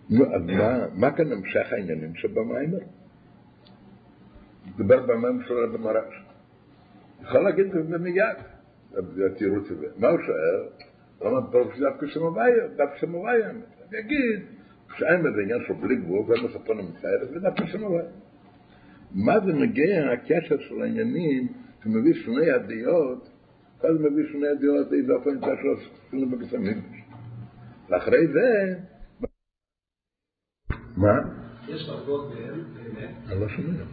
מה, 0.11 0.85
מה 0.93 1.11
כאן 1.11 1.31
המשך 1.31 1.67
העניינים 1.71 2.15
שבמיימר? 2.15 2.77
דיבר 4.77 5.05
במיימר 5.05 5.47
של 5.47 5.53
רבי 5.53 5.77
מרש. 5.77 6.23
יכול 7.21 7.43
להגיד 7.43 7.75
את 7.75 7.87
זה 7.87 7.97
מיד, 7.97 8.37
זה 8.91 9.25
התירוץ 9.25 9.71
הזה. 9.71 9.87
מה 9.97 10.07
הוא 10.07 10.19
שואל? 10.25 10.63
למה 11.21 11.39
דווקא 11.79 12.07
שם 12.07 12.21
הוויה, 12.21 12.67
דווקא 12.67 13.05
האמת. 13.45 13.65
אני 13.89 13.99
אגיד, 13.99 14.39
כשאין 14.89 15.19
בזה 15.19 15.41
עניין 15.41 15.59
של 15.67 15.73
בלי 15.73 15.95
גבול, 15.95 16.25
זה 16.27 16.47
מספון 16.47 16.79
המצער, 16.79 17.25
זה 17.33 17.39
דווקא 17.39 17.65
שם 17.65 17.83
הוויה. 17.83 18.05
מה 19.11 19.39
זה 19.39 19.53
מגיע 19.53 20.11
הקשר 20.11 20.59
של 20.59 20.81
העניינים 20.81 21.47
שמביא 21.83 22.13
שני 22.13 22.51
הדעות, 22.51 23.29
זה 23.81 24.09
מביא 24.09 24.23
שני 24.31 24.47
הדעות, 24.47 24.93
איזה 24.93 25.13
אופן 25.13 25.29
נמצא 25.29 25.55
שלו 25.61 25.75
עשינו 26.07 26.29
בקסמים. 26.29 26.81
ואחרי 27.89 28.27
זה, 28.27 28.75
מה? 31.01 31.19
יש 31.67 31.87
דרגות 31.87 32.33
באמת, 32.33 33.11
אני 33.29 33.39
לא 33.39 33.49
שומע. 33.49 33.83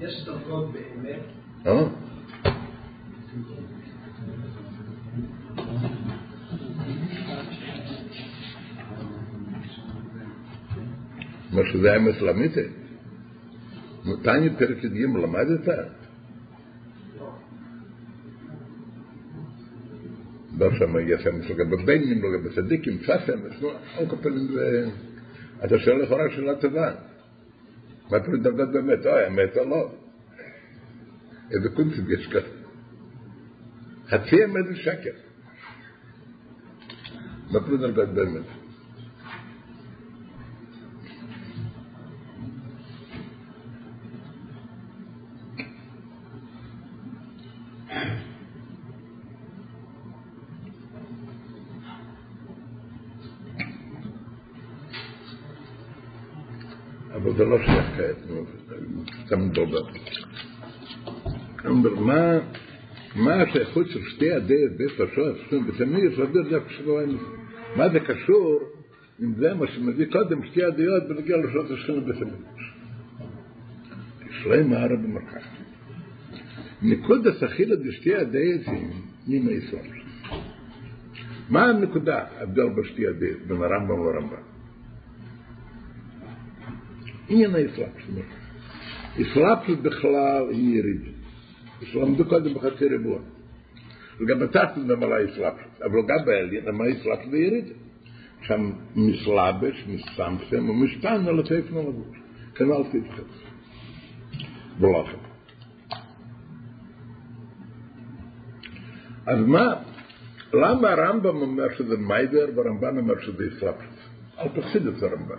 יש 0.00 0.24
דרגות 0.24 0.72
באמת? 0.72 1.20
מה 11.52 11.62
שזה 11.72 11.96
אמס 11.96 12.20
למיתה. 12.20 12.60
תניא 14.22 14.50
פרק 14.58 14.84
י"ג 14.84 14.98
למדת? 14.98 15.68
לא 20.58 20.70
שם 20.78 20.96
יש 21.08 21.26
אמס 21.26 21.44
לגבי 21.50 21.76
בנים, 21.76 22.22
לגבי 22.24 22.54
צדיקים, 22.54 22.98
נו, 23.60 23.68
על 23.98 24.06
כל 24.06 24.16
פנים 24.16 24.48
זה... 24.52 24.90
אתה 25.64 25.78
שואל 25.78 26.02
לכאורה 26.02 26.30
שאלה 26.30 26.54
טובה. 26.56 26.94
מה 28.10 28.16
אתה 28.16 28.30
מדבר 28.30 28.64
באמת? 28.72 29.06
או 29.06 29.26
אמת 29.26 29.56
או 29.56 29.64
לא? 29.64 29.90
איזה 31.50 31.68
קונספט 31.68 32.08
יש 32.08 32.28
כזה? 32.28 32.46
חצי 34.06 34.44
אמת 34.44 34.66
זה 34.66 34.76
שקר. 34.76 35.16
מה 37.50 37.58
אתה 37.58 37.70
מדבר 37.70 38.06
באמת? 38.06 38.61
השייכות 63.52 63.88
של 63.88 64.02
שתי 64.02 64.32
הדעת 64.32 64.76
בית 64.76 65.00
השואף, 65.00 65.36
ותמיד 65.66 66.04
יש 66.12 66.18
לדעת 66.18 66.48
דווקא 66.50 66.72
שבועיים. 66.72 67.18
מה 67.76 67.88
זה 67.88 68.00
קשור 68.00 68.60
אם 69.22 69.34
זה 69.34 69.54
מה 69.54 69.66
שמביא 69.66 70.06
קודם 70.12 70.44
שתי 70.44 70.64
הדעות 70.64 71.08
בנגיע 71.08 71.36
לשעות 71.36 71.70
השכינה 71.70 72.00
בתמיד. 72.00 72.34
שלם 74.30 74.72
הערה 74.72 74.96
במרכז. 74.96 75.42
נקודת 76.82 77.42
אכילה 77.42 77.76
דשתי 77.76 78.14
הדעתים 78.14 78.90
מן 79.26 79.48
הישראל. 79.48 79.90
מה 81.48 81.64
הנקודה 81.64 82.18
ההבדל 82.18 82.68
בשתי 82.68 83.06
הדעת 83.06 83.46
בין 83.46 83.62
הרמב"ם 83.62 84.06
לרמב"ם? 84.06 84.42
עניין 87.28 87.54
האסלאפשוס. 87.54 88.14
אסלאפשוס 89.20 89.78
בכלל 89.82 90.42
היא 90.50 90.78
יריד. 90.78 91.00
שלמדו 91.84 92.24
קודם 92.24 92.54
בחצי 92.54 92.88
ריבוע. 92.88 93.18
וגם 94.22 94.40
בתחתית 94.40 94.84
נמלה 94.84 95.24
אסלאפשוס. 95.24 95.82
אבל 95.84 96.02
גם 96.08 96.24
בעליין 96.26 96.64
נמלה 96.64 96.92
אסלאפשוס 96.92 97.32
ויריד. 97.32 97.64
שם 98.42 98.70
מסלבש, 98.96 99.84
מסמסם 99.88 100.70
ומשתן 100.70 101.24
על 101.28 101.40
התפן 101.40 101.76
הלבוש. 101.76 102.18
כנ"ל 102.54 102.82
תתחץ. 102.92 103.42
בלוחם. 104.80 105.18
אז 109.26 109.38
מה, 109.46 109.74
למה 110.54 110.88
הרמב"ם 110.88 111.36
אומר 111.36 111.74
שזה 111.78 111.96
מיידר 111.96 112.46
והרמב"ן 112.56 112.98
אומר 112.98 113.20
שזה 113.20 113.44
אסלאפשוס? 113.48 114.08
אל 114.38 114.48
תחסיד 114.48 114.86
את 114.86 115.02
הרמב"ם. 115.02 115.36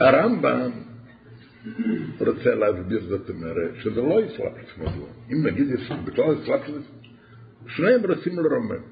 הרמב"ם 0.00 0.85
רוצה 2.20 2.54
להסביר 2.54 3.00
זאת 3.08 3.30
אומרת 3.30 3.70
שזה 3.78 4.02
לא 4.02 4.26
אסלאפשוס 4.26 4.78
מדוע. 4.78 5.08
אם 5.32 5.46
נגיד 5.46 5.66
בכלל 6.04 6.24
אסלאפשוס, 6.42 6.84
שניהם 7.66 8.00
רוצים 8.06 8.38
לרומם. 8.38 8.82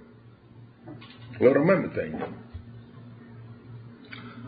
לרומם 1.41 1.85
את 1.85 1.99
העניין. 1.99 2.33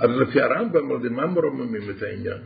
אז 0.00 0.10
לפי 0.10 0.40
הרמב"ם, 0.40 0.90
על 0.92 1.08
מה 1.08 1.26
מרוממים 1.26 1.90
את 1.90 2.02
העניין? 2.02 2.38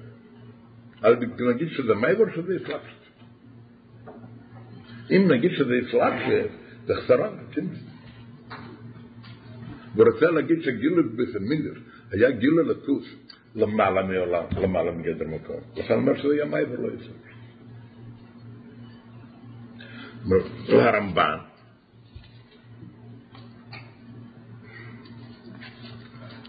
על 1.02 1.16
נגיד 1.54 1.68
שזה 1.68 1.94
מייבר 1.94 2.24
שזה 2.34 2.56
אסלאפשוס. 2.56 3.00
אם 5.10 5.28
נגיד 5.30 5.50
שזה 5.52 5.74
אסלאפשוס, 5.88 6.52
זה 6.86 6.94
חסרון, 6.94 7.38
ורוצה 9.96 10.30
להגיד 10.30 10.62
שגילו 10.62 11.02
בסמינר 11.16 11.74
היה 12.10 12.30
גילו 12.30 12.62
לטוס 12.62 13.19
למעלה 13.55 14.03
מעולם, 14.03 14.44
למעלה 14.61 14.92
מגדר 14.92 15.26
מקום. 15.28 15.57
לכן 15.76 15.94
אומר 15.94 16.16
שזה 16.18 16.32
היה 16.32 16.44
מעבר 16.44 16.80
לא 16.80 16.88
יסוד. 16.94 17.16
הרמב"ן, 20.68 21.38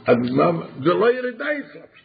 אז 0.06 0.18
זה 0.84 0.94
לא 0.94 1.14
ירידה 1.14 1.46
אסלאפשוס. 1.46 2.02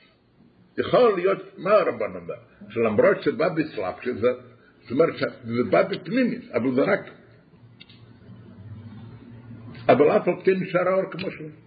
יכול 0.78 1.14
להיות, 1.16 1.59
מה 1.59 1.70
הרמב"ן 1.70 2.16
אומר? 2.16 2.34
שלמרות 2.68 3.22
שבא 3.22 3.49
באסלאפשוס, 3.49 4.20
זאת 4.20 4.90
אומרת 4.90 5.16
שזה 5.16 5.70
בא 5.70 5.82
בפנימית, 5.82 6.51
אבל 6.51 6.74
זה 6.74 6.82
רק... 6.82 7.01
אבל 9.88 10.11
אף 10.11 10.28
על 10.28 10.34
כן 10.44 10.53
נשאר 10.61 10.88
האור 10.88 11.11
כמו 11.11 11.30
שהוא. 11.30 11.65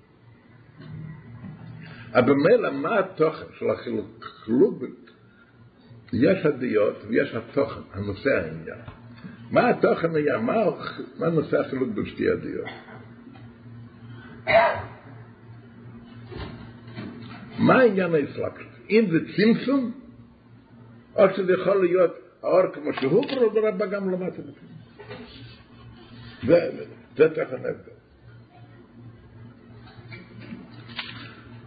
אבל 2.14 2.34
מילא, 2.34 2.72
מה 2.72 3.00
התוכן 3.00 3.46
של 3.60 3.70
החילוק? 3.70 4.26
חילוק, 4.44 4.84
יש 6.14 6.46
הדעות 6.46 6.96
ויש 7.08 7.36
התוכן, 7.36 7.82
הנושא 7.94 8.30
העניין. 8.30 8.80
מה 9.52 9.70
התוכן 9.70 10.16
היה? 10.16 10.38
מה, 10.38 10.54
מה 11.20 11.30
נושא 11.30 11.60
החילוק 11.60 11.90
בין 11.90 12.06
שתי 12.06 12.30
הדעות? 12.30 12.70
מה 17.60 17.80
העניין 17.80 18.16
האסלאפשוס? 18.16 18.68
אם 18.90 19.06
זה 19.12 19.18
צמצום, 19.36 19.92
או 21.16 21.24
שזה 21.36 21.54
יכול 21.54 21.82
להיות 21.82 22.12
האור 22.44 22.74
כמו 22.74 22.94
שהוא, 22.94 23.26
ברבה 23.54 23.86
גם 23.86 24.10
למטה 24.10 24.42
בפנים. 24.42 24.80
זה, 27.18 27.30
תוכן 27.30 27.66
ההבדל. 27.66 27.99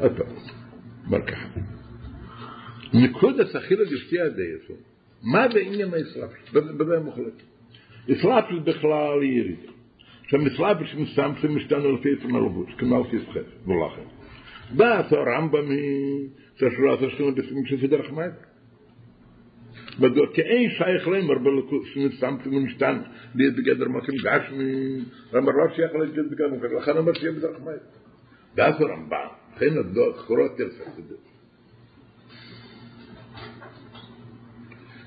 עוד 0.02 0.12
פעם, 0.16 0.26
אומר 1.06 1.26
ככה. 1.26 1.48
נקודס 2.92 3.56
אכילה 3.56 3.84
גשתי 3.84 4.20
הדייתו. 4.20 4.74
מה 5.22 5.48
בעניין 5.48 5.94
האסלאפ? 5.94 6.30
בזה 6.52 6.96
המוחלט. 6.96 7.42
אסלאפ 8.12 8.44
זה 8.54 8.60
בכלל 8.60 9.22
ירידה. 9.22 9.72
שם 10.26 10.46
אסלאפ 10.46 10.76
זה 10.94 11.00
מסתם 11.00 11.32
זה 11.42 11.48
משתנו 11.48 11.92
לפי 11.92 12.08
עצם 12.18 12.36
הרבות, 12.36 12.68
כמו 12.78 13.00
לפי 13.00 13.16
ישחד, 13.16 13.40
ולכן. 13.66 14.08
בא 14.76 15.00
עשה 15.00 15.16
רמב"ם 15.16 15.70
היא, 15.70 16.28
ששורה 16.56 16.94
עשה 16.94 17.10
שכינה 17.10 17.30
בסמים 17.30 17.66
שזה 17.66 17.86
דרך 17.86 18.12
מייק. 18.12 18.32
בדור 20.00 20.26
כאין 20.34 20.70
שייך 20.70 21.08
להם 21.08 21.30
הרבה 21.30 21.50
לקוס, 21.50 21.86
שמסתם 21.94 22.36
זה 22.44 22.50
להיות 23.34 23.54
בגדר 23.54 23.88
מקום 23.88 24.14
גשמי, 24.24 25.00
רמב"ם 25.34 25.56
לא 25.56 25.74
שייך 25.76 25.92
להיות 25.94 26.30
בגדר 26.30 26.48
מקום, 26.48 26.78
לכן 26.78 26.96
אומר 26.96 27.14
שיהיה 27.14 27.32
בדרך 27.32 27.60
מייק. 27.60 27.82
בא 28.54 28.66
עשה 28.66 28.84
לכן 29.56 29.78
הדעות 29.78 30.16
קורות 30.26 30.60
אל 30.60 30.68
חסידות. 30.70 31.32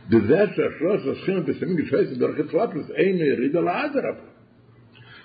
בזה 0.10 0.38
שהשלוש 0.56 1.02
עשרים 1.08 1.43
בסמים 1.46 1.76
גשפייס 1.76 2.18
ברכת 2.18 2.50
פלפלס 2.50 2.91
אין 2.91 3.16
יריד 3.16 3.56
על 3.56 3.68
האדרבה. 3.68 4.26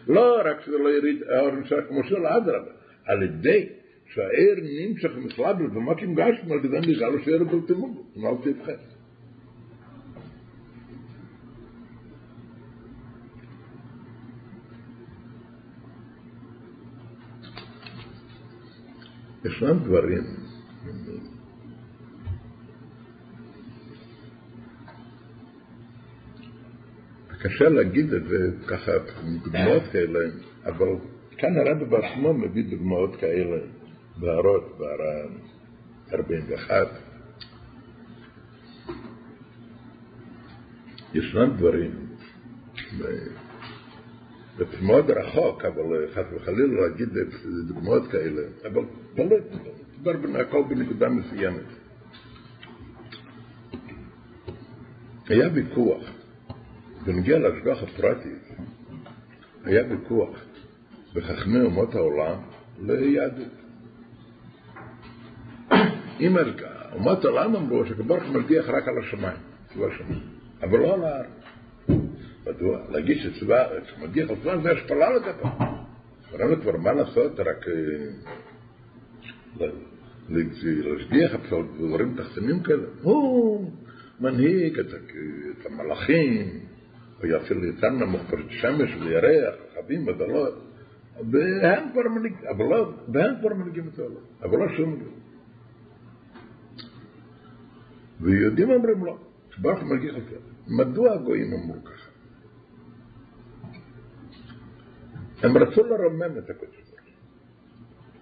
לא 0.09 0.41
רק 0.45 0.61
שזה 0.61 0.79
לא 0.79 0.89
יריד, 0.89 1.23
האור 1.23 1.51
נמשך 1.51 1.77
כמו 1.89 2.05
של 2.05 2.27
האדרבה, 2.27 2.71
על 3.05 3.23
ידי 3.23 3.69
שהעיר 4.07 4.55
נמשך 4.63 5.11
מסלבלס 5.17 5.71
ומקים 5.75 6.15
גשם 6.15 6.53
על 6.53 6.65
ידי 6.65 6.93
נגע 6.93 7.09
לו 7.09 7.23
שעיר 7.25 7.45
בלתי 7.45 7.73
מוגו, 7.73 8.05
מה 8.17 8.29
תתחס. 8.43 8.90
ישנם 19.45 19.79
דברים 19.85 20.23
קשה 27.43 27.69
להגיד 27.69 28.13
את 28.13 28.25
זה 28.29 28.51
ככה, 28.67 28.93
דוגמאות 29.45 29.83
כאלה, 29.93 30.19
אבל 30.65 30.89
כאן 31.39 31.57
הרב 31.57 31.91
בעצמו 31.91 32.35
מביא 32.35 32.65
דוגמאות 32.71 33.17
כאלה, 33.17 33.57
בהערות, 34.17 34.79
בהערה 34.79 35.29
41. 36.13 36.89
ישנם 41.15 41.57
דברים, 41.57 42.07
זה 44.61 44.67
מאוד 44.83 45.11
רחוק, 45.11 45.65
אבל 45.65 46.07
חס 46.15 46.25
וחלילה 46.37 46.89
להגיד 46.89 47.09
דוגמאות 47.69 48.11
כאלה, 48.11 48.43
אבל 48.73 48.83
תלוי, 49.15 49.41
מדבר 50.01 50.41
הכל 50.41 50.63
בנקודה 50.69 51.09
מסוימת. 51.09 51.65
היה 55.29 55.49
ויכוח 55.55 56.03
בנגיע 57.07 57.39
להשגח 57.39 57.83
הפרטית, 57.83 58.49
היה 59.65 59.83
ויכוח 59.91 60.45
בחכמי 61.15 61.61
אומות 61.61 61.95
העולם 61.95 62.39
ליהדות. 62.83 63.53
אם 66.21 66.37
אומות 66.93 67.25
העולם 67.25 67.57
אמרו 67.57 67.85
הוא 68.23 68.35
מרגיח 68.35 68.69
רק 68.69 68.89
על 68.89 68.99
השמיים, 68.99 69.39
אבל 70.63 70.79
לא 70.79 70.95
על 70.95 71.05
הארץ. 71.05 71.40
מדוע? 72.47 72.79
הארץ 73.51 73.85
מרגיח 74.01 74.31
על 74.31 74.37
צבא 74.43 74.63
זה 74.63 74.71
השפלה 74.71 75.11
לגביו. 75.11 75.51
הרב 76.33 76.63
כבר 76.63 76.77
מה 76.77 76.93
לעשות, 76.93 77.41
רק 77.41 77.67
להשגיח 80.29 81.35
על 81.35 81.63
דברים 81.79 82.17
תחתונים 82.17 82.63
כאלה. 82.63 82.87
הוא 83.03 83.71
מנהיג 84.21 84.79
את 84.79 85.67
המלאכים, 85.67 86.61
או 87.23 87.37
אפילו 87.37 87.65
יותר 87.65 87.91
נמוך 87.91 88.23
פרט 88.31 88.47
שמש 88.51 88.91
וירח, 89.01 89.55
רכבים 89.79 90.07
ודלות, 90.07 90.55
והם 91.31 91.85
כבר 91.93 92.03
מנהיגים, 92.03 92.49
אבל 92.49 92.65
לא, 92.65 92.93
והם 93.13 93.35
כבר 93.41 93.55
מנהיגים 93.55 93.89
את 93.95 93.99
העולם, 93.99 94.23
אבל 94.43 94.59
לא 94.59 94.77
שום 94.77 94.97
דבר. 94.97 95.11
ויהודים 98.21 98.71
אומרים 98.71 99.05
לא, 99.05 99.19
שברוך 99.51 99.83
מרגיש 99.83 100.15
את 100.17 100.23
זה. 100.31 100.37
מדוע 100.69 101.13
הגויים 101.13 101.53
אמרו 101.53 101.85
ככה? 101.85 102.00
הם 105.43 105.57
רצו 105.57 105.85
לרומם 105.85 106.39
את 106.39 106.51
הקודש 106.51 106.77
ברוך 106.91 107.01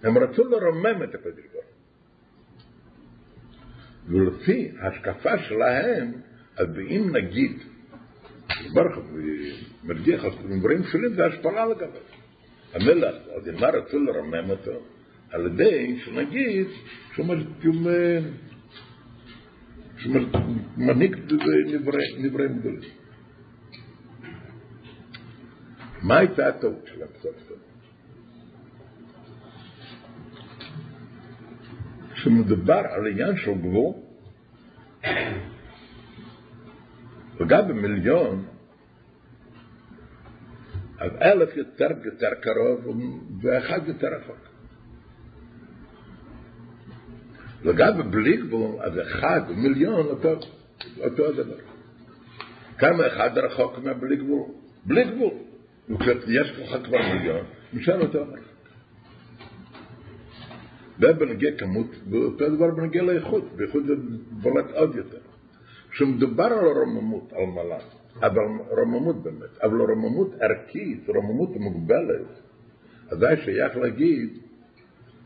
הם 0.03 0.17
רצו 0.17 0.43
לרומם 0.43 1.03
את 1.03 1.15
הקודש 1.15 1.43
ברוך 1.53 1.65
ולפי 4.07 4.71
השקפה 4.81 5.37
שלהם, 5.37 6.11
אז 6.57 6.67
אם 6.79 7.09
נגיד 7.15 7.59
ברוך 8.73 9.05
מרגיח 9.83 10.23
על 10.23 10.31
דברים 10.59 10.83
שונים 10.83 11.13
זה 11.13 11.25
השפלה 11.25 11.65
לגביו. 11.65 12.01
המלך, 12.73 13.15
אז 13.35 13.49
אם 13.49 13.55
מה 13.61 13.67
רצו 13.67 13.99
לרמם 13.99 14.49
אותו? 14.49 14.71
על 15.29 15.45
ידי 15.45 15.99
שנגיד 16.05 16.67
שהוא 17.13 17.25
מנהיג 20.77 21.15
נבראים 22.17 22.59
גדולים. 22.59 22.98
מה 26.01 26.17
הייתה 26.17 26.47
הטעות 26.47 26.85
של 26.85 27.01
סוף? 27.21 27.35
כשמדובר 32.13 32.81
על 32.89 33.07
עניין 33.07 33.37
של 33.37 33.53
גבול, 33.53 33.93
וגם 37.37 37.67
במיליון, 37.67 38.45
אז 40.97 41.11
אלף 41.21 41.55
יותר 41.55 41.87
יותר 42.05 42.29
קרוב 42.41 42.97
ואחד 43.41 43.87
יותר 43.87 44.07
רחוק. 44.07 44.49
וגם 47.61 48.11
בלי 48.11 48.37
גבול, 48.37 48.81
אז 48.81 48.99
אחד 49.01 49.41
ומיליון 49.49 50.05
אותו, 50.05 50.29
אותו 50.97 51.25
הדבר. 51.25 51.57
כמה 52.77 53.07
אחד 53.07 53.37
רחוק 53.37 53.79
מהבלי 53.79 54.15
גבול? 54.15 54.47
בלי 54.85 55.03
גבול. 55.03 55.48
וכשיש 55.89 56.59
לך 56.59 56.85
כבר 56.85 56.97
נשאר 57.73 58.01
אותו 58.01 58.21
רחוק. 58.21 58.49
זה 60.99 61.13
בנגיע 61.13 61.57
כמות, 61.57 61.87
ואותו 62.09 62.55
דבר 62.55 62.71
בנגיע 62.71 63.03
לאיכות, 63.03 63.43
באיכות 63.55 63.85
זה 63.85 63.93
בולט 64.31 64.71
עוד 64.71 64.95
יותר. 64.95 65.17
כשמדובר 65.91 66.43
על 66.43 66.65
רוממות, 66.65 67.33
על 67.33 67.45
מלאך, 67.45 67.83
אבל 68.21 68.41
רוממות 68.69 69.23
באמת, 69.23 69.57
אבל 69.63 69.81
רוממות 69.81 70.35
ערכית, 70.41 71.09
רוממות 71.09 71.49
מוגבלת, 71.55 72.41
אזי 73.11 73.25
שייך 73.45 73.77
להגיד 73.77 74.29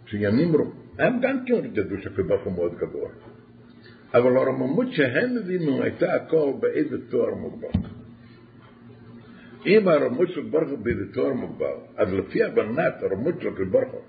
שימים 0.06 0.52
הם 1.00 1.20
גם 1.22 1.46
כן 1.46 1.66
ידעו 1.74 1.98
שהקדוש 2.02 2.42
הוא 2.44 2.54
מאוד 2.54 2.76
גבוה, 2.78 3.10
אבל 4.14 4.38
הרוממות 4.38 4.88
שהם 4.92 5.38
הבינו 5.38 5.84
הייתה 5.84 6.14
הכל 6.14 6.54
באיזה 6.60 7.10
תואר 7.10 7.36
מוגבל. 7.36 7.70
אם 9.66 9.88
הרוממות 9.88 10.30
של 10.30 10.42
באיזה 10.84 11.14
תואר 11.14 11.34
מוגבל, 11.34 11.76
אז 11.98 12.14
לפי 12.14 12.44
הבנת 12.44 12.94
הרוממות 13.04 13.42
של 13.42 13.50
ברוך 13.50 13.92
הוא, 13.92 14.02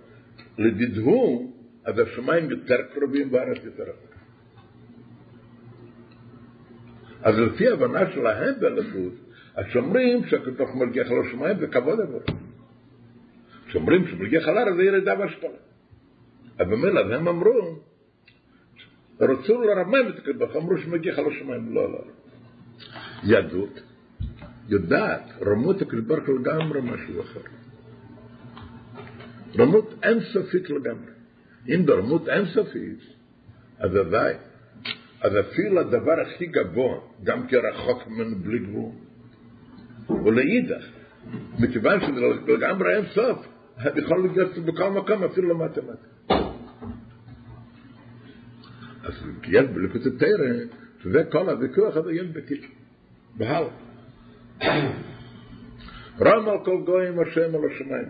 לדידהו, 0.59 1.53
אז 1.85 1.99
השמיים 1.99 2.51
יותר 2.51 2.77
קרובים 2.95 3.33
והארץ 3.33 3.65
יותר 3.65 3.83
רחוק. 3.83 4.15
אז 7.23 7.39
לפי 7.39 7.69
הבנה 7.69 8.13
שלהם 8.13 8.55
בלבוס, 8.61 9.15
אז 9.55 9.65
שאומרים 9.73 10.25
שהקדוש 10.27 10.71
מרגיח 10.75 11.11
על 11.11 11.21
השמיים 11.27 11.57
וכבוד 11.61 12.01
עבור. 12.01 12.21
שאומרים 13.69 14.07
שמרגיח 14.07 14.49
על 14.49 14.59
הארץ 14.59 14.75
זה 14.77 14.83
ירידה 14.83 15.15
והשפלה. 15.19 15.51
אבל 16.59 16.65
במילא, 16.65 17.01
אז 17.01 17.11
הם 17.11 17.29
אמרו, 17.29 17.79
רצו 19.21 19.63
לרמם 19.63 20.09
את 20.09 20.19
הקדוש, 20.19 20.57
אמרו 20.57 20.79
שמגיח 20.79 21.19
על 21.19 21.25
השמיים, 21.27 21.75
לא, 21.75 21.93
לא. 21.93 21.99
יהדות 23.25 23.81
יודעת, 24.69 25.23
רמות 25.47 25.83
הקדוש 25.83 26.29
לגמרי 26.29 26.81
משהו 26.81 27.21
אחר. 27.23 27.41
רמות 29.59 29.95
אינסופית 30.03 30.71
לגמרי. 30.71 31.13
אם 31.69 31.87
ברמות 31.87 32.29
אינסופית, 32.29 32.99
אז 33.79 33.95
ודאי. 33.95 34.35
אז 35.21 35.33
אפילו 35.41 35.81
הדבר 35.81 36.21
הכי 36.21 36.47
גבוה, 36.47 37.01
גם 37.25 37.47
כרחוק 37.47 38.09
ממנו 38.09 38.37
בלי 38.37 38.59
גבול. 38.59 38.91
ולאידך, 40.25 40.85
מכיוון 41.59 42.01
שזה 42.01 42.53
לגמרי 42.53 42.97
אין 42.97 43.05
סוף, 43.15 43.47
יכול 43.97 44.29
להיות 44.35 44.59
בכל 44.59 44.91
מקום, 44.91 45.25
אפילו 45.25 45.49
למטה-מטה. 45.49 46.35
אז 49.03 49.15
יש 49.49 49.67
בליקוד 49.75 50.01
התרא, 50.07 50.53
שזה 51.03 51.25
כל 51.33 51.49
הוויכוח 51.49 51.97
הזה 51.97 52.13
יש 52.13 52.27
בקיצור, 52.27 52.71
בהלאה. 53.37 53.84
רם 56.21 56.49
על 56.49 56.65
כל 56.65 56.83
גויים 56.87 57.21
השם 57.21 57.55
על 57.55 57.61
השמיים. 57.71 58.09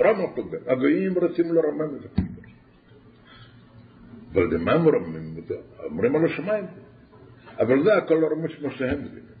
רם 0.00 0.20
על 0.20 0.26
כל 0.34 0.42
גויים. 0.42 0.64
הגויים 0.66 1.14
רוצים 1.14 1.54
לרמם 1.54 1.96
את 1.96 2.02
זה. 2.02 2.08
אבל 4.32 4.54
למה 4.54 4.78
מרממים 4.78 5.36
אותו? 5.36 5.54
אומרים 5.84 6.16
על 6.16 6.24
השמיים. 6.24 6.64
אבל 7.58 7.84
זה 7.84 7.96
הכל 7.96 8.24
הרמש 8.24 8.54
כמו 8.54 8.70
שהם 8.70 8.98
מבינים. 9.04 9.34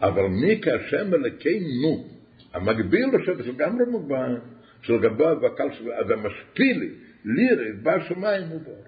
אבל 0.00 0.26
מי 0.26 0.60
כהשם 0.62 1.14
אלוקינו, 1.14 2.06
המקביל 2.54 3.08
לשבת 3.12 3.46
לגמרי 3.46 3.84
מוגבל, 3.90 4.36
של 4.82 4.98
גבוה 4.98 5.34
והקל 5.42 5.72
שלו, 5.72 5.92
אז 5.94 6.10
המשפיל, 6.10 6.94
לירי, 7.24 7.72
בשמיים 7.82 8.48
הוא 8.48 8.60
בור. 8.60 8.84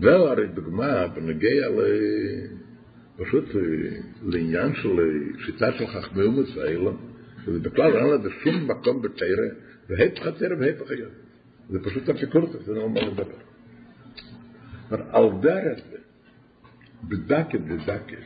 זהו 0.00 0.26
הרי 0.26 0.46
דוגמה 0.46 1.06
בנגיע 1.06 1.68
ל... 1.68 1.80
פשוט 3.16 3.44
לעניין 4.22 4.74
של 4.74 4.96
שיטה 5.46 5.72
של 5.72 5.86
חכמי 5.86 6.22
אומץ 6.22 6.48
האלה, 6.56 6.90
ובכלל 7.46 7.96
אין 7.96 8.06
לזה 8.06 8.28
שום 8.44 8.70
מקום 8.70 9.02
בתרא, 9.02 9.46
והפך 9.88 10.26
התרא 10.26 10.54
והפך 10.60 10.90
היום. 10.90 11.10
זה 11.70 11.78
פשוט 11.84 12.08
אפיקורטוס, 12.08 12.66
זה 12.66 12.74
לא 12.74 12.90
מה 12.90 13.00
לדבר. 13.00 13.24
אבל 14.90 15.02
על 15.10 15.24
דרך 15.40 15.78
זה, 15.90 15.96
בדקת 17.08 17.58
ודקת, 17.68 18.22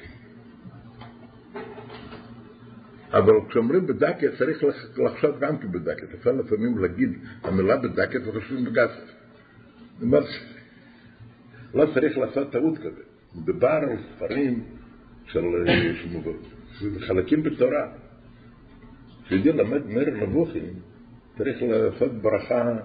אבל 3.12 3.32
כשאומרים 3.48 3.86
בדקת 3.86 4.30
צריך 4.38 4.64
לח- 4.64 4.98
לחשוב 4.98 5.38
גם 5.40 5.58
כן 5.58 5.72
בדקת, 5.72 6.14
אפשר 6.14 6.32
לפעמים 6.32 6.78
להגיד 6.78 7.18
המילה 7.42 7.76
בדקת 7.76 8.20
וחושבים 8.26 8.64
בגסת. 8.64 9.06
לא 11.74 11.86
צריך 11.94 12.18
לעשות 12.18 12.52
טעות 12.52 12.78
כזה. 12.78 13.02
מדובר 13.34 13.68
על 13.68 13.96
ספרים 14.16 14.64
של 15.26 15.40
של 16.78 17.00
חלקים 17.00 17.42
בתורה. 17.42 17.92
כשיודעים 19.24 19.56
למד 19.56 19.86
מר 19.86 20.10
נבוכים, 20.10 20.72
צריך 21.38 21.56
לעשות 21.62 22.12
ברכה 22.12 22.78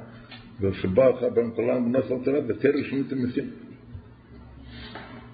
ושבא 0.62 1.10
לך 1.10 1.24
בין 1.34 1.52
כולם 1.56 1.86
ונוס 1.86 2.12
על 2.12 2.18
תורה 2.26 2.40
ותרא 2.48 2.84
שנות 2.84 3.12
המסים. 3.12 3.52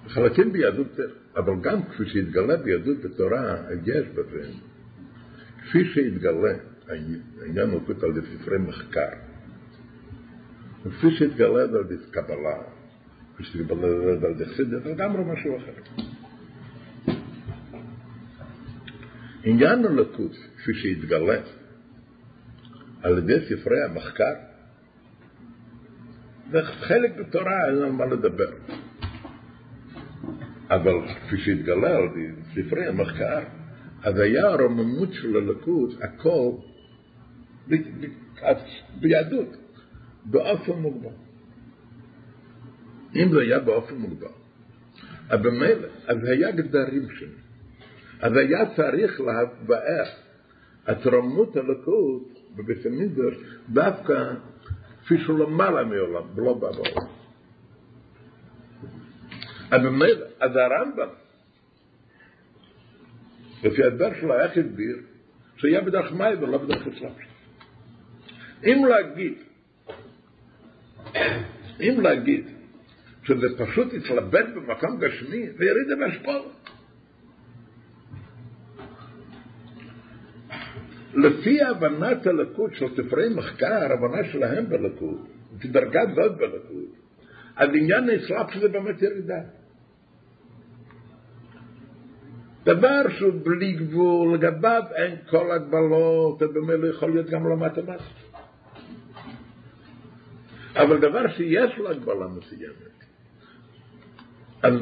חלקים 0.08 0.52
ביהדות, 0.52 1.00
אבל 1.36 1.52
גם 1.60 1.82
כפי 1.82 2.06
שהתגלה 2.06 2.56
ביהדות 2.56 2.96
בתורה, 3.04 3.56
יש 3.86 4.06
בזה, 4.06 4.48
כפי 5.62 5.84
שהתגלה, 5.84 6.54
העניין 6.88 7.70
כותב 7.86 8.04
על 8.04 8.12
ספרי 8.22 8.58
מחקר, 8.58 9.08
וכפי 10.84 11.10
שהתגלה 11.10 11.62
על 11.62 11.84
קבלה, 12.10 12.58
כפי 13.34 13.44
שהתגלה 13.44 13.86
על 14.22 14.30
ידי 14.30 14.44
חסידות, 14.46 14.82
זה 14.82 14.90
לגמרי 14.90 15.24
משהו 15.24 15.56
אחר. 15.56 16.02
עניין 19.44 19.84
הלקוט, 19.84 20.32
כפי 20.56 20.74
שהתגלה 20.74 21.40
על 23.02 23.18
ידי 23.18 23.46
ספרי 23.48 23.84
המחקר, 23.84 24.34
זה 26.50 26.62
חלק 26.62 27.16
בתורה, 27.16 27.68
אין 27.68 27.82
על 27.82 27.92
מה 27.92 28.06
לדבר. 28.06 28.50
אבל 30.70 30.94
כפי 31.26 31.38
שהתגלה 31.38 31.96
על 31.96 32.04
ידי 32.04 32.42
ספרי 32.54 32.86
המחקר, 32.86 33.40
אז 34.02 34.18
היה 34.18 34.46
הרוממות 34.46 35.12
של 35.12 35.36
הלקוט, 35.36 35.94
הכל 36.02 36.50
ביהדות, 39.00 39.56
באופן 40.24 40.72
מוגבל. 40.72 41.31
אם 43.16 43.32
זה 43.32 43.40
היה 43.40 43.58
באופן 43.58 43.94
מוגבל, 43.94 44.28
אז 45.28 45.40
במילא, 45.40 45.88
אז 46.06 46.24
היה 46.24 46.50
גדרים 46.50 47.10
שונים. 47.10 47.42
אז 48.20 48.32
היה 48.36 48.76
צריך 48.76 49.20
להבאר 49.20 50.04
את 50.90 51.06
רמות 51.06 51.56
הלקות 51.56 52.38
בבית 52.56 52.86
המקדש 52.86 53.34
דווקא 53.68 54.34
כפי 55.04 55.18
שהוא 55.18 55.38
למעלה 55.38 55.84
מעולם, 55.84 56.22
ולא 56.34 56.54
בא 56.54 56.70
בעולם. 56.70 57.06
אז 59.70 59.82
במילא, 59.82 60.26
אז 60.40 60.50
הרמב"ם, 60.56 61.08
לפי 63.64 63.84
הדבר 63.84 64.08
שלו, 64.20 64.40
איך 64.40 64.56
הסביר? 64.56 64.96
שהיה 65.56 65.80
בדרך 65.80 66.12
מאי 66.12 66.34
ולא 66.34 66.58
בדרך 66.58 66.86
אסלאם. 66.86 67.12
אם 68.64 68.84
להגיד, 68.84 69.34
אם 71.80 72.00
להגיד 72.00 72.61
שזה 73.22 73.46
פשוט 73.58 73.94
התלבט 73.94 74.46
במקום 74.54 74.98
גשמי, 75.00 75.50
זה 75.50 75.64
יריד 75.64 75.86
בהשפעות. 75.98 76.70
לפי 81.14 81.62
הבנת 81.62 82.26
הלקות 82.26 82.74
של 82.74 82.86
ספרי 82.96 83.34
מחקר, 83.34 83.92
הבנה 83.92 84.24
שלהם 84.32 84.68
בלקות, 84.68 85.28
כדרגת 85.60 86.08
זאת 86.14 86.36
בלקות, 86.36 86.96
אז 87.56 87.68
עניין 87.74 88.10
האסלאפ 88.10 88.54
זה 88.60 88.68
באמת 88.68 89.02
ירידה. 89.02 89.40
דבר 92.64 93.02
שהוא 93.18 93.32
בלי 93.44 93.72
גבול, 93.72 94.34
לגביו 94.34 94.82
אין 94.94 95.16
כל 95.30 95.50
הגבלות, 95.50 96.42
ובמילא 96.42 96.86
יכול 96.86 97.10
להיות 97.10 97.30
גם 97.30 97.48
לא 97.48 97.56
מתמטי. 97.56 98.04
אבל 100.74 100.98
דבר 101.00 101.28
שיש 101.28 101.78
לו 101.78 101.90
הגבלה 101.90 102.28
מסוימת, 102.28 102.91
אז, 104.62 104.74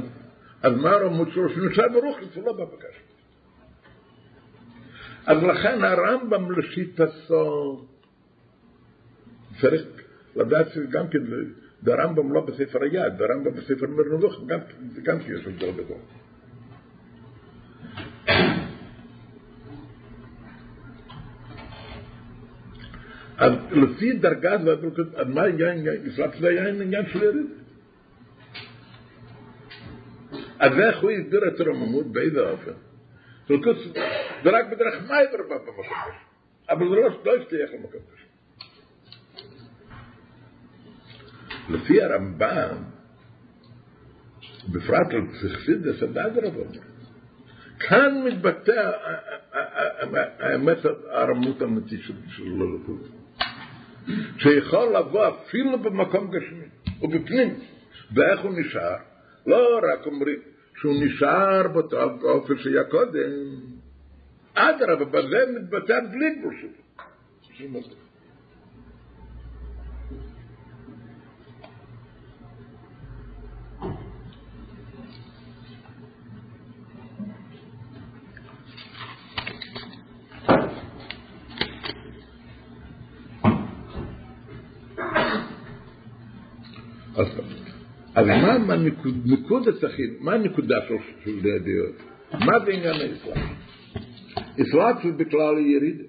אז 0.62 0.72
מה 0.76 0.90
הרמות 0.90 1.28
שלו? 1.32 1.48
שנשאר 1.48 1.88
ברוך 1.88 2.18
הוא 2.34 2.44
לא 2.46 2.52
בבקש. 2.52 2.94
אז 5.26 5.42
לכן 5.42 5.84
הרמב"ם 5.84 6.52
לשיטתו 6.52 7.86
צריך 9.60 9.82
לדעת 10.36 10.66
שגם 10.74 11.08
כן, 11.08 11.18
זה 11.82 11.94
הרמב"ם 11.94 12.32
לא 12.32 12.40
בספר 12.40 12.78
היד, 12.82 13.18
זה 13.18 13.24
הרמב"ם 13.24 13.50
בספר 13.54 13.86
מרנובוך, 13.86 14.40
גם, 14.46 14.58
גם 15.02 15.20
שיש 15.20 15.46
הבדל 15.46 15.70
גדול. 15.70 15.98
אז 23.36 23.52
לפי 23.72 24.12
דרגת 24.12 24.60
אז 25.14 25.28
מה 25.28 25.42
העניין, 25.42 25.86
יפלט 26.04 26.30
זה 26.40 26.48
היה 26.48 26.64
של 27.12 27.22
יריד. 27.22 27.59
אז 30.60 30.78
איך 30.78 31.02
הוא 31.02 31.10
הסביר 31.10 31.40
את 31.48 31.60
הרוממות, 31.60 32.06
באיזה 32.06 32.40
אופן? 32.40 32.72
זה 34.44 34.50
רק 34.50 34.66
בדרך 34.70 35.10
מייבר 35.10 35.38
במקום 35.50 35.74
הזה. 35.78 36.14
אבל 36.70 36.88
זה 36.88 36.94
לא, 36.94 37.08
לא 37.24 37.42
השתייך 37.42 37.70
למקום 37.72 38.00
הזה. 38.08 38.20
לפי 41.68 42.02
הרמב"ם, 42.02 42.76
בפרט 44.68 45.12
על 45.12 45.26
פסיכסידס, 45.26 46.02
אדרבה, 46.02 46.64
כאן 47.78 48.22
מתבטא 48.24 48.90
האמת, 50.38 50.78
הרמות 51.10 51.62
האמיתית 51.62 52.00
של 52.02 52.14
הלכות. 52.44 53.08
שיכול 54.38 54.96
לבוא 54.96 55.28
אפילו 55.28 55.78
במקום 55.78 56.30
גשמי, 56.30 56.66
ובפנים. 57.02 57.60
ואיך 58.14 58.40
הוא 58.40 58.50
נשאר? 58.60 58.96
לא 59.46 59.80
רק 59.92 60.06
אומרים 60.06 60.49
שהוא 60.80 60.94
נשאר 61.04 61.68
באופן 62.20 62.58
שהיה 62.58 62.84
קודם. 62.84 63.30
אדרבה, 64.54 65.04
בזה 65.04 65.38
מתבטא 65.56 66.00
בלי 66.10 66.34
גבול 66.38 66.54
מה, 88.58 88.76
נקודת 89.24 89.84
הכי, 89.84 90.02
מה 90.20 90.32
הנקודה 90.32 90.76
של 91.24 91.40
דעות? 91.40 91.96
מה 92.32 92.64
זה 92.64 92.72
עניין 92.72 92.94
האסלאם? 92.94 93.46
אסלאם 94.60 94.94
זה 95.02 95.24
בכלל 95.24 95.58
יריד. 95.58 96.02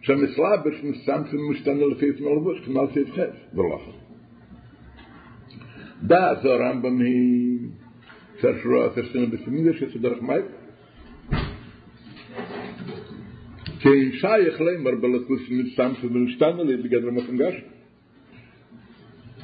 שהמסלאב 0.00 0.60
שם 1.04 1.22
משתנה 1.50 1.86
לפי 1.86 2.10
עצמו 2.10 2.36
לבוש, 2.36 2.60
כמו 2.64 2.80
על 2.80 2.86
סעיף 2.94 3.10
חס, 3.12 3.54
ולכן. 3.54 4.06
da 6.02 6.38
so 6.42 6.58
rambam 6.58 7.00
hi 7.00 7.58
zershro 8.40 8.84
a 8.86 8.90
teshtin 8.94 9.30
besimiga 9.30 9.72
she 9.78 9.86
derech 9.98 10.20
mayt 10.20 10.46
kein 13.82 14.12
shayach 14.20 14.58
leimer 14.60 14.96
belakus 15.00 15.42
mit 15.48 15.68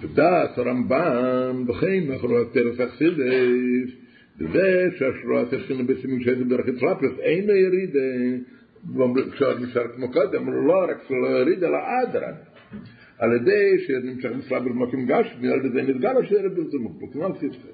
דעת 0.06 0.58
רמב"ם 0.58 1.64
בחיים 1.66 2.12
אחרו 2.12 2.38
הטרס 2.38 2.80
החסידס 2.80 3.90
זה 4.38 4.88
שהשרו 4.98 5.38
התחתינו 5.38 5.86
בסימים 5.86 6.20
שזה 6.20 6.44
דרכי 6.44 6.72
צלפס 6.72 7.18
אין 7.20 7.46
לא 7.46 7.52
יריד 7.52 7.96
כשעוד 9.32 9.62
נשאר 9.62 9.88
כמו 9.96 10.12
קודם 10.12 10.52
לא 10.66 10.84
רק 10.88 10.96
שלא 11.08 11.40
יריד 11.40 11.64
אלא 11.64 11.78
אדרן 12.02 12.34
על 13.18 13.32
ידי 13.36 13.78
שנמשך 13.78 14.30
מסלב 14.38 14.64
במקום 14.64 15.06
גשמי 15.06 15.48
על 15.48 15.66
ידי 15.66 15.82
נתגל 15.82 16.18
אשר 16.18 16.48
ברזמות 16.48 16.92
בכלל 16.98 17.32
סיסטר 17.40 17.68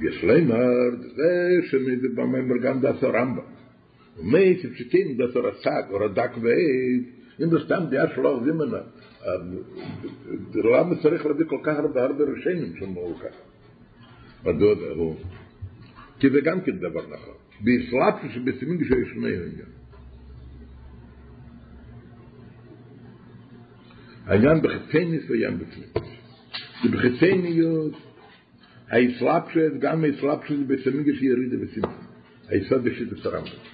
יש 0.00 0.24
לימר 0.24 0.90
זה 1.16 1.58
שמזה 1.62 2.08
בממר 2.14 2.58
גם 2.62 2.80
דעת 2.80 3.02
הרמב"ם 3.02 3.42
ומי 4.18 4.56
שפשיטים 4.62 5.16
דעת 5.16 5.36
הרס"ג 5.36 5.82
או 5.90 5.96
רד"ק 5.96 6.30
ועד 6.42 7.21
אם 7.40 7.50
זה 7.50 7.56
סתם 7.64 7.84
דעה 7.90 8.06
שלא 8.14 8.28
עובדים 8.28 8.54
ממנה, 8.54 8.78
למה 10.54 10.94
צריך 11.02 11.26
להביא 11.26 11.44
כל 11.48 11.58
כך 11.62 11.78
הרבה 11.78 12.02
הרבה 12.02 12.24
ראשונים 12.24 12.76
שאמרו 12.78 13.14
ככה? 13.14 13.42
מדוע 14.44 14.74
הוא? 14.96 15.16
כי 16.20 16.30
זה 16.30 16.40
גם 16.40 16.60
כן 16.60 16.78
דבר 16.78 17.02
נכון. 17.10 17.34
באסלאפ 17.60 18.32
שבסימין 18.34 18.84
שיש 18.84 19.08
שני 19.14 19.28
עניין. 19.28 19.72
העניין 24.26 24.62
בחיצניס 24.62 25.30
ועניין 25.30 25.58
בפנים. 25.58 25.88
ובחיצניות, 26.84 27.92
האסלאפשת, 28.88 29.72
גם 29.78 30.04
האסלאפשת 30.04 30.58
בסמיגש 30.66 31.22
ירידה 31.22 31.56
ושמחה. 31.60 32.02
היסוד 32.48 32.84
בשיטת 32.84 33.26
הרמב"ם. 33.26 33.71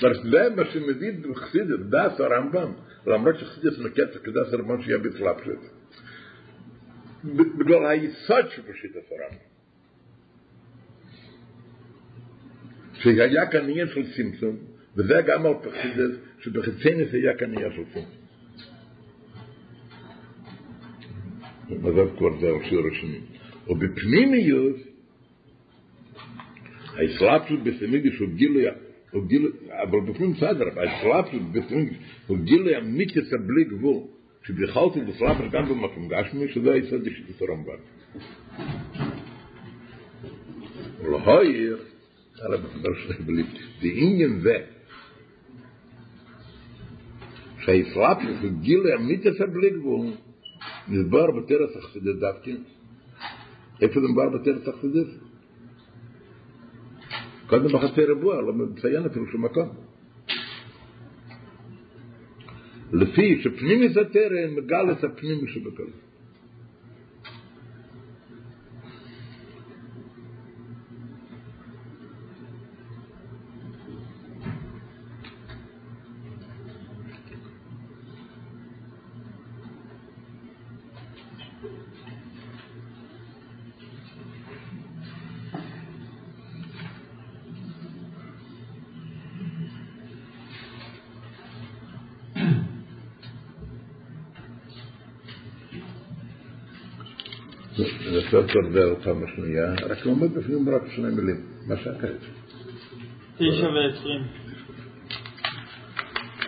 זאת 0.00 0.22
זה 0.30 0.48
מה 0.56 0.62
שמביא 0.72 1.12
בחסידת, 1.30 1.80
דס 1.80 2.20
הרמב"ם, 2.20 2.72
למרות 3.06 3.38
שחסידת 3.38 3.78
מקצת 3.78 4.22
כדס 4.24 4.52
הרמב"ם 4.52 4.82
שיהיה 4.82 4.98
בסלאפשת. 4.98 5.58
בגלל 7.24 7.86
היסוד 7.86 8.50
שבשיטת 8.50 9.10
הרמב"ם. 9.10 9.46
שהיה 12.94 13.46
כאן 13.46 13.70
עניין 13.70 13.88
של 13.88 14.02
צמצום, 14.16 14.56
וזה 14.96 15.14
גם 15.26 15.46
על 15.46 15.54
פחסידת, 15.62 16.18
שבחצנס 16.40 17.12
היה 17.12 17.36
כאן 17.36 17.52
עניין 17.52 17.70
של 17.72 17.84
צמצום. 17.94 18.26
עזוב 21.68 22.16
כבר 22.18 22.40
זה 22.40 22.46
על 22.46 22.68
שיעור 22.68 22.86
השני. 22.92 23.20
ובפנימיות, 23.68 24.76
האסלאפשות 26.96 27.62
בסמיגש 27.62 28.18
הוא 28.18 28.28
גילוי, 28.28 28.66
וגיל 29.16 29.52
אבל 29.70 30.00
בפנים 30.00 30.34
סדר, 30.34 30.68
אבל 30.74 30.86
שלאפ 31.00 31.26
בפנים 31.52 31.90
וגיל 32.30 32.62
לא 32.62 32.70
ימית 32.70 33.18
את 33.18 33.32
הבלי 33.32 33.64
גבור 33.64 34.10
שבחלתי 34.46 35.00
בשלאפ 35.00 35.36
גם 35.52 35.68
במקום 35.68 36.08
גש 36.08 36.34
מי 36.34 36.48
שזה 36.48 36.70
יצא 36.76 36.96
דיש 36.96 37.22
את 37.30 37.42
הרמבר 37.42 37.76
ולא 41.02 41.40
היר 41.40 41.78
על 42.40 42.54
הבחדר 42.54 42.90
שלך 43.02 43.20
בלי 43.20 43.42
ואינגן 43.82 44.40
זה 44.40 44.56
שהיא 47.64 47.84
שלאפ 47.94 48.18
וגיל 48.42 48.78
לא 48.78 48.94
ימית 48.94 49.26
את 49.26 49.40
הבלי 49.40 49.70
גבור 49.70 50.04
נדבר 50.88 51.26
בטרס 51.30 51.76
אחת 51.76 51.96
דדקים 51.96 52.64
איפה 53.82 54.00
זה 54.00 54.06
נדבר 54.06 54.28
בטרס 54.38 54.68
אחת 54.68 54.84
דדקים 54.84 55.25
קודם 57.46 57.68
בחצי 57.68 58.04
ריבוע, 58.04 58.42
לא 58.42 58.52
מציין 58.52 59.06
אפילו 59.06 59.26
שום 59.26 59.44
מקום. 59.44 59.68
לפי 62.92 63.42
שפנימיס 63.42 63.96
התרן 63.96 64.54
מגלס 64.56 65.04
הפנימי 65.04 65.48
שבכל. 65.48 66.05
לעשות 97.78 98.50
הרבה 98.64 98.84
אותם 98.84 99.24
השנייה, 99.24 99.74
רק 99.88 100.06
לומד 100.06 100.34
בפנים 100.34 100.68
רק 100.68 100.82
שני 100.96 101.14
מילים, 101.14 101.40
מה 101.66 101.76
שהכרת. 101.76 102.20
תשע 103.36 103.68
ועשרים. 103.68 104.22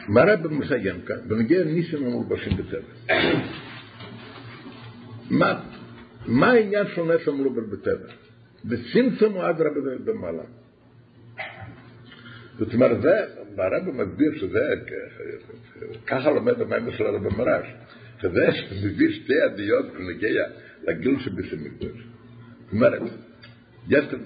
מה 0.09 0.20
רב 0.24 0.47
מסיים 0.49 1.01
כאן? 1.01 1.16
בנגיע 1.29 1.64
ניסים 1.64 2.07
המולבשים 2.07 2.57
בטבע. 2.57 3.14
מה, 5.31 5.61
מה 6.26 6.51
העניין 6.51 6.87
של 6.95 7.03
נס 7.03 7.29
המולבל 7.29 7.62
בטבע? 7.62 8.12
בצמצום 8.64 9.37
או 9.37 9.51
אדרבה 9.51 9.81
במעלה. 10.05 10.43
זאת 12.59 12.74
אומרת, 12.74 13.03
זה, 13.03 13.24
הרב 13.59 13.91
מסביר 13.95 14.33
שזה, 14.41 14.61
ככה 16.07 16.31
לומד 16.31 16.61
המים 16.61 16.93
של 16.93 17.07
הרב 17.07 17.29
מרש, 17.37 17.66
שזה 18.21 18.87
מביא 18.87 19.12
שתי 19.12 19.41
עדיות 19.41 19.87
בנגיע 19.87 20.45
לגיל 20.89 21.19
שבסמיקדוש. 21.19 22.07
זאת 22.64 22.73
אומרת, 22.73 23.03
יש 23.89 24.05
כאן, 24.11 24.19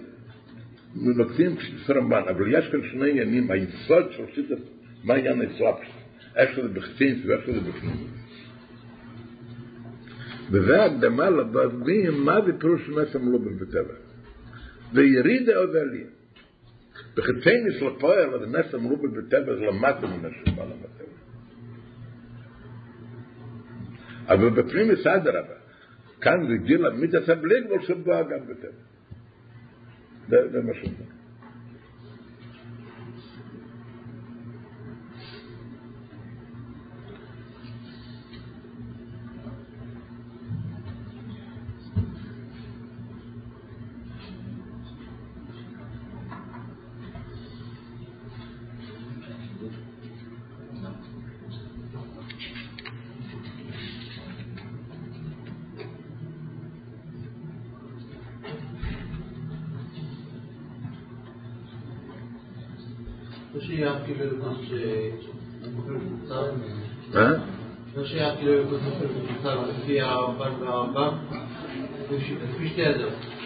נוקטים 0.95 1.57
סרמבן, 1.87 2.23
אבל 2.31 2.55
יש 2.55 2.69
כאן 2.69 2.81
שני 2.93 3.11
עניינים, 3.11 3.51
היסוד 3.51 4.13
של 4.13 4.25
שיטת, 4.35 4.63
מה 5.05 5.15
העניין 5.15 5.41
האסלאפס, 5.41 5.87
איך 6.37 6.57
שזה 6.57 6.69
בחצינס 6.69 7.27
ואיך 7.27 7.47
שזה 7.47 7.61
בפנים. 7.61 7.97
וזה 10.51 10.85
הקדמה 10.85 11.31
להבין 11.31 12.11
מה 12.11 12.39
זה 12.47 12.53
פירוש 12.59 12.89
נס 12.89 13.17
המלובל 13.17 13.53
בטבע. 13.53 13.95
וירידה 14.93 15.57
עוד 15.57 15.77
עלייה. 15.77 16.07
בחצינס 17.17 17.83
לפועל, 17.83 18.35
אז 18.35 18.41
נס 18.49 18.75
המלובל 18.75 19.09
בטבע 19.09 19.55
זה 19.55 19.61
למטה 19.61 20.07
מנס 20.07 20.33
שבא 20.47 20.65
למטבע. 20.65 21.13
אבל 24.29 24.51
מסדר 24.93 25.39
הבא. 25.39 25.55
כאן 26.21 26.47
זה 26.49 26.57
גיל 26.57 26.87
המיתס 26.87 27.29
בלי 27.41 27.61
גבול 27.65 27.83
שבא 27.83 28.23
גם 28.23 28.47
בטבע. 28.47 28.71
זה, 30.29 30.63
מה 30.63 30.73
שאומר. 30.75 31.22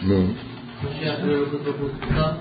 נו. 0.03 0.29
לא 0.85 0.91
כאילו 1.17 1.43
לקבוצה 1.43 1.73
קבוצה, 1.73 2.33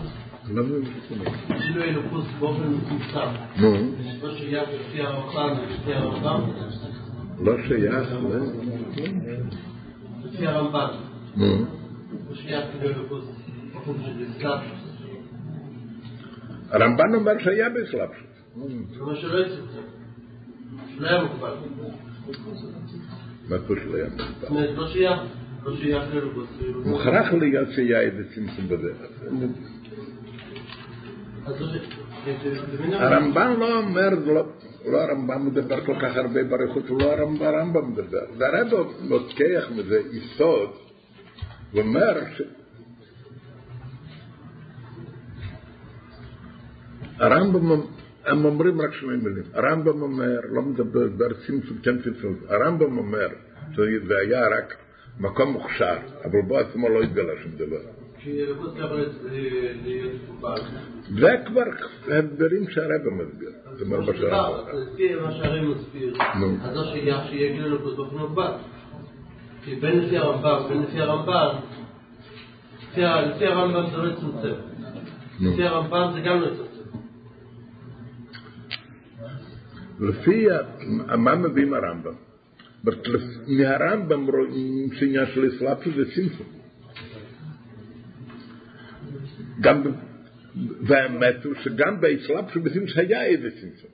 לא 0.49 0.63
מבין 0.63 0.81
מה 0.81 0.89
זאת 1.01 1.11
אומרת. 1.11 1.61
כאילו 1.61 1.83
אלוקות 1.83 2.23
באופן 2.39 2.67
מקוצר. 2.67 3.29
נו. 3.57 3.73
לא 4.21 4.35
שייך 4.35 4.69
לפי 4.69 5.01
הרמב"ן 5.01 5.53
ולפי 5.61 5.93
הרמב"ם, 5.93 6.41
לא 7.39 7.53
שייך, 7.67 8.11
ל... 8.11 8.39
לפי 10.23 10.47
הרמב"ן. 10.47 10.87
נו. 11.35 11.65
לא 12.29 12.35
שייך 12.35 12.65
כאילו 12.71 12.95
אלוקות 12.95 13.23
באופן 13.73 13.93
של. 14.03 14.47
הרמב"ן 16.71 17.15
אומר 17.15 17.33
שהיה 17.39 17.69
באסלאפשות. 17.69 18.25
זה 18.97 19.03
מה 19.03 19.15
שלא 19.15 19.45
יצמצם. 19.45 19.81
שלא 20.97 21.07
היה 21.07 21.23
מוגבל. 21.23 21.53
מה 23.49 23.57
פירוש 23.67 23.83
לא 23.85 23.95
היה 23.95 24.09
לאלוקות. 26.13 26.47
מוכרח 26.85 27.33
להיות 27.33 27.69
שיהיה 27.75 28.01
איזה 28.01 28.23
צמצום. 28.35 28.65
אז 31.45 31.61
לא 31.61 31.67
מין 32.81 32.93
הרמב"ן 32.93 33.53
לא 33.59 33.79
אומר, 33.79 34.09
לא, 34.25 34.45
לא 34.85 35.01
הרמב"ם 35.01 35.45
מדבר 35.45 35.85
כל 35.85 35.95
כך 36.01 36.15
הרבה 36.15 36.43
באריכות, 36.43 36.83
לא 36.89 37.11
הרמב"ם, 37.11 37.45
הרמב"ם 37.45 37.91
מדבר. 37.91 38.25
והרב 38.37 38.67
לוקח 39.09 39.71
מזה 39.75 39.99
יסוד, 40.11 40.69
ואומר 41.73 42.13
ש... 42.37 42.41
הרמב"ם, 47.19 47.81
הם 48.25 48.45
אומרים 48.45 48.81
רק 48.81 48.93
שני 48.93 49.17
מילים. 49.17 49.43
הרמב"ם 49.53 50.01
אומר, 50.01 50.39
לא 50.49 50.61
מדבר, 50.61 51.07
דבר 51.07 51.33
צמצום, 51.47 51.77
כן 51.83 52.01
צמצום. 52.01 52.35
הרמב"ם 52.49 52.97
אומר, 52.97 53.27
שזה 53.73 54.17
היה 54.17 54.47
רק 54.47 54.75
מקום 55.19 55.51
מוכשר, 55.51 55.97
אבל 56.25 56.41
בו 56.47 56.57
עצמו 56.57 56.89
לא 56.89 57.01
התגלה 57.01 57.33
שום 57.43 57.51
דבר. 57.51 57.77
מוגבל. 60.27 60.61
זה 61.19 61.31
כבר 61.45 61.61
הדברים 62.07 62.69
שהרבא 62.69 63.11
מסביר. 63.11 63.49
לפי 64.93 65.15
מה 65.15 65.31
שהרי 65.31 65.67
מסביר. 65.67 66.13
אז 66.61 66.75
לא 66.75 66.83
שייך 66.83 67.17
שיהיה 67.29 67.53
גיל 67.53 67.65
אלוקות 67.65 67.95
באופן 67.95 68.15
מוגבל. 68.15 68.51
כי 69.63 69.75
בין 69.75 69.99
לפי 69.99 70.17
הרמב"ם 70.17 70.65
ובין 70.65 70.81
לפי 70.81 71.01
הרמב"ן, 71.01 71.55
לפי 72.91 73.45
הרמב"ם 73.45 73.89
זה 73.91 73.97
לא 73.97 74.13
יצומצם. 74.13 74.53
לפי 75.39 75.63
הרמב"ם 75.63 76.11
זה 76.13 76.19
גם 76.19 76.41
לא 76.41 76.45
יצומצם. 76.45 76.64
לפי 79.99 80.47
מה 81.17 81.35
מביאים 81.35 81.73
הרמב"ם? 81.73 82.13
מהרמב"ם 83.47 84.27
רואים 84.29 84.93
שעניין 84.93 85.25
של 85.25 85.47
אסלאפשוס 85.47 85.95
זה 85.95 86.03
צמצום. 86.15 86.47
גם, 89.61 89.83
והאמת 90.81 91.45
הוא 91.45 91.53
שגם 91.63 92.01
באסלאפשוס 92.01 92.63
בצמצום 92.63 92.99
היה 92.99 93.25
איזה 93.25 93.49
צמצום. 93.51 93.89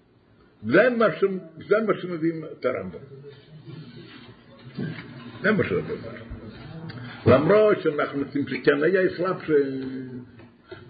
זה 0.64 0.90
מה, 0.90 1.06
ש... 1.20 1.24
זה 1.68 1.76
מה 1.88 1.94
שמביאים 2.02 2.44
את 2.60 2.66
הרמב"ם. 2.66 3.00
זה 5.42 5.52
מה 5.52 5.64
שזה 5.64 5.80
אומר. 5.80 6.22
למרות 7.26 7.82
שאנחנו 7.82 8.20
רוצים 8.20 8.48
שכן 8.48 8.84
היה 8.84 9.02
אסלאפשוס, 9.08 9.58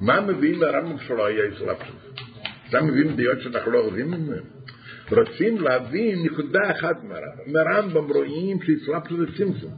מה 0.01 0.21
מביאים 0.21 0.59
מהרמב"ם 0.59 0.97
שלא 0.97 1.25
היה 1.25 1.55
אסלאפשוס? 1.55 1.95
אתה 2.69 2.81
מבין 2.81 3.15
דעות 3.15 3.41
שאנחנו 3.41 3.71
לא 3.71 3.79
אוהבים 3.79 4.07
ממנו? 4.07 4.60
רוצים 5.13 5.61
להבין 5.61 6.23
נקודה 6.23 6.71
אחת 6.71 7.03
מהרמב"ם. 7.03 7.53
מהרמב"ם 7.53 8.11
רואים 8.11 8.57
שהצלחנו 8.63 9.17
לצמצום. 9.21 9.71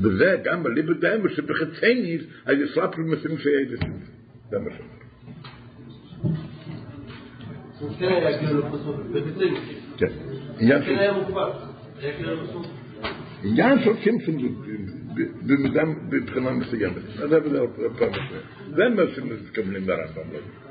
וזה 0.00 0.36
גם 0.44 0.62
בליב 0.62 0.90
הדאמר 0.90 1.28
שבחצייניס, 1.28 2.22
אז 2.46 2.56
הצלחנו 2.70 3.04
לצמצום 3.12 3.38
יהיה 3.50 3.60
לצמצום. 3.70 4.14
זה 4.50 4.58
מה 4.58 4.70
שאומר. 4.76 4.98
עניין 13.42 13.78
של 13.84 13.90
צמצום 14.04 14.64
במידה 15.46 15.82
מבחינה 16.10 16.50
מסוימת. 16.50 17.02
זה 18.76 18.88
מה 18.88 19.02
שמתכוונים 19.14 19.86
ברמב"ם. 19.86 20.67